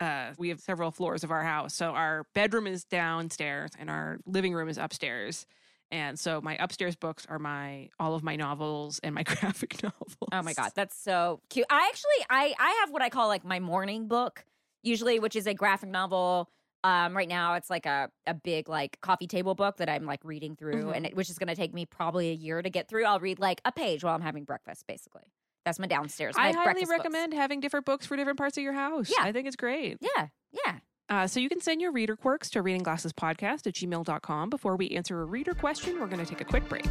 uh, 0.00 0.32
we 0.38 0.48
have 0.50 0.60
several 0.60 0.90
floors 0.90 1.24
of 1.24 1.30
our 1.30 1.42
house. 1.42 1.74
So 1.74 1.90
our 1.90 2.24
bedroom 2.34 2.66
is 2.66 2.84
downstairs 2.84 3.70
and 3.78 3.90
our 3.90 4.18
living 4.26 4.54
room 4.54 4.68
is 4.68 4.78
upstairs. 4.78 5.46
And 5.90 6.18
so 6.18 6.40
my 6.42 6.56
upstairs 6.60 6.96
books 6.96 7.24
are 7.28 7.38
my 7.38 7.88
all 7.98 8.14
of 8.14 8.22
my 8.22 8.36
novels 8.36 9.00
and 9.02 9.14
my 9.14 9.22
graphic 9.24 9.82
novels. 9.82 10.16
Oh 10.30 10.42
my 10.42 10.52
god, 10.52 10.72
that's 10.74 10.96
so 10.96 11.40
cute. 11.48 11.66
I 11.70 11.88
actually 11.88 12.26
I 12.28 12.54
I 12.58 12.76
have 12.80 12.90
what 12.90 13.02
I 13.02 13.08
call 13.08 13.28
like 13.28 13.44
my 13.44 13.58
morning 13.58 14.06
book, 14.06 14.44
usually, 14.82 15.18
which 15.18 15.34
is 15.34 15.46
a 15.46 15.54
graphic 15.54 15.88
novel. 15.88 16.50
Um, 16.84 17.16
right 17.16 17.26
now 17.28 17.54
it's 17.54 17.70
like 17.70 17.86
a 17.86 18.10
a 18.26 18.34
big 18.34 18.68
like 18.68 19.00
coffee 19.00 19.26
table 19.26 19.54
book 19.54 19.78
that 19.78 19.88
I'm 19.88 20.04
like 20.04 20.20
reading 20.24 20.54
through, 20.56 20.84
Mhm. 20.84 20.96
and 20.96 21.06
it, 21.06 21.16
which 21.16 21.30
is 21.30 21.38
going 21.38 21.48
to 21.48 21.56
take 21.56 21.72
me 21.74 21.86
probably 21.86 22.28
a 22.30 22.34
year 22.34 22.60
to 22.62 22.68
get 22.70 22.86
through. 22.88 23.04
I'll 23.06 23.18
read 23.18 23.38
like 23.40 23.60
a 23.64 23.72
page 23.72 24.04
while 24.04 24.14
I'm 24.14 24.20
having 24.20 24.44
breakfast, 24.44 24.86
basically. 24.86 25.24
That's 25.64 25.78
my 25.78 25.86
downstairs. 25.86 26.34
My 26.36 26.44
I 26.44 26.52
highly 26.52 26.64
breakfast 26.64 26.86
books. 26.86 26.98
recommend 26.98 27.34
having 27.34 27.60
different 27.60 27.84
books 27.86 28.06
for 28.06 28.16
different 28.16 28.38
parts 28.38 28.56
of 28.56 28.62
your 28.62 28.72
house. 28.72 29.10
Yeah. 29.10 29.24
I 29.24 29.32
think 29.32 29.46
it's 29.46 29.56
great. 29.56 29.98
Yeah, 30.00 30.28
yeah. 30.52 30.76
Uh, 31.10 31.26
so 31.26 31.40
you 31.40 31.48
can 31.48 31.60
send 31.60 31.80
your 31.80 31.90
reader 31.92 32.16
quirks 32.16 32.50
to 32.50 32.62
readingglassespodcast 32.62 33.66
at 33.66 33.74
gmail.com. 33.74 34.50
Before 34.50 34.76
we 34.76 34.90
answer 34.90 35.20
a 35.20 35.24
reader 35.24 35.54
question, 35.54 35.98
we're 36.00 36.06
going 36.06 36.24
to 36.24 36.26
take 36.26 36.40
a 36.40 36.44
quick 36.44 36.68
break. 36.68 36.86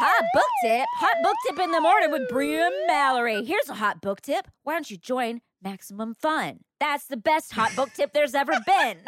Hot 0.00 0.24
book 0.32 0.44
tip. 0.62 0.86
Hot 0.98 1.16
book 1.24 1.34
tip 1.46 1.58
in 1.58 1.72
the 1.72 1.80
morning 1.80 2.12
with 2.12 2.28
Brea 2.28 2.60
and 2.60 2.74
Mallory. 2.86 3.44
Here's 3.44 3.68
a 3.68 3.74
hot 3.74 4.00
book 4.00 4.20
tip. 4.20 4.46
Why 4.62 4.74
don't 4.74 4.88
you 4.90 4.96
join 4.96 5.40
Maximum 5.62 6.14
Fun? 6.14 6.60
That's 6.78 7.06
the 7.06 7.16
best 7.16 7.52
hot 7.52 7.74
book 7.74 7.90
tip 7.94 8.12
there's 8.12 8.34
ever 8.34 8.52
been. 8.64 8.98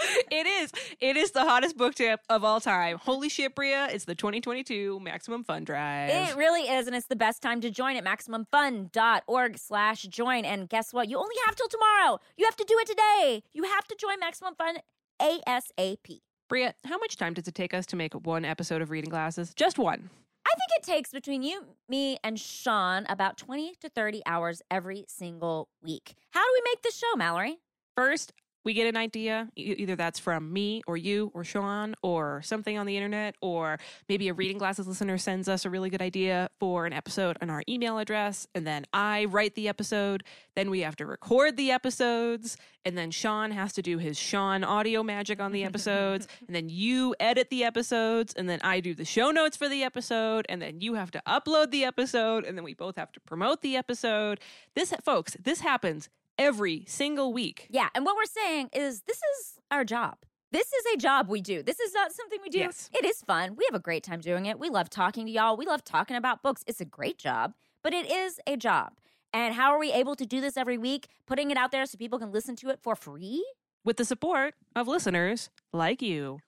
it 0.30 0.46
is. 0.46 0.72
It 1.00 1.16
is 1.16 1.32
the 1.32 1.44
hottest 1.44 1.76
book 1.76 1.94
tip 1.94 2.20
of 2.28 2.44
all 2.44 2.60
time. 2.60 2.98
Holy 2.98 3.28
shit, 3.28 3.54
Brea. 3.54 3.86
It's 3.90 4.04
the 4.04 4.14
2022 4.14 5.00
Maximum 5.00 5.44
Fun 5.44 5.64
Drive. 5.64 6.10
It 6.10 6.36
really 6.36 6.62
is, 6.62 6.86
and 6.86 6.96
it's 6.96 7.06
the 7.06 7.16
best 7.16 7.42
time 7.42 7.60
to 7.60 7.70
join 7.70 7.96
at 7.96 8.04
MaximumFun.org 8.04 9.58
slash 9.58 10.02
join. 10.02 10.44
And 10.44 10.68
guess 10.68 10.92
what? 10.92 11.08
You 11.08 11.18
only 11.18 11.34
have 11.46 11.56
till 11.56 11.68
tomorrow. 11.68 12.20
You 12.36 12.44
have 12.46 12.56
to 12.56 12.64
do 12.64 12.78
it 12.78 12.86
today. 12.86 13.42
You 13.52 13.64
have 13.64 13.86
to 13.88 13.96
join 13.96 14.18
Maximum 14.20 14.54
Fun 14.54 14.76
ASAP. 15.20 16.20
Brea, 16.48 16.70
how 16.84 16.98
much 16.98 17.16
time 17.16 17.34
does 17.34 17.46
it 17.46 17.54
take 17.54 17.72
us 17.72 17.86
to 17.86 17.96
make 17.96 18.14
one 18.14 18.44
episode 18.44 18.82
of 18.82 18.90
Reading 18.90 19.10
Glasses? 19.10 19.54
Just 19.54 19.78
one. 19.78 20.10
I 20.46 20.50
think 20.50 20.78
it 20.78 20.84
takes 20.84 21.10
between 21.12 21.42
you, 21.42 21.64
me, 21.88 22.18
and 22.24 22.40
Sean 22.40 23.06
about 23.08 23.36
20 23.36 23.74
to 23.80 23.88
30 23.88 24.22
hours 24.26 24.62
every 24.70 25.04
single 25.06 25.68
week. 25.82 26.14
How 26.30 26.40
do 26.40 26.50
we 26.54 26.70
make 26.72 26.82
this 26.82 26.96
show, 26.96 27.14
Mallory? 27.16 27.58
First, 27.96 28.32
we 28.64 28.74
get 28.74 28.86
an 28.86 28.96
idea. 28.96 29.48
Either 29.56 29.96
that's 29.96 30.18
from 30.18 30.52
me 30.52 30.82
or 30.86 30.96
you 30.96 31.30
or 31.34 31.44
Sean 31.44 31.94
or 32.02 32.42
something 32.42 32.76
on 32.76 32.86
the 32.86 32.96
internet, 32.96 33.36
or 33.40 33.78
maybe 34.08 34.28
a 34.28 34.34
Reading 34.34 34.58
Glasses 34.58 34.86
listener 34.86 35.18
sends 35.18 35.48
us 35.48 35.64
a 35.64 35.70
really 35.70 35.90
good 35.90 36.02
idea 36.02 36.50
for 36.58 36.86
an 36.86 36.92
episode 36.92 37.36
on 37.40 37.50
our 37.50 37.62
email 37.68 37.98
address. 37.98 38.46
And 38.54 38.66
then 38.66 38.84
I 38.92 39.24
write 39.26 39.54
the 39.54 39.68
episode. 39.68 40.24
Then 40.56 40.70
we 40.70 40.80
have 40.80 40.96
to 40.96 41.06
record 41.06 41.56
the 41.56 41.70
episodes. 41.70 42.56
And 42.84 42.96
then 42.96 43.10
Sean 43.10 43.50
has 43.50 43.72
to 43.74 43.82
do 43.82 43.98
his 43.98 44.18
Sean 44.18 44.64
audio 44.64 45.02
magic 45.02 45.40
on 45.40 45.52
the 45.52 45.64
episodes. 45.64 46.26
and 46.46 46.54
then 46.54 46.68
you 46.68 47.14
edit 47.20 47.50
the 47.50 47.64
episodes. 47.64 48.34
And 48.34 48.48
then 48.48 48.60
I 48.62 48.80
do 48.80 48.94
the 48.94 49.04
show 49.04 49.30
notes 49.30 49.56
for 49.56 49.68
the 49.68 49.82
episode. 49.82 50.46
And 50.48 50.60
then 50.60 50.80
you 50.80 50.94
have 50.94 51.10
to 51.12 51.22
upload 51.26 51.70
the 51.70 51.84
episode. 51.84 52.44
And 52.44 52.56
then 52.56 52.64
we 52.64 52.74
both 52.74 52.96
have 52.96 53.12
to 53.12 53.20
promote 53.20 53.62
the 53.62 53.76
episode. 53.76 54.40
This, 54.74 54.92
folks, 55.04 55.36
this 55.42 55.60
happens 55.60 56.08
every 56.40 56.84
single 56.88 57.32
week. 57.32 57.68
Yeah, 57.70 57.88
and 57.94 58.04
what 58.04 58.16
we're 58.16 58.24
saying 58.24 58.70
is 58.72 59.02
this 59.02 59.18
is 59.18 59.60
our 59.70 59.84
job. 59.84 60.16
This 60.52 60.66
is 60.66 60.94
a 60.94 60.96
job 60.96 61.28
we 61.28 61.40
do. 61.40 61.62
This 61.62 61.78
is 61.78 61.94
not 61.94 62.10
something 62.12 62.40
we 62.42 62.48
do. 62.48 62.58
Yes. 62.58 62.90
It 62.92 63.04
is 63.04 63.22
fun. 63.22 63.54
We 63.54 63.64
have 63.70 63.78
a 63.78 63.82
great 63.82 64.02
time 64.02 64.20
doing 64.20 64.46
it. 64.46 64.58
We 64.58 64.68
love 64.68 64.90
talking 64.90 65.26
to 65.26 65.32
y'all. 65.32 65.56
We 65.56 65.66
love 65.66 65.84
talking 65.84 66.16
about 66.16 66.42
books. 66.42 66.64
It's 66.66 66.80
a 66.80 66.84
great 66.84 67.18
job, 67.18 67.54
but 67.84 67.92
it 67.92 68.10
is 68.10 68.40
a 68.48 68.56
job. 68.56 68.94
And 69.32 69.54
how 69.54 69.70
are 69.70 69.78
we 69.78 69.92
able 69.92 70.16
to 70.16 70.26
do 70.26 70.40
this 70.40 70.56
every 70.56 70.76
week? 70.76 71.06
Putting 71.26 71.52
it 71.52 71.56
out 71.56 71.70
there 71.70 71.86
so 71.86 71.96
people 71.96 72.18
can 72.18 72.32
listen 72.32 72.56
to 72.56 72.70
it 72.70 72.80
for 72.82 72.96
free? 72.96 73.44
With 73.84 73.96
the 73.96 74.04
support 74.04 74.54
of 74.74 74.88
listeners 74.88 75.50
like 75.72 76.02
you. 76.02 76.38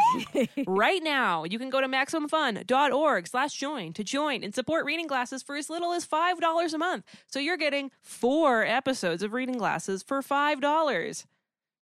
right 0.66 1.02
now, 1.02 1.44
you 1.44 1.58
can 1.58 1.70
go 1.70 1.80
to 1.80 1.86
MaximumFun.org 1.86 3.26
slash 3.26 3.52
join 3.54 3.92
to 3.92 4.04
join 4.04 4.42
and 4.42 4.54
support 4.54 4.84
Reading 4.84 5.06
Glasses 5.06 5.42
for 5.42 5.56
as 5.56 5.68
little 5.68 5.92
as 5.92 6.06
$5 6.06 6.72
a 6.72 6.78
month. 6.78 7.04
So 7.26 7.38
you're 7.38 7.56
getting 7.56 7.90
four 8.00 8.64
episodes 8.64 9.22
of 9.22 9.32
Reading 9.32 9.58
Glasses 9.58 10.02
for 10.02 10.22
$5. 10.22 11.26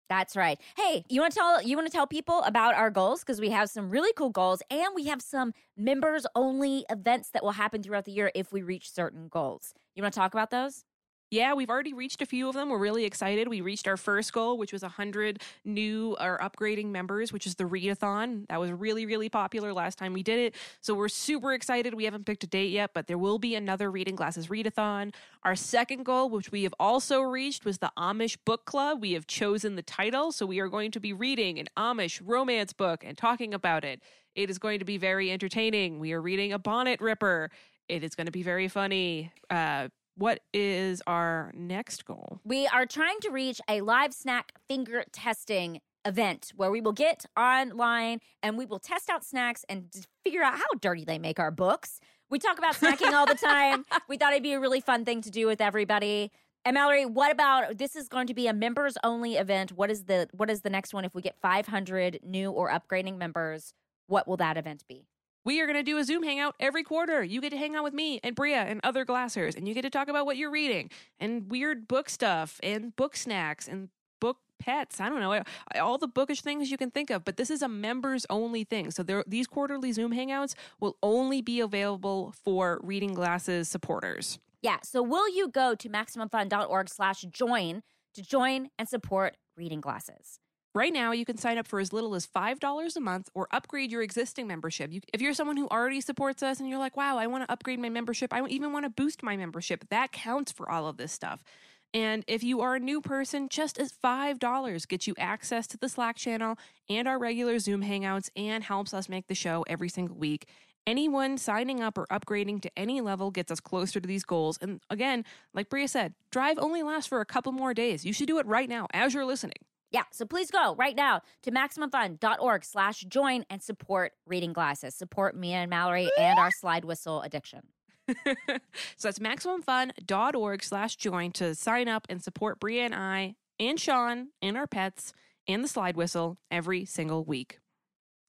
That's 0.09 0.35
right. 0.35 0.59
Hey, 0.75 1.03
you 1.07 1.21
want 1.21 1.33
to 1.33 1.39
tell 1.39 1.61
you 1.61 1.77
want 1.77 1.87
to 1.87 1.93
tell 1.93 2.07
people 2.07 2.41
about 2.41 2.73
our 2.73 2.89
goals 2.89 3.19
because 3.19 3.39
we 3.39 3.51
have 3.51 3.69
some 3.69 3.91
really 3.91 4.11
cool 4.13 4.31
goals 4.31 4.63
and 4.71 4.87
we 4.95 5.05
have 5.05 5.21
some 5.21 5.53
members 5.77 6.25
only 6.35 6.83
events 6.89 7.29
that 7.29 7.43
will 7.43 7.51
happen 7.51 7.83
throughout 7.83 8.05
the 8.05 8.11
year 8.11 8.31
if 8.33 8.51
we 8.51 8.63
reach 8.63 8.91
certain 8.91 9.27
goals. 9.27 9.75
You 9.93 10.01
want 10.01 10.15
to 10.15 10.19
talk 10.19 10.33
about 10.33 10.49
those? 10.49 10.83
Yeah, 11.31 11.53
we've 11.53 11.69
already 11.69 11.93
reached 11.93 12.23
a 12.23 12.25
few 12.25 12.49
of 12.49 12.55
them. 12.55 12.69
We're 12.69 12.79
really 12.79 13.05
excited. 13.05 13.47
We 13.47 13.61
reached 13.61 13.87
our 13.87 13.97
first 13.97 14.33
goal, 14.33 14.57
which 14.57 14.73
was 14.73 14.81
100 14.81 15.43
new 15.63 16.17
or 16.19 16.39
upgrading 16.39 16.87
members, 16.87 17.31
which 17.31 17.45
is 17.45 17.53
the 17.53 17.65
readathon. 17.65 18.47
That 18.47 18.59
was 18.59 18.71
really, 18.71 19.05
really 19.05 19.29
popular 19.29 19.71
last 19.71 19.99
time 19.99 20.13
we 20.13 20.23
did 20.23 20.39
it. 20.39 20.55
So 20.81 20.95
we're 20.95 21.07
super 21.07 21.53
excited. 21.53 21.93
We 21.93 22.05
haven't 22.05 22.25
picked 22.25 22.43
a 22.45 22.47
date 22.47 22.71
yet, 22.71 22.91
but 22.95 23.05
there 23.05 23.19
will 23.19 23.37
be 23.37 23.53
another 23.53 23.91
Reading 23.91 24.15
Glasses 24.15 24.47
readathon. 24.47 25.13
Our 25.43 25.55
second 25.55 26.03
goal, 26.03 26.31
which 26.31 26.51
we 26.51 26.63
have 26.63 26.73
also 26.79 27.21
reached, 27.21 27.63
was 27.63 27.77
the 27.77 27.91
Amish 27.95 28.37
Book 28.43 28.65
Club. 28.65 28.99
We 28.99 29.11
have 29.11 29.27
chosen 29.27 29.75
the 29.75 29.83
title. 29.83 30.31
So 30.31 30.47
we 30.47 30.59
are 30.59 30.67
going 30.67 30.89
to 30.91 30.99
be 30.99 31.13
reading 31.13 31.59
an 31.59 31.67
Amish 31.77 32.21
romance 32.25 32.73
book 32.73 33.03
and 33.05 33.15
talking 33.15 33.53
about 33.53 33.83
it. 33.85 34.01
It 34.33 34.49
is 34.49 34.57
going 34.57 34.79
to 34.79 34.85
be 34.85 34.97
very 34.97 35.31
entertaining. 35.31 35.99
We 35.99 36.11
are 36.13 36.21
reading 36.21 36.53
a 36.53 36.59
bonnet 36.59 36.99
ripper. 37.01 37.51
It 37.87 38.03
is 38.03 38.15
going 38.15 38.25
to 38.25 38.31
be 38.31 38.43
very 38.43 38.67
funny. 38.67 39.31
Uh, 39.49 39.89
what 40.19 40.41
is 40.53 41.01
our 41.07 41.51
next 41.55 42.03
goal? 42.03 42.41
We 42.43 42.67
are 42.67 42.85
trying 42.85 43.19
to 43.21 43.29
reach 43.29 43.61
a 43.69 43.79
live 43.79 44.13
snack 44.13 44.51
finger 44.67 45.05
testing 45.13 45.79
event 46.03 46.51
where 46.55 46.69
we 46.69 46.81
will 46.81 46.91
get 46.91 47.25
online 47.37 48.19
and 48.43 48.57
we 48.57 48.65
will 48.65 48.79
test 48.79 49.09
out 49.09 49.23
snacks 49.23 49.63
and 49.69 49.85
figure 50.23 50.43
out 50.43 50.55
how 50.55 50.65
dirty 50.81 51.05
they 51.05 51.19
make 51.19 51.39
our 51.39 51.51
books. 51.51 52.01
We 52.29 52.37
talk 52.37 52.57
about 52.57 52.75
snacking 52.75 53.13
all 53.13 53.25
the 53.25 53.35
time. 53.43 53.85
We 54.09 54.17
thought 54.17 54.33
it'd 54.33 54.43
be 54.43 54.53
a 54.53 54.59
really 54.59 54.81
fun 54.81 55.05
thing 55.05 55.21
to 55.21 55.31
do 55.31 55.47
with 55.47 55.61
everybody. 55.61 56.31
And 56.65 56.73
Mallory, 56.73 57.05
what 57.05 57.31
about 57.31 57.77
this 57.77 57.95
is 57.95 58.09
going 58.09 58.27
to 58.27 58.33
be 58.33 58.47
a 58.47 58.53
members 58.53 58.97
only 59.05 59.37
event. 59.37 59.71
What 59.71 59.89
is 59.89 60.03
the 60.03 60.27
what 60.33 60.49
is 60.49 60.61
the 60.61 60.69
next 60.69 60.93
one 60.93 61.05
if 61.05 61.15
we 61.15 61.21
get 61.21 61.37
500 61.41 62.19
new 62.23 62.51
or 62.51 62.69
upgrading 62.69 63.17
members? 63.17 63.73
What 64.07 64.27
will 64.27 64.37
that 64.37 64.57
event 64.57 64.83
be? 64.89 65.07
We 65.45 65.61
are 65.61 65.65
going 65.65 65.77
to 65.77 65.83
do 65.83 65.97
a 65.97 66.03
Zoom 66.03 66.23
hangout 66.23 66.55
every 66.59 66.83
quarter. 66.83 67.23
You 67.23 67.41
get 67.41 67.51
to 67.51 67.57
hang 67.57 67.75
out 67.75 67.83
with 67.83 67.93
me 67.93 68.19
and 68.23 68.35
Brea 68.35 68.53
and 68.53 68.79
other 68.83 69.05
glassers, 69.05 69.55
and 69.55 69.67
you 69.67 69.73
get 69.73 69.83
to 69.83 69.89
talk 69.89 70.07
about 70.07 70.25
what 70.25 70.37
you're 70.37 70.51
reading 70.51 70.89
and 71.19 71.49
weird 71.49 71.87
book 71.87 72.09
stuff 72.09 72.59
and 72.61 72.95
book 72.95 73.15
snacks 73.15 73.67
and 73.67 73.89
book 74.19 74.37
pets. 74.59 74.99
I 74.99 75.09
don't 75.09 75.19
know 75.21 75.41
all 75.81 75.97
the 75.97 76.07
bookish 76.07 76.41
things 76.41 76.69
you 76.69 76.77
can 76.77 76.91
think 76.91 77.09
of. 77.09 77.23
But 77.25 77.37
this 77.37 77.49
is 77.49 77.61
a 77.61 77.69
members 77.69 78.25
only 78.29 78.63
thing. 78.63 78.91
So 78.91 79.01
there, 79.01 79.23
these 79.25 79.47
quarterly 79.47 79.91
Zoom 79.91 80.13
hangouts 80.13 80.53
will 80.79 80.97
only 81.01 81.41
be 81.41 81.59
available 81.61 82.33
for 82.43 82.79
Reading 82.83 83.13
Glasses 83.13 83.69
supporters. 83.69 84.37
Yeah. 84.61 84.77
So 84.83 85.01
will 85.01 85.29
you 85.33 85.47
go 85.47 85.73
to 85.75 85.89
maximumfun.org/join 85.89 87.83
to 88.13 88.21
join 88.21 88.69
and 88.77 88.89
support 88.89 89.37
Reading 89.55 89.79
Glasses? 89.81 90.39
Right 90.75 90.93
now, 90.93 91.13
you 91.13 91.25
can 91.25 91.37
sign 91.37 91.57
up 91.57 91.67
for 91.67 91.79
as 91.79 91.91
little 91.91 92.13
as 92.13 92.27
$5 92.27 92.95
a 92.95 92.99
month 92.99 93.29
or 93.33 93.47
upgrade 93.51 93.91
your 93.91 94.03
existing 94.03 94.45
membership. 94.45 94.91
You, 94.93 95.01
if 95.11 95.19
you're 95.19 95.33
someone 95.33 95.57
who 95.57 95.67
already 95.67 95.99
supports 95.99 96.43
us 96.43 96.59
and 96.59 96.69
you're 96.69 96.77
like, 96.77 96.95
wow, 96.95 97.17
I 97.17 97.25
want 97.25 97.43
to 97.43 97.51
upgrade 97.51 97.79
my 97.79 97.89
membership, 97.89 98.31
I 98.31 98.45
even 98.45 98.71
want 98.71 98.85
to 98.85 98.89
boost 98.91 99.23
my 99.23 99.35
membership, 99.35 99.85
that 99.89 100.11
counts 100.11 100.51
for 100.51 100.69
all 100.69 100.87
of 100.87 100.97
this 100.97 101.11
stuff. 101.11 101.43
And 101.91 102.23
if 102.27 102.43
you 102.43 102.61
are 102.61 102.75
a 102.75 102.79
new 102.79 103.01
person, 103.01 103.49
just 103.49 103.79
as 103.79 103.91
$5 103.91 104.87
gets 104.87 105.07
you 105.07 105.15
access 105.17 105.65
to 105.67 105.77
the 105.77 105.89
Slack 105.89 106.17
channel 106.17 106.55
and 106.87 107.07
our 107.07 107.17
regular 107.17 107.57
Zoom 107.57 107.83
hangouts 107.83 108.29
and 108.35 108.63
helps 108.63 108.93
us 108.93 109.09
make 109.09 109.25
the 109.25 109.33
show 109.33 109.65
every 109.67 109.89
single 109.89 110.17
week. 110.17 110.47
Anyone 110.85 111.39
signing 111.39 111.81
up 111.81 111.97
or 111.97 112.05
upgrading 112.07 112.61
to 112.61 112.71
any 112.77 113.01
level 113.01 113.31
gets 113.31 113.51
us 113.51 113.59
closer 113.59 113.99
to 113.99 114.07
these 114.07 114.23
goals. 114.23 114.59
And 114.61 114.81
again, 114.91 115.25
like 115.53 115.69
Brea 115.69 115.87
said, 115.87 116.13
Drive 116.31 116.59
only 116.59 116.83
lasts 116.83 117.07
for 117.07 117.21
a 117.21 117.25
couple 117.25 117.51
more 117.51 117.73
days. 117.73 118.05
You 118.05 118.13
should 118.13 118.27
do 118.27 118.37
it 118.37 118.45
right 118.45 118.69
now 118.69 118.87
as 118.93 119.15
you're 119.15 119.25
listening. 119.25 119.57
Yeah, 119.91 120.03
so 120.11 120.25
please 120.25 120.51
go 120.51 120.75
right 120.75 120.95
now 120.95 121.21
to 121.43 121.51
MaximumFun.org 121.51 122.63
slash 122.63 123.01
join 123.01 123.43
and 123.49 123.61
support 123.61 124.13
Reading 124.27 124.53
Glasses. 124.53 124.93
Support 124.93 125.35
me 125.35 125.53
and 125.53 125.69
Mallory 125.69 126.09
and 126.17 126.37
our 126.37 126.51
slide 126.51 126.85
whistle 126.85 127.21
addiction. 127.21 127.61
so 128.07 129.07
that's 129.07 129.19
MaximumFun.org 129.19 130.63
slash 130.63 130.95
join 130.95 131.31
to 131.33 131.55
sign 131.55 131.87
up 131.87 132.05
and 132.09 132.23
support 132.23 132.59
Brea 132.59 132.81
and 132.81 132.95
I 132.95 133.35
and 133.59 133.79
Sean 133.79 134.29
and 134.41 134.57
our 134.57 134.67
pets 134.67 135.13
and 135.47 135.63
the 135.63 135.67
slide 135.67 135.97
whistle 135.97 136.37
every 136.51 136.85
single 136.85 137.23
week. 137.23 137.59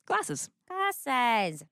Glasses. 0.07 0.49
Glasses. 0.69 1.63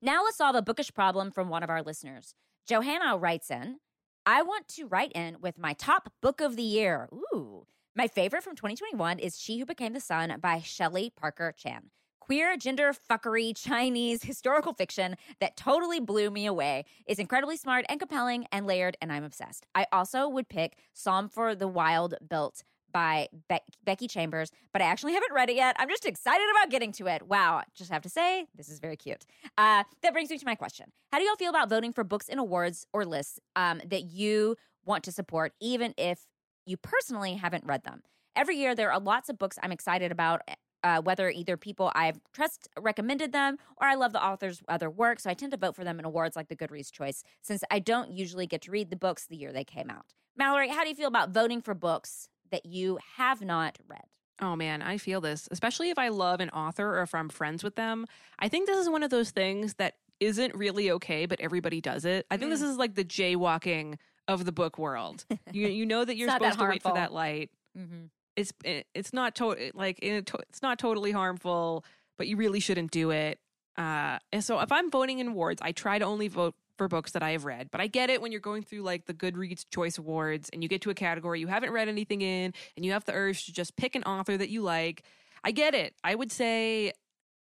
Now 0.00 0.22
let's 0.22 0.36
solve 0.36 0.54
a 0.54 0.62
bookish 0.62 0.94
problem 0.94 1.32
from 1.32 1.48
one 1.48 1.64
of 1.64 1.70
our 1.70 1.82
listeners. 1.82 2.34
Johanna 2.68 3.16
writes 3.16 3.50
in, 3.50 3.78
I 4.24 4.42
want 4.42 4.68
to 4.68 4.86
write 4.86 5.10
in 5.12 5.38
with 5.40 5.58
my 5.58 5.72
top 5.72 6.12
book 6.22 6.40
of 6.40 6.54
the 6.54 6.62
year. 6.62 7.08
Ooh. 7.12 7.66
My 7.96 8.06
favorite 8.06 8.44
from 8.44 8.54
2021 8.54 9.18
is 9.18 9.40
She 9.40 9.58
Who 9.58 9.66
Became 9.66 9.94
the 9.94 10.00
Sun 10.00 10.38
by 10.40 10.60
Shelley 10.60 11.10
Parker 11.16 11.52
Chan. 11.56 11.90
Queer, 12.20 12.56
gender 12.56 12.92
fuckery, 13.10 13.56
Chinese 13.56 14.22
historical 14.22 14.72
fiction 14.72 15.16
that 15.40 15.56
totally 15.56 15.98
blew 15.98 16.30
me 16.30 16.46
away. 16.46 16.84
It's 17.04 17.18
incredibly 17.18 17.56
smart 17.56 17.84
and 17.88 17.98
compelling 17.98 18.46
and 18.52 18.68
layered, 18.68 18.96
and 19.02 19.10
I'm 19.10 19.24
obsessed. 19.24 19.66
I 19.74 19.86
also 19.90 20.28
would 20.28 20.48
pick 20.48 20.76
Psalm 20.94 21.28
for 21.28 21.56
the 21.56 21.66
Wild 21.66 22.14
Built 22.28 22.62
by 22.92 23.28
Be- 23.48 23.60
Becky 23.84 24.08
Chambers, 24.08 24.50
but 24.72 24.82
I 24.82 24.86
actually 24.86 25.12
haven't 25.14 25.32
read 25.32 25.50
it 25.50 25.56
yet. 25.56 25.76
I'm 25.78 25.88
just 25.88 26.04
excited 26.04 26.46
about 26.50 26.70
getting 26.70 26.92
to 26.92 27.06
it. 27.06 27.22
Wow, 27.22 27.62
just 27.74 27.90
have 27.90 28.02
to 28.02 28.08
say, 28.08 28.46
this 28.54 28.68
is 28.68 28.78
very 28.78 28.96
cute. 28.96 29.24
Uh, 29.56 29.84
that 30.02 30.12
brings 30.12 30.30
me 30.30 30.38
to 30.38 30.46
my 30.46 30.54
question 30.54 30.92
How 31.12 31.18
do 31.18 31.24
y'all 31.24 31.36
feel 31.36 31.50
about 31.50 31.68
voting 31.68 31.92
for 31.92 32.04
books 32.04 32.28
in 32.28 32.38
awards 32.38 32.86
or 32.92 33.04
lists 33.04 33.38
um, 33.56 33.80
that 33.86 34.04
you 34.04 34.56
want 34.84 35.04
to 35.04 35.12
support, 35.12 35.52
even 35.60 35.94
if 35.96 36.26
you 36.66 36.76
personally 36.76 37.34
haven't 37.34 37.64
read 37.64 37.84
them? 37.84 38.02
Every 38.36 38.56
year, 38.56 38.74
there 38.74 38.92
are 38.92 39.00
lots 39.00 39.28
of 39.28 39.38
books 39.38 39.58
I'm 39.62 39.72
excited 39.72 40.12
about. 40.12 40.42
Uh, 40.84 41.00
whether 41.02 41.28
either 41.28 41.56
people 41.56 41.90
I've 41.96 42.20
trust 42.32 42.68
recommended 42.78 43.32
them 43.32 43.56
or 43.78 43.88
I 43.88 43.96
love 43.96 44.12
the 44.12 44.24
author's 44.24 44.62
other 44.68 44.88
work, 44.88 45.18
so 45.18 45.28
I 45.28 45.34
tend 45.34 45.50
to 45.50 45.58
vote 45.58 45.74
for 45.74 45.82
them 45.82 45.98
in 45.98 46.04
awards 46.04 46.36
like 46.36 46.46
the 46.46 46.54
Goodreads 46.54 46.92
choice, 46.92 47.24
since 47.42 47.64
I 47.68 47.80
don't 47.80 48.12
usually 48.12 48.46
get 48.46 48.62
to 48.62 48.70
read 48.70 48.90
the 48.90 48.96
books 48.96 49.26
the 49.26 49.34
year 49.34 49.52
they 49.52 49.64
came 49.64 49.90
out. 49.90 50.14
Mallory, 50.36 50.68
how 50.68 50.84
do 50.84 50.88
you 50.88 50.94
feel 50.94 51.08
about 51.08 51.30
voting 51.30 51.60
for 51.60 51.74
books 51.74 52.28
that 52.50 52.66
you 52.66 52.98
have 53.16 53.40
not 53.40 53.78
read? 53.88 54.04
Oh 54.40 54.54
man, 54.54 54.82
I 54.82 54.98
feel 54.98 55.20
this, 55.20 55.48
especially 55.50 55.90
if 55.90 55.98
I 55.98 56.08
love 56.08 56.40
an 56.40 56.50
author 56.50 56.98
or 56.98 57.02
if 57.02 57.14
I'm 57.14 57.28
friends 57.28 57.64
with 57.64 57.74
them. 57.74 58.06
I 58.38 58.48
think 58.48 58.66
this 58.66 58.78
is 58.78 58.88
one 58.88 59.02
of 59.02 59.10
those 59.10 59.30
things 59.30 59.74
that 59.74 59.94
isn't 60.20 60.54
really 60.54 60.90
okay, 60.92 61.26
but 61.26 61.40
everybody 61.40 61.80
does 61.80 62.04
it. 62.04 62.26
I 62.30 62.36
think 62.36 62.48
mm. 62.48 62.54
this 62.54 62.62
is 62.62 62.76
like 62.76 62.94
the 62.94 63.04
jaywalking 63.04 63.96
of 64.26 64.44
the 64.44 64.52
book 64.52 64.78
world. 64.78 65.24
You 65.52 65.68
you 65.68 65.86
know 65.86 66.04
that 66.04 66.16
you're 66.16 66.28
supposed 66.28 66.58
that 66.58 66.62
to 66.64 66.68
wait 66.68 66.82
for 66.82 66.92
that 66.94 67.12
light. 67.12 67.50
Mm-hmm. 67.76 68.06
It's 68.36 68.52
it, 68.64 68.86
it's 68.94 69.12
not 69.12 69.34
to- 69.36 69.70
like 69.74 69.98
it's 70.02 70.62
not 70.62 70.78
totally 70.78 71.10
harmful, 71.10 71.84
but 72.16 72.28
you 72.28 72.36
really 72.36 72.60
shouldn't 72.60 72.90
do 72.90 73.10
it. 73.10 73.40
Uh, 73.76 74.18
and 74.32 74.44
so 74.44 74.60
if 74.60 74.70
I'm 74.70 74.90
voting 74.90 75.20
in 75.20 75.34
wards, 75.34 75.62
I 75.62 75.72
try 75.72 75.98
to 75.98 76.04
only 76.04 76.28
vote 76.28 76.54
for 76.78 76.88
books 76.88 77.12
that 77.12 77.22
I 77.22 77.32
have 77.32 77.44
read. 77.44 77.70
But 77.70 77.80
I 77.80 77.86
get 77.88 78.08
it 78.08 78.22
when 78.22 78.32
you're 78.32 78.40
going 78.40 78.62
through 78.62 78.82
like 78.82 79.06
the 79.06 79.14
Goodreads 79.14 79.66
Choice 79.70 79.98
Awards 79.98 80.48
and 80.52 80.62
you 80.62 80.68
get 80.68 80.80
to 80.82 80.90
a 80.90 80.94
category 80.94 81.40
you 81.40 81.48
haven't 81.48 81.72
read 81.72 81.88
anything 81.88 82.22
in 82.22 82.54
and 82.76 82.86
you 82.86 82.92
have 82.92 83.04
the 83.04 83.12
urge 83.12 83.44
to 83.46 83.52
just 83.52 83.76
pick 83.76 83.94
an 83.94 84.04
author 84.04 84.36
that 84.36 84.48
you 84.48 84.62
like. 84.62 85.02
I 85.44 85.50
get 85.50 85.74
it. 85.74 85.94
I 86.02 86.14
would 86.14 86.32
say 86.32 86.92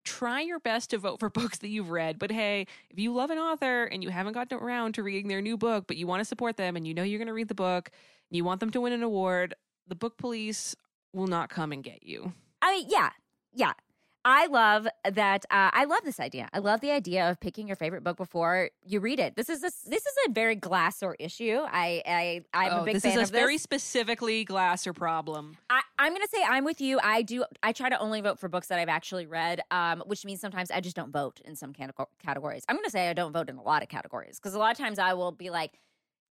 try 0.04 0.42
your 0.42 0.60
best 0.60 0.90
to 0.90 0.98
vote 0.98 1.20
for 1.20 1.30
books 1.42 1.60
that 1.60 1.70
you've 1.70 1.90
read. 1.92 2.20
But 2.20 2.32
hey, 2.32 2.68
if 2.90 3.00
you 3.00 3.14
love 3.14 3.30
an 3.30 3.38
author 3.38 3.86
and 3.86 4.04
you 4.04 4.10
haven't 4.10 4.34
gotten 4.34 4.58
around 4.58 4.94
to 4.94 5.04
reading 5.04 5.28
their 5.28 5.42
new 5.42 5.58
book, 5.58 5.86
but 5.88 5.98
you 5.98 6.08
want 6.08 6.22
to 6.22 6.26
support 6.26 6.58
them 6.58 6.76
and 6.76 6.88
you 6.88 6.94
know 6.94 7.04
you're 7.04 7.20
going 7.20 7.28
to 7.28 7.34
read 7.34 7.48
the 7.48 7.56
book 7.56 7.90
and 8.30 8.36
you 8.36 8.44
want 8.44 8.60
them 8.60 8.72
to 8.72 8.82
win 8.82 8.94
an 8.94 9.04
award, 9.04 9.54
the 9.88 9.96
book 9.96 10.18
police 10.18 10.76
will 11.14 11.28
not 11.28 11.50
come 11.50 11.72
and 11.72 11.84
get 11.84 12.04
you. 12.04 12.34
I 12.62 12.74
mean, 12.74 12.88
yeah, 12.90 13.12
yeah. 13.54 13.74
I 14.30 14.48
love 14.48 14.90
that. 15.10 15.46
Uh, 15.50 15.72
I 15.72 15.86
love 15.86 16.02
this 16.04 16.20
idea. 16.20 16.50
I 16.52 16.60
love 16.60 16.82
the 16.82 16.92
idea 16.92 17.30
of 17.30 17.40
picking 17.40 17.66
your 17.66 17.78
favorite 17.78 18.04
book 18.04 18.18
before 18.18 18.72
you 18.86 19.00
read 19.00 19.22
it. 19.22 19.38
This 19.38 19.48
is 19.48 19.64
a, 19.64 19.72
this 19.90 20.06
is 20.06 20.14
a 20.28 20.32
very 20.32 20.56
Glasser 20.58 21.16
issue. 21.18 21.60
I 21.64 22.02
I 22.06 22.42
I'm 22.54 22.74
oh, 22.74 22.82
a 22.82 22.84
big 22.84 22.96
this 22.96 23.04
fan 23.04 23.18
is 23.20 23.30
a 23.30 23.32
very 23.32 23.58
specifically 23.58 24.44
Glasser 24.44 24.92
problem. 24.92 25.56
I, 25.70 25.80
I'm 25.98 26.12
going 26.12 26.24
to 26.24 26.28
say 26.28 26.44
I'm 26.46 26.66
with 26.66 26.82
you. 26.82 27.00
I 27.02 27.22
do. 27.22 27.46
I 27.64 27.72
try 27.72 27.88
to 27.88 27.98
only 28.00 28.20
vote 28.20 28.38
for 28.38 28.50
books 28.50 28.68
that 28.68 28.80
I've 28.80 28.90
actually 28.90 29.28
read, 29.28 29.62
um, 29.72 30.04
which 30.08 30.26
means 30.26 30.42
sometimes 30.42 30.72
I 30.72 30.82
just 30.82 30.98
don't 30.98 31.14
vote 31.14 31.40
in 31.46 31.56
some 31.56 31.72
categories. 31.72 32.66
I'm 32.68 32.76
going 32.76 32.84
to 32.84 32.92
say 32.92 33.10
I 33.10 33.14
don't 33.14 33.32
vote 33.32 33.50
in 33.50 33.56
a 33.56 33.64
lot 33.64 33.82
of 33.82 33.88
categories 33.88 34.40
because 34.40 34.56
a 34.56 34.60
lot 34.60 34.72
of 34.72 34.78
times 34.78 35.00
I 35.00 35.14
will 35.14 35.32
be 35.32 35.50
like 35.52 35.80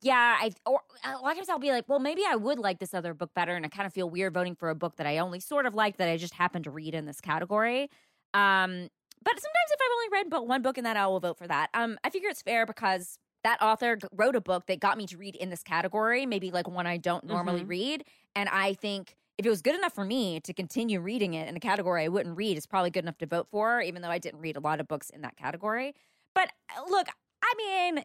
yeah, 0.02 0.38
I 0.40 0.52
or 0.66 0.82
a 1.04 1.18
lot 1.18 1.32
of 1.32 1.38
times 1.38 1.50
I'll 1.50 1.60
be 1.60 1.72
like, 1.72 1.86
well, 1.88 2.00
maybe 2.00 2.24
I 2.28 2.36
would 2.36 2.60
like 2.60 2.80
this 2.80 2.94
other 2.94 3.14
book 3.14 3.34
better, 3.34 3.56
and 3.56 3.66
I 3.66 3.70
kind 3.70 3.86
of 3.86 3.94
feel 3.94 4.10
weird 4.10 4.34
voting 4.34 4.56
for 4.56 4.70
a 4.70 4.76
book 4.76 4.96
that 4.96 5.06
I 5.06 5.18
only 5.18 5.40
sort 5.40 5.66
of 5.66 5.74
like 5.74 5.98
that 5.98 6.10
I 6.10 6.18
just 6.18 6.34
happened 6.34 6.66
to 6.66 6.72
read 6.72 6.96
in 6.96 7.06
this 7.06 7.20
category. 7.20 7.90
Um, 8.34 8.90
but 9.22 9.34
sometimes 9.34 9.72
if 9.72 9.80
I've 9.82 9.92
only 9.94 10.18
read 10.18 10.30
but 10.30 10.48
one 10.48 10.62
book 10.62 10.78
in 10.78 10.86
that, 10.86 10.96
I 10.96 11.08
will 11.08 11.20
vote 11.20 11.38
for 11.38 11.48
that. 11.48 11.70
Um, 11.74 11.98
I 12.04 12.10
figure 12.10 12.30
it's 12.30 12.42
fair 12.42 12.66
because 12.66 13.18
that 13.44 13.62
author 13.62 13.98
wrote 14.14 14.36
a 14.36 14.42
book 14.42 14.66
that 14.68 14.80
got 14.80 14.98
me 14.98 15.06
to 15.08 15.18
read 15.18 15.36
in 15.36 15.50
this 15.50 15.64
category, 15.64 16.26
maybe 16.26 16.52
like 16.52 16.68
one 16.68 16.88
I 16.88 16.98
don't 16.98 17.26
normally 17.26 17.62
mm-hmm. 17.62 17.70
read, 17.70 18.04
and 18.36 18.48
I 18.50 18.74
think 18.74 19.16
if 19.38 19.46
it 19.46 19.50
was 19.50 19.62
good 19.62 19.76
enough 19.76 19.94
for 19.94 20.04
me 20.04 20.42
to 20.42 20.54
continue 20.54 21.00
reading 21.00 21.34
it 21.34 21.48
in 21.48 21.56
a 21.56 21.62
category 21.62 22.04
I 22.04 22.10
wouldn't 22.10 22.36
read, 22.36 22.58
it's 22.58 22.66
probably 22.66 22.90
good 22.90 23.06
enough 23.06 23.18
to 23.20 23.26
vote 23.26 23.48
for, 23.50 23.82
even 23.82 24.02
though 24.02 24.10
I 24.10 24.18
didn't 24.18 24.42
read 24.42 24.58
a 24.58 24.60
lot 24.60 24.82
of 24.82 24.88
books 24.90 25.10
in 25.10 25.22
that 25.22 25.38
category. 25.38 25.94
But 26.36 26.52
uh, 26.70 26.82
look, 26.90 27.08
I 27.42 27.54
mean, 27.58 28.04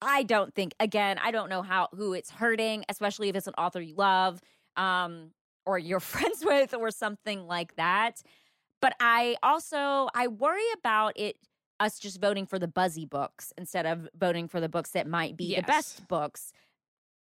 I 0.00 0.22
don't 0.22 0.54
think 0.54 0.74
again, 0.80 1.18
I 1.18 1.30
don't 1.30 1.48
know 1.48 1.62
how 1.62 1.88
who 1.92 2.12
it's 2.12 2.30
hurting, 2.30 2.84
especially 2.88 3.28
if 3.28 3.36
it's 3.36 3.46
an 3.46 3.54
author 3.58 3.80
you 3.80 3.94
love. 3.94 4.40
um, 4.76 5.32
or 5.66 5.78
you're 5.78 6.00
friends 6.14 6.44
with, 6.44 6.72
or 6.72 6.90
something 6.90 7.46
like 7.46 7.76
that. 7.76 8.22
But 8.80 8.94
I 9.00 9.36
also 9.42 10.08
I 10.14 10.28
worry 10.28 10.70
about 10.78 11.12
it 11.16 11.36
us 11.80 11.98
just 11.98 12.20
voting 12.20 12.46
for 12.46 12.58
the 12.58 12.68
buzzy 12.68 13.04
books 13.06 13.52
instead 13.58 13.86
of 13.86 14.08
voting 14.16 14.48
for 14.48 14.60
the 14.60 14.68
books 14.68 14.90
that 14.92 15.06
might 15.06 15.36
be 15.36 15.46
Yes. 15.48 15.60
the 15.60 15.62
best 15.64 16.08
books. 16.08 16.52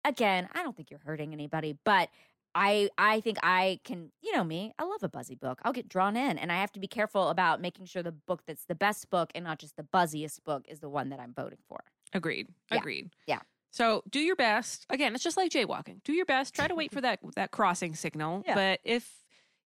Again, 0.04 0.48
I 0.54 0.64
don't 0.64 0.76
think 0.78 0.92
you're 0.92 1.00
hurting 1.04 1.34
anybody, 1.34 1.78
but 1.84 2.10
I 2.54 2.90
I 2.98 3.20
think 3.22 3.38
I 3.44 3.80
can, 3.84 4.12
you 4.22 4.32
know 4.36 4.44
me, 4.44 4.74
I 4.78 4.84
love 4.84 5.02
a 5.04 5.10
buzzy 5.10 5.36
book. 5.36 5.60
I'll 5.64 5.74
get 5.74 5.90
drawn 5.90 6.16
in 6.16 6.38
and 6.38 6.52
I 6.52 6.58
have 6.58 6.72
to 6.74 6.80
be 6.80 6.88
careful 6.88 7.30
about 7.30 7.60
making 7.62 7.86
sure 7.88 8.04
the 8.04 8.12
book 8.12 8.44
that's 8.46 8.66
the 8.66 8.76
best 8.76 9.10
book 9.10 9.32
and 9.34 9.44
not 9.44 9.60
just 9.60 9.76
the 9.76 9.84
buzziest 9.84 10.44
book 10.44 10.66
is 10.70 10.80
the 10.82 10.90
one 10.90 11.10
that 11.10 11.20
I'm 11.20 11.34
voting 11.34 11.60
for. 11.68 11.80
Agreed. 12.16 12.48
Yeah. 12.72 12.78
Agreed. 12.78 13.10
Yeah. 13.28 13.40
So 13.72 14.04
do 14.10 14.20
your 14.20 14.38
best. 14.38 14.86
Again, 14.90 15.14
it's 15.14 15.24
just 15.24 15.36
like 15.36 15.52
jaywalking. 15.52 16.02
Do 16.04 16.14
your 16.14 16.26
best. 16.26 16.56
Try 16.56 16.68
to 16.68 16.76
wait 16.76 16.92
for 16.94 17.02
that 17.02 17.20
that 17.36 17.52
crossing 17.52 17.94
signal. 17.94 18.44
Yeah. 18.48 18.56
But 18.56 18.80
if 18.84 19.12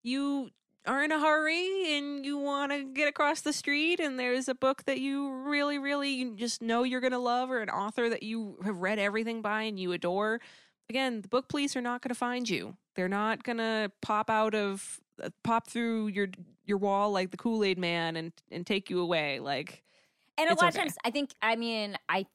you 0.04 0.50
are 0.88 1.04
in 1.04 1.12
a 1.12 1.20
hurry 1.20 1.97
and 1.97 2.26
you 2.26 2.39
want 2.39 2.72
to 2.72 2.84
get 2.84 3.08
across 3.08 3.41
the 3.41 3.54
street 3.54 4.00
and 4.00 4.18
there's 4.18 4.47
a 4.47 4.56
book 4.56 4.84
that 4.86 5.00
you 5.00 5.30
really 5.30 5.78
really 5.78 6.10
you 6.10 6.36
just 6.36 6.62
know 6.62 6.84
you're 6.84 7.02
going 7.02 7.12
to 7.12 7.20
love 7.20 7.52
or 7.52 7.60
an 7.60 7.70
author 7.70 8.10
that 8.10 8.24
you 8.24 8.58
have 8.64 8.78
read 8.78 8.97
everything 8.97 9.41
by 9.43 9.64
and 9.64 9.80
you 9.80 9.91
adore, 9.91 10.41
again, 10.89 11.22
the 11.22 11.28
book 11.28 11.47
police 11.47 11.76
are 11.76 11.82
not 11.82 12.02
going 12.02 12.10
to 12.10 12.16
find 12.16 12.50
you. 12.50 12.76
They're 12.95 13.08
not 13.08 13.43
going 13.43 13.60
to 13.60 13.91
pop 14.02 14.30
out 14.30 14.56
of 14.56 15.00
uh, 15.22 15.30
pop 15.43 15.68
through 15.68 16.08
your 16.08 16.30
your 16.66 16.80
wall 16.80 17.12
like 17.12 17.30
the 17.30 17.38
Kool-Aid 17.38 17.78
man 17.78 18.16
and 18.16 18.32
and 18.52 18.66
take 18.66 18.89
you 18.89 19.00
away 19.02 19.39
like 19.39 19.84
And 20.39 20.50
a 20.50 20.56
lot 20.56 20.70
of 20.70 20.76
times, 20.76 20.95
I 21.04 21.12
think, 21.12 21.32
I 21.41 21.58
mean, 21.58 21.97
I 22.08 22.26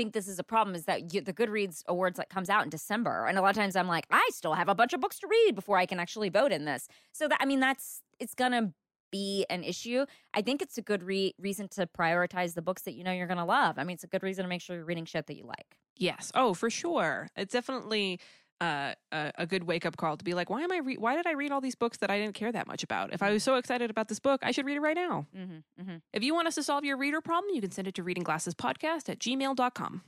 think 0.00 0.14
this 0.14 0.28
is 0.28 0.38
a 0.38 0.44
problem 0.44 0.74
is 0.74 0.86
that 0.86 1.12
you, 1.12 1.20
the 1.20 1.32
Goodreads 1.32 1.82
Awards 1.86 2.16
like 2.16 2.30
comes 2.30 2.48
out 2.48 2.64
in 2.64 2.70
December, 2.70 3.26
and 3.26 3.36
a 3.36 3.42
lot 3.42 3.50
of 3.50 3.56
times 3.56 3.76
I'm 3.76 3.86
like, 3.86 4.06
I 4.10 4.26
still 4.32 4.54
have 4.54 4.68
a 4.68 4.74
bunch 4.74 4.94
of 4.94 5.00
books 5.00 5.18
to 5.18 5.26
read 5.26 5.54
before 5.54 5.76
I 5.76 5.84
can 5.84 6.00
actually 6.00 6.30
vote 6.30 6.52
in 6.52 6.64
this. 6.64 6.88
So 7.12 7.28
that 7.28 7.36
I 7.38 7.44
mean, 7.44 7.60
that's 7.60 8.00
it's 8.18 8.34
gonna 8.34 8.72
be 9.10 9.44
an 9.50 9.62
issue. 9.62 10.06
I 10.32 10.40
think 10.40 10.62
it's 10.62 10.78
a 10.78 10.82
good 10.82 11.02
re- 11.02 11.34
reason 11.38 11.68
to 11.70 11.86
prioritize 11.86 12.54
the 12.54 12.62
books 12.62 12.82
that 12.82 12.94
you 12.94 13.04
know 13.04 13.12
you're 13.12 13.26
gonna 13.26 13.44
love. 13.44 13.78
I 13.78 13.84
mean, 13.84 13.94
it's 13.94 14.04
a 14.04 14.06
good 14.06 14.22
reason 14.22 14.42
to 14.42 14.48
make 14.48 14.62
sure 14.62 14.76
you're 14.76 14.86
reading 14.86 15.04
shit 15.04 15.26
that 15.26 15.36
you 15.36 15.44
like. 15.44 15.76
Yes. 15.98 16.32
Oh, 16.34 16.54
for 16.54 16.70
sure. 16.70 17.28
It's 17.36 17.52
definitely 17.52 18.20
uh, 18.60 18.94
a, 19.12 19.32
a 19.38 19.46
good 19.46 19.64
wake 19.64 19.86
up 19.86 19.96
call 19.96 20.16
to 20.16 20.24
be 20.24 20.34
like, 20.34 20.50
why 20.50 20.62
am 20.62 20.72
I? 20.72 20.78
Re- 20.78 20.96
why 20.96 21.16
did 21.16 21.26
I 21.26 21.32
read 21.32 21.50
all 21.50 21.60
these 21.60 21.74
books 21.74 21.98
that 21.98 22.10
I 22.10 22.18
didn't 22.18 22.34
care 22.34 22.52
that 22.52 22.66
much 22.66 22.82
about? 22.82 23.12
If 23.12 23.22
I 23.22 23.32
was 23.32 23.42
so 23.42 23.56
excited 23.56 23.90
about 23.90 24.08
this 24.08 24.20
book, 24.20 24.40
I 24.42 24.50
should 24.50 24.66
read 24.66 24.76
it 24.76 24.80
right 24.80 24.96
now. 24.96 25.26
Mm-hmm, 25.36 25.82
mm-hmm. 25.82 25.96
If 26.12 26.22
you 26.22 26.34
want 26.34 26.48
us 26.48 26.54
to 26.56 26.62
solve 26.62 26.84
your 26.84 26.96
reader 26.96 27.20
problem, 27.20 27.54
you 27.54 27.60
can 27.60 27.70
send 27.70 27.88
it 27.88 27.94
to 27.94 28.04
readingglassespodcast 28.04 29.08
at 29.08 29.18
gmail.com. 29.18 30.02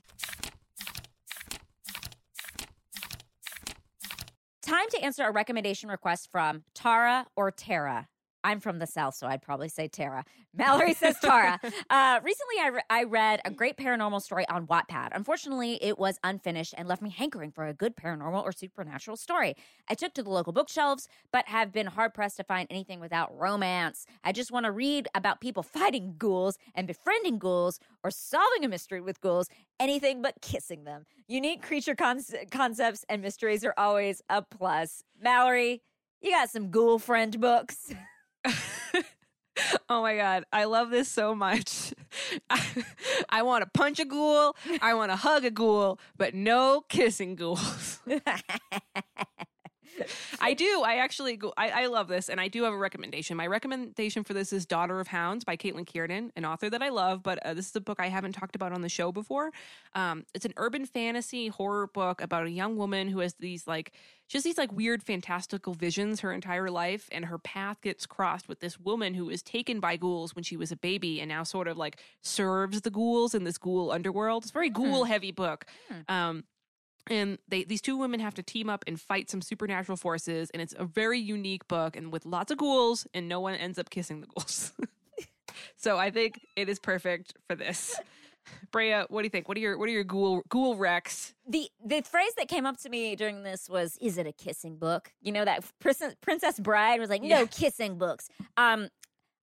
Time 4.63 4.89
to 4.91 5.05
answer 5.05 5.25
a 5.25 5.33
recommendation 5.33 5.89
request 5.89 6.31
from 6.31 6.65
Tara 6.75 7.27
or 7.37 7.51
Tara. 7.51 8.09
I'm 8.45 8.61
from 8.61 8.79
the 8.79 8.87
South, 8.87 9.15
so 9.15 9.27
I'd 9.27 9.43
probably 9.43 9.69
say 9.69 9.89
Tara. 9.89 10.25
Mallory 10.55 10.95
says 10.95 11.17
Tara. 11.21 11.59
Uh, 11.91 12.21
recently, 12.23 12.57
I, 12.61 12.69
re- 12.69 12.83
I 12.91 13.05
read 13.05 13.41
a 13.45 13.51
great 13.51 13.77
paranormal 13.77 14.23
story 14.23 14.49
on 14.49 14.67
Wattpad. 14.67 15.09
Unfortunately, 15.13 15.79
it 15.83 15.99
was 15.99 16.19
unfinished 16.25 16.75
and 16.77 16.89
left 16.89 17.03
me 17.03 17.11
hankering 17.11 17.51
for 17.51 17.67
a 17.67 17.75
good 17.75 17.97
paranormal 17.97 18.43
or 18.43 18.53
supernatural 18.53 19.17
story. 19.17 19.55
I 19.89 19.95
took 19.95 20.15
to 20.15 20.23
the 20.23 20.31
local 20.31 20.53
bookshelves, 20.53 21.09
but 21.33 21.49
have 21.49 21.73
been 21.73 21.87
hard 21.87 22.15
pressed 22.15 22.37
to 22.39 22.45
find 22.45 22.67
anything 22.71 23.01
without 23.01 23.37
romance. 23.39 24.07
I 24.25 24.33
just 24.33 24.51
want 24.53 24.65
to 24.65 24.73
read 24.73 25.09
about 25.15 25.41
people 25.41 25.63
fighting 25.63 26.15
ghouls 26.19 26.57
and 26.75 26.87
befriending 26.87 27.39
ghouls 27.39 27.79
or 28.03 28.11
solving 28.11 28.65
a 28.65 28.69
mystery 28.69 29.01
with 29.01 29.21
ghouls, 29.21 29.49
anything 29.81 30.23
but 30.23 30.41
kissing 30.41 30.85
them. 30.85 31.05
Unique 31.27 31.63
creature 31.63 31.95
conce- 31.95 32.51
concepts 32.51 33.05
and 33.09 33.23
mysteries 33.23 33.65
are 33.65 33.75
always 33.77 34.23
a 34.29 34.43
plus. 34.43 35.03
Mallory, 35.21 35.83
you 36.21 36.31
got 36.31 36.51
some 36.51 36.71
ghoul 36.71 36.99
friend 36.99 37.41
books. 37.41 37.93
oh 39.89 40.03
my 40.03 40.17
God. 40.17 40.45
I 40.53 40.65
love 40.65 40.91
this 40.91 41.09
so 41.09 41.35
much. 41.35 41.95
I, 42.51 42.85
I 43.29 43.43
want 43.43 43.63
to 43.63 43.71
punch 43.79 43.99
a 43.99 44.05
ghoul. 44.05 44.57
I 44.81 44.95
want 44.95 45.11
to 45.11 45.17
hug 45.17 45.45
a 45.45 45.51
ghoul, 45.51 45.99
but 46.17 46.35
no 46.35 46.85
kissing 46.89 47.35
ghouls. 47.35 48.01
I 50.41 50.55
do. 50.55 50.83
I 50.85 50.97
actually 50.97 51.37
go. 51.37 51.53
I, 51.57 51.71
I 51.71 51.87
love 51.87 52.09
this, 52.09 52.29
and 52.29 52.41
I 52.41 52.49
do 52.49 52.65
have 52.65 52.73
a 52.73 52.77
recommendation. 52.77 53.37
My 53.37 53.47
recommendation 53.47 54.25
for 54.25 54.35
this 54.35 54.53
is 54.53 54.67
"Daughter 54.67 55.01
of 55.01 55.09
Hounds" 55.09 55.45
by 55.45 55.57
Caitlin 55.57 55.87
Kiernan, 55.87 56.33
an 56.37 56.45
author 56.45 56.71
that 56.71 56.83
I 56.83 56.89
love. 56.89 57.23
But 57.23 57.45
uh, 57.45 57.55
this 57.55 57.69
is 57.69 57.77
a 57.77 57.81
book 57.81 58.01
I 58.01 58.09
haven't 58.09 58.33
talked 58.33 58.57
about 58.57 58.73
on 58.73 58.83
the 58.83 58.89
show 58.89 59.13
before. 59.13 59.53
Um, 59.95 60.25
it's 60.35 60.45
an 60.45 60.55
urban 60.57 60.87
fantasy 60.87 61.49
horror 61.49 61.87
book 61.87 62.21
about 62.21 62.47
a 62.47 62.51
young 62.51 62.77
woman 62.77 63.09
who 63.09 63.21
has 63.21 63.35
these 63.35 63.67
like 63.67 63.93
just 64.29 64.45
these 64.45 64.57
like 64.57 64.73
weird 64.73 65.03
fantastical 65.03 65.75
visions 65.75 66.21
her 66.21 66.33
entire 66.33 66.71
life, 66.71 67.09
and 67.13 67.27
her 67.27 67.39
path 67.39 67.81
gets 67.83 68.07
crossed 68.07 68.49
with 68.49 68.61
this 68.61 68.81
woman 68.81 69.15
who 69.15 69.27
was 69.27 69.43
taken 69.43 69.79
by 69.79 69.97
ghouls 69.97 70.35
when 70.35 70.43
she 70.43 70.57
was 70.57 70.73
a 70.73 70.77
baby, 70.77 71.21
and 71.21 71.29
now 71.29 71.43
sort 71.43 71.69
of 71.69 71.77
like 71.77 71.99
serves 72.23 72.81
the 72.81 72.91
ghouls 72.91 73.35
in 73.35 73.45
this 73.45 73.59
ghoul 73.59 73.93
underworld. 73.93 74.45
It's 74.45 74.51
a 74.51 74.55
very 74.55 74.71
ghoul 74.71 75.05
heavy 75.05 75.33
book. 75.33 75.67
Hmm. 75.89 76.15
Um, 76.15 76.45
and 77.09 77.39
they 77.49 77.65
these 77.65 77.81
two 77.81 77.97
women 77.97 78.21
have 78.21 78.35
to 78.35 78.43
team 78.43 78.69
up 78.71 78.85
and 78.87 79.01
fight 79.01 79.29
some 79.31 79.41
supernatural 79.43 79.97
forces 79.97 80.51
and 80.51 80.63
it's 80.63 80.75
a 80.79 80.85
very 80.85 81.19
unique 81.19 81.67
book 81.69 81.97
and 81.97 82.13
with 82.13 82.25
lots 82.25 82.51
of 82.53 82.59
ghouls 82.59 83.07
and 83.15 83.29
no 83.29 83.41
one 83.41 83.55
ends 83.55 83.79
up 83.79 83.91
kissing 83.91 84.21
the 84.21 84.27
ghouls 84.29 84.73
so 85.77 85.99
i 85.99 86.11
think 86.11 86.41
it 86.57 86.69
is 86.69 86.79
perfect 86.79 87.35
for 87.49 87.55
this 87.57 87.99
Brea, 88.73 89.03
what 89.09 89.23
do 89.23 89.27
you 89.27 89.31
think? 89.31 89.47
What 89.47 89.57
are 89.57 89.61
your 89.61 89.79
what 89.79 89.89
are 89.89 89.93
your 89.93 90.03
ghoul 90.03 90.43
ghoul 90.49 90.77
recs? 90.77 91.33
the 91.47 91.71
the 91.85 92.03
phrase 92.03 92.33
that 92.37 92.49
came 92.49 92.67
up 92.67 92.77
to 92.79 92.89
me 92.89 93.15
during 93.15 93.45
this 93.45 93.69
was 93.71 93.97
is 94.01 94.19
it 94.19 94.27
a 94.27 94.33
kissing 94.33 94.79
book 94.79 95.13
you 95.21 95.31
know 95.31 95.45
that 95.45 95.65
princess, 95.79 96.17
princess 96.21 96.59
bride 96.59 96.99
was 96.99 97.09
like 97.09 97.23
no 97.23 97.29
Yeah. 97.29 97.45
kissing 97.47 97.99
books 97.99 98.29
um 98.57 98.89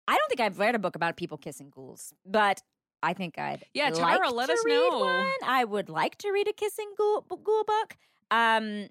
i 0.05 0.17
don't 0.17 0.27
think 0.27 0.41
i've 0.41 0.59
read 0.59 0.75
a 0.75 0.79
book 0.79 0.97
about 0.97 1.15
people 1.15 1.37
kissing 1.37 1.69
ghouls 1.73 2.13
but 2.25 2.61
i 3.03 3.13
think 3.13 3.37
i'd 3.37 3.63
Yeah, 3.73 3.89
like 3.89 3.95
Tara, 4.17 4.29
let 4.31 4.47
to 4.47 4.53
us 4.53 4.63
know. 4.65 4.99
one. 4.99 5.25
i 5.45 5.63
would 5.63 5.89
like 5.89 6.17
to 6.19 6.31
read 6.31 6.47
a 6.47 6.53
kissing 6.53 6.91
ghoul, 6.97 7.21
ghoul 7.21 7.63
book 7.63 7.97
um 8.31 8.87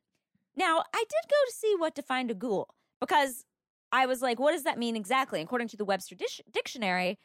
now 0.56 0.82
i 0.94 1.04
did 1.08 1.30
go 1.30 1.36
to 1.46 1.52
see 1.52 1.74
what 1.78 1.94
defined 1.94 2.30
a 2.30 2.34
ghoul 2.34 2.68
because 3.00 3.44
i 3.92 4.06
was 4.06 4.22
like 4.22 4.38
what 4.38 4.52
does 4.52 4.64
that 4.64 4.78
mean 4.78 4.96
exactly 4.96 5.40
according 5.40 5.68
to 5.68 5.76
the 5.76 5.84
webster 5.84 6.14
Dic- 6.14 6.44
dictionary 6.50 7.18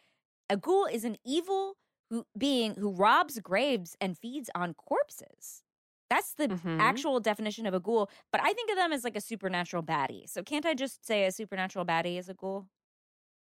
a 0.50 0.58
ghoul 0.58 0.86
is 0.86 1.04
an 1.06 1.18
evil 1.26 1.76
who, 2.10 2.26
being 2.38 2.76
who 2.76 2.92
robs 2.92 3.40
graves 3.40 3.96
and 4.02 4.18
feeds 4.18 4.50
on 4.54 4.74
corpses 4.74 5.62
that's 6.10 6.34
the 6.36 6.50
Mhm. 6.50 6.80
actual 6.80 7.20
definition 7.20 7.66
of 7.66 7.74
a 7.74 7.80
ghoul, 7.80 8.08
but 8.32 8.40
I 8.44 8.54
think 8.54 8.70
of 8.70 8.76
them 8.76 8.92
as 8.94 9.04
like 9.04 9.16
a 9.16 9.22
supernatural 9.22 9.82
baddie. 9.82 10.30
So 10.30 10.44
can't 10.44 10.64
I 10.64 10.76
just 10.76 11.04
say 11.04 11.26
a 11.26 11.32
supernatural 11.32 11.86
baddie 11.86 12.20
is 12.20 12.30
a 12.30 12.36
ghoul? 12.36 12.68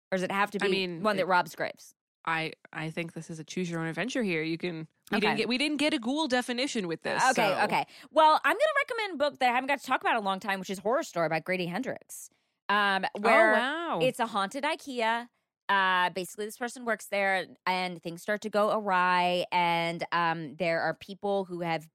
Or 0.10 0.18
does 0.18 0.22
it 0.24 0.32
have 0.32 0.50
to 0.52 0.60
be 0.60 0.66
I 0.68 0.70
mean, 0.70 1.04
one 1.04 1.18
that 1.18 1.24
it- 1.24 1.28
robs 1.28 1.56
graves? 1.56 1.94
I 2.26 2.54
I 2.72 2.90
think 2.90 3.14
this 3.14 3.30
is 3.30 3.40
a 3.40 3.44
choose 3.44 3.70
your 3.70 3.80
own 3.80 3.88
adventure 3.88 4.24
here. 4.24 4.44
You 4.44 4.58
can 4.58 4.88
we 5.12 5.18
Okay. 5.18 5.20
didn't 5.28 5.38
get 5.38 5.48
we 5.48 5.58
didn't 5.58 5.78
get 5.78 5.94
a 5.94 6.00
ghoul 6.00 6.28
definition 6.28 6.88
with 6.88 7.02
this. 7.04 7.22
Okay, 7.32 7.54
so- 7.58 7.64
okay. 7.66 7.86
Well, 8.12 8.40
I'm 8.44 8.54
going 8.54 8.60
to 8.60 8.86
recommend 8.88 9.14
a 9.16 9.18
book 9.18 9.40
that 9.40 9.50
I 9.50 9.54
haven't 9.54 9.68
got 9.68 9.80
to 9.80 9.86
talk 9.86 10.02
about 10.02 10.12
in 10.18 10.22
a 10.24 10.26
long 10.26 10.40
time, 10.40 10.60
which 10.60 10.70
is 10.70 10.80
Horrorstor 10.80 11.30
by 11.30 11.40
Grady 11.40 11.66
Hendrix. 11.66 12.30
Um, 12.70 13.06
where 13.20 13.52
oh 13.52 13.60
wow. 13.60 14.00
it's 14.02 14.20
a 14.20 14.28
haunted 14.28 14.64
IKEA. 14.64 15.28
Uh, 15.70 16.10
basically, 16.12 16.46
this 16.46 16.58
person 16.58 16.86
works 16.86 17.06
there, 17.08 17.46
and 17.66 18.02
things 18.02 18.22
start 18.22 18.42
to 18.42 18.50
go 18.50 18.72
awry, 18.72 19.46
and 19.52 20.04
um, 20.12 20.56
there 20.56 20.82
are 20.82 20.94
people 20.94 21.46
who 21.46 21.62
have 21.62 21.88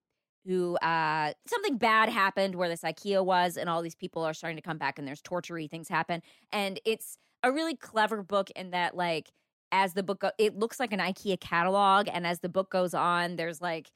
who 0.46 0.76
uh 0.76 1.32
something 1.46 1.76
bad 1.76 2.08
happened 2.08 2.54
where 2.54 2.68
this 2.68 2.80
IKEA 2.82 3.24
was, 3.24 3.56
and 3.56 3.68
all 3.68 3.82
these 3.82 3.94
people 3.94 4.22
are 4.24 4.32
starting 4.34 4.56
to 4.56 4.62
come 4.62 4.78
back, 4.78 4.98
and 4.98 5.06
there's 5.08 5.20
tortury 5.22 5.66
things 5.68 5.88
happen, 5.88 6.22
and 6.52 6.80
it's 6.84 7.18
a 7.42 7.52
really 7.52 7.76
clever 7.76 8.22
book 8.22 8.50
in 8.52 8.70
that 8.70 8.96
like 8.96 9.30
as 9.72 9.94
the 9.94 10.02
book 10.02 10.20
go- 10.20 10.30
it 10.38 10.58
looks 10.58 10.78
like 10.80 10.92
an 10.92 11.00
IKEA 11.00 11.38
catalog, 11.40 12.08
and 12.12 12.26
as 12.26 12.40
the 12.40 12.48
book 12.48 12.70
goes 12.70 12.94
on, 12.94 13.36
there's 13.36 13.60
like 13.60 13.90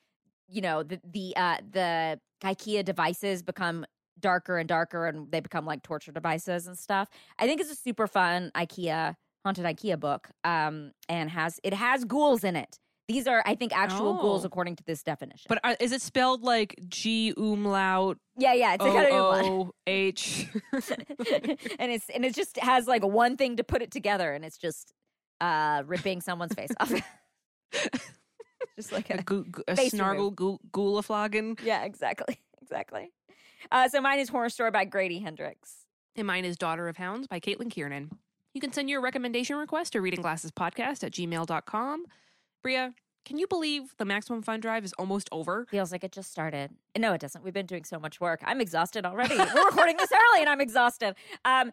you 0.48 0.60
know 0.60 0.82
the 0.82 1.00
the 1.04 1.34
uh 1.36 1.56
the 1.70 2.20
IKEA 2.42 2.84
devices 2.84 3.42
become 3.42 3.86
darker 4.20 4.58
and 4.58 4.68
darker 4.68 5.06
and 5.06 5.30
they 5.32 5.40
become 5.40 5.64
like 5.64 5.82
torture 5.82 6.12
devices 6.12 6.66
and 6.66 6.76
stuff. 6.78 7.08
I 7.38 7.46
think 7.46 7.60
it's 7.60 7.70
a 7.72 7.74
super 7.76 8.06
fun 8.06 8.50
IKEA 8.54 9.14
haunted 9.44 9.64
IKEA 9.64 9.98
book. 9.98 10.28
Um 10.44 10.92
and 11.08 11.30
has 11.30 11.58
it 11.62 11.72
has 11.74 12.04
ghouls 12.04 12.44
in 12.44 12.54
it. 12.56 12.78
These 13.08 13.26
are 13.26 13.42
I 13.46 13.54
think 13.54 13.74
actual 13.76 14.14
ghouls 14.14 14.44
Oh. 14.44 14.46
according 14.46 14.76
to 14.76 14.84
this 14.84 15.02
definition. 15.02 15.46
but 15.48 15.58
uh, 15.64 15.74
is 15.80 15.92
it 15.92 16.02
spelled 16.02 16.42
like 16.42 16.78
G 16.88 17.32
umlaut 17.36 18.18
yeah, 18.36 18.52
yeah, 18.54 18.74
it's 18.74 18.84
a 18.84 18.88
kind 18.88 19.06
of 19.06 19.26
one. 19.26 19.44
O 19.44 19.48
O 19.68 19.72
H? 19.86 20.48
and 21.78 21.90
it's 21.92 22.08
and 22.10 22.24
it 22.24 22.34
just 22.34 22.58
has 22.58 22.86
like 22.86 23.04
one 23.04 23.36
thing 23.36 23.56
to 23.56 23.64
put 23.64 23.82
it 23.82 23.90
together 23.90 24.32
and 24.32 24.44
it's 24.44 24.58
just 24.58 24.92
uh 25.42 25.82
ripping 25.86 26.20
someone's 26.20 26.54
face 26.54 26.70
off. 26.80 26.92
just 28.76 28.92
like 28.92 29.10
a, 29.10 29.18
a, 29.18 29.22
goo- 29.22 29.46
a 29.68 29.76
snargle 29.76 30.30
yeah, 31.64 31.84
exactly. 31.84 32.38
Exactly. 32.62 33.10
Uh 33.70 33.88
so 33.88 34.00
mine 34.00 34.18
is 34.18 34.30
Horror 34.30 34.48
Story 34.48 34.70
by 34.70 34.86
Grady 34.86 35.18
Hendrix. 35.18 35.84
And 36.16 36.26
mine 36.26 36.44
is 36.46 36.56
Daughter 36.56 36.88
of 36.88 36.96
Hounds 36.96 37.26
by 37.26 37.38
Caitlin 37.38 37.70
Kiernan. 37.70 38.10
You 38.54 38.60
can 38.60 38.72
send 38.72 38.88
your 38.88 39.00
recommendation 39.02 39.56
request 39.56 39.92
to 39.94 39.98
readingglassespodcast 40.00 41.04
at 41.04 41.12
gmail.com. 41.12 42.04
Brea, 42.62 42.90
can 43.24 43.38
you 43.38 43.46
believe 43.46 43.94
the 43.98 44.04
Maximum 44.04 44.42
Fun 44.42 44.60
Drive 44.60 44.84
is 44.84 44.92
almost 44.94 45.28
over? 45.32 45.66
Feels 45.70 45.92
like 45.92 46.02
it 46.04 46.12
just 46.12 46.30
started. 46.30 46.70
No, 46.98 47.12
it 47.12 47.20
doesn't. 47.20 47.44
We've 47.44 47.54
been 47.54 47.66
doing 47.66 47.84
so 47.84 47.98
much 47.98 48.20
work. 48.20 48.40
I'm 48.44 48.60
exhausted 48.60 49.06
already. 49.06 49.36
We're 49.36 49.64
recording 49.66 49.96
this 49.96 50.10
early 50.12 50.40
and 50.40 50.48
I'm 50.48 50.60
exhausted. 50.60 51.14
Um, 51.44 51.72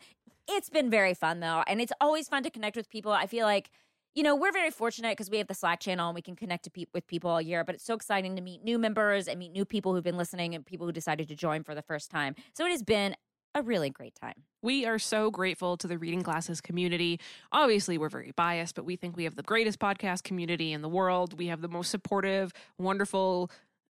it's 0.49 0.69
been 0.69 0.89
very 0.89 1.13
fun 1.13 1.39
though, 1.39 1.63
and 1.67 1.79
it's 1.79 1.93
always 2.01 2.27
fun 2.27 2.43
to 2.43 2.49
connect 2.49 2.75
with 2.75 2.89
people. 2.89 3.11
I 3.11 3.27
feel 3.27 3.45
like 3.45 3.69
you 4.15 4.23
know, 4.23 4.35
we're 4.35 4.51
very 4.51 4.71
fortunate 4.71 5.11
because 5.11 5.29
we 5.29 5.37
have 5.37 5.47
the 5.47 5.53
Slack 5.53 5.79
channel 5.79 6.09
and 6.09 6.15
we 6.15 6.21
can 6.21 6.35
connect 6.35 6.63
to 6.63 6.71
pe- 6.71 6.85
with 6.93 7.05
people 7.05 7.29
all 7.29 7.41
year, 7.41 7.63
but 7.63 7.75
it's 7.75 7.85
so 7.85 7.93
exciting 7.93 8.35
to 8.35 8.41
meet 8.41 8.63
new 8.63 8.79
members 8.79 9.27
and 9.27 9.37
meet 9.37 9.51
new 9.51 9.65
people 9.65 9.93
who've 9.93 10.03
been 10.03 10.17
listening 10.17 10.55
and 10.55 10.65
people 10.65 10.87
who 10.87 10.91
decided 10.91 11.27
to 11.27 11.35
join 11.35 11.63
for 11.63 11.75
the 11.75 11.83
first 11.83 12.09
time. 12.09 12.35
So 12.53 12.65
it 12.65 12.71
has 12.71 12.81
been 12.81 13.15
a 13.55 13.61
really 13.61 13.89
great 13.89 14.15
time. 14.15 14.33
We 14.61 14.85
are 14.85 14.99
so 14.99 15.31
grateful 15.31 15.77
to 15.77 15.87
the 15.87 15.97
Reading 15.97 16.21
Glasses 16.21 16.59
community. 16.59 17.19
Obviously, 17.51 17.97
we're 17.97 18.09
very 18.09 18.31
biased, 18.35 18.75
but 18.75 18.85
we 18.85 18.95
think 18.95 19.15
we 19.15 19.23
have 19.23 19.35
the 19.35 19.43
greatest 19.43 19.79
podcast 19.79 20.23
community 20.23 20.73
in 20.73 20.81
the 20.81 20.89
world. 20.89 21.37
We 21.37 21.47
have 21.47 21.61
the 21.61 21.67
most 21.67 21.89
supportive, 21.89 22.51
wonderful 22.77 23.49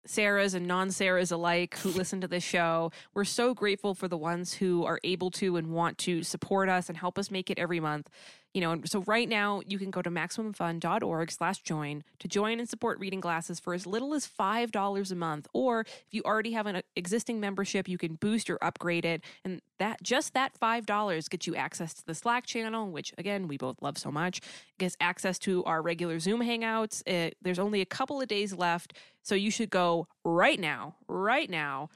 Sarahs 0.06 0.54
and 0.54 0.66
non 0.66 0.88
Sarahs 0.88 1.32
alike 1.32 1.78
who 1.78 1.90
listen 1.90 2.20
to 2.20 2.28
this 2.28 2.44
show. 2.44 2.92
We're 3.14 3.24
so 3.24 3.54
grateful 3.54 3.94
for 3.94 4.08
the 4.08 4.16
ones 4.16 4.54
who 4.54 4.84
are 4.84 5.00
able 5.02 5.30
to 5.32 5.56
and 5.56 5.68
want 5.68 5.98
to 5.98 6.22
support 6.22 6.68
us 6.68 6.88
and 6.88 6.98
help 6.98 7.18
us 7.18 7.30
make 7.30 7.50
it 7.50 7.58
every 7.58 7.80
month 7.80 8.10
you 8.54 8.60
know, 8.60 8.80
so 8.84 9.00
right 9.00 9.28
now 9.28 9.60
you 9.66 9.78
can 9.78 9.90
go 9.90 10.00
to 10.00 10.10
MaximumFun.org 10.10 11.30
slash 11.32 11.58
join 11.62 12.04
to 12.20 12.28
join 12.28 12.60
and 12.60 12.68
support 12.68 13.00
Reading 13.00 13.20
Glasses 13.20 13.58
for 13.58 13.74
as 13.74 13.84
little 13.84 14.14
as 14.14 14.28
$5 14.28 15.10
a 15.10 15.14
month. 15.16 15.48
Or 15.52 15.80
if 15.80 16.06
you 16.12 16.22
already 16.24 16.52
have 16.52 16.66
an 16.66 16.82
existing 16.94 17.40
membership, 17.40 17.88
you 17.88 17.98
can 17.98 18.14
boost 18.14 18.48
or 18.48 18.62
upgrade 18.62 19.04
it. 19.04 19.24
And 19.44 19.60
that 19.80 20.02
just 20.04 20.34
that 20.34 20.52
$5 20.58 21.30
gets 21.30 21.46
you 21.48 21.56
access 21.56 21.94
to 21.94 22.06
the 22.06 22.14
Slack 22.14 22.46
channel, 22.46 22.88
which 22.90 23.12
again, 23.18 23.48
we 23.48 23.58
both 23.58 23.82
love 23.82 23.98
so 23.98 24.12
much. 24.12 24.40
Gets 24.78 24.96
access 25.00 25.36
to 25.40 25.64
our 25.64 25.82
regular 25.82 26.20
Zoom 26.20 26.40
hangouts. 26.40 27.02
It, 27.08 27.36
there's 27.42 27.58
only 27.58 27.80
a 27.80 27.86
couple 27.86 28.20
of 28.20 28.28
days 28.28 28.54
left. 28.54 28.94
So 29.22 29.34
you 29.34 29.50
should 29.50 29.70
go 29.70 30.06
right 30.24 30.60
now, 30.60 30.94
right 31.08 31.50
now. 31.50 31.88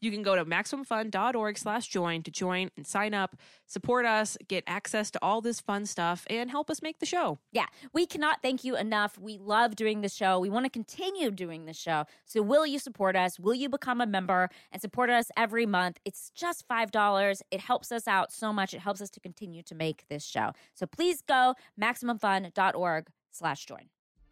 You 0.00 0.10
can 0.10 0.22
go 0.22 0.36
to 0.36 0.44
MaximumFun.org 0.44 1.58
slash 1.58 1.88
join 1.88 2.22
to 2.22 2.30
join 2.30 2.70
and 2.76 2.86
sign 2.86 3.14
up, 3.14 3.36
support 3.66 4.06
us, 4.06 4.36
get 4.48 4.64
access 4.66 5.10
to 5.12 5.18
all 5.22 5.40
this 5.40 5.60
fun 5.60 5.86
stuff, 5.86 6.26
and 6.28 6.50
help 6.50 6.70
us 6.70 6.82
make 6.82 6.98
the 6.98 7.06
show. 7.06 7.38
Yeah, 7.52 7.66
we 7.92 8.06
cannot 8.06 8.42
thank 8.42 8.64
you 8.64 8.76
enough. 8.76 9.18
We 9.18 9.38
love 9.38 9.76
doing 9.76 10.00
the 10.02 10.08
show. 10.08 10.38
We 10.38 10.50
want 10.50 10.66
to 10.66 10.70
continue 10.70 11.30
doing 11.30 11.66
the 11.66 11.72
show. 11.72 12.04
So 12.24 12.42
will 12.42 12.66
you 12.66 12.78
support 12.78 13.16
us? 13.16 13.38
Will 13.38 13.54
you 13.54 13.68
become 13.68 14.00
a 14.00 14.06
member 14.06 14.50
and 14.72 14.82
support 14.82 15.10
us 15.10 15.30
every 15.36 15.66
month? 15.66 15.98
It's 16.04 16.30
just 16.34 16.68
$5. 16.68 17.42
It 17.50 17.60
helps 17.60 17.90
us 17.92 18.06
out 18.06 18.32
so 18.32 18.52
much. 18.52 18.74
It 18.74 18.80
helps 18.80 19.00
us 19.00 19.10
to 19.10 19.20
continue 19.20 19.62
to 19.62 19.74
make 19.74 20.04
this 20.08 20.24
show. 20.24 20.52
So 20.74 20.86
please 20.86 21.22
go 21.22 21.54
MaximumFun.org 21.80 23.06
slash 23.30 23.66
join. 23.66 23.88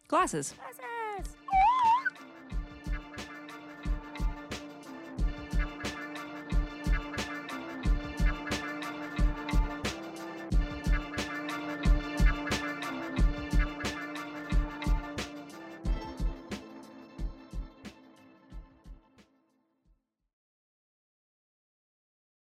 Glasses. 0.07 0.53
Glasses. 0.57 1.35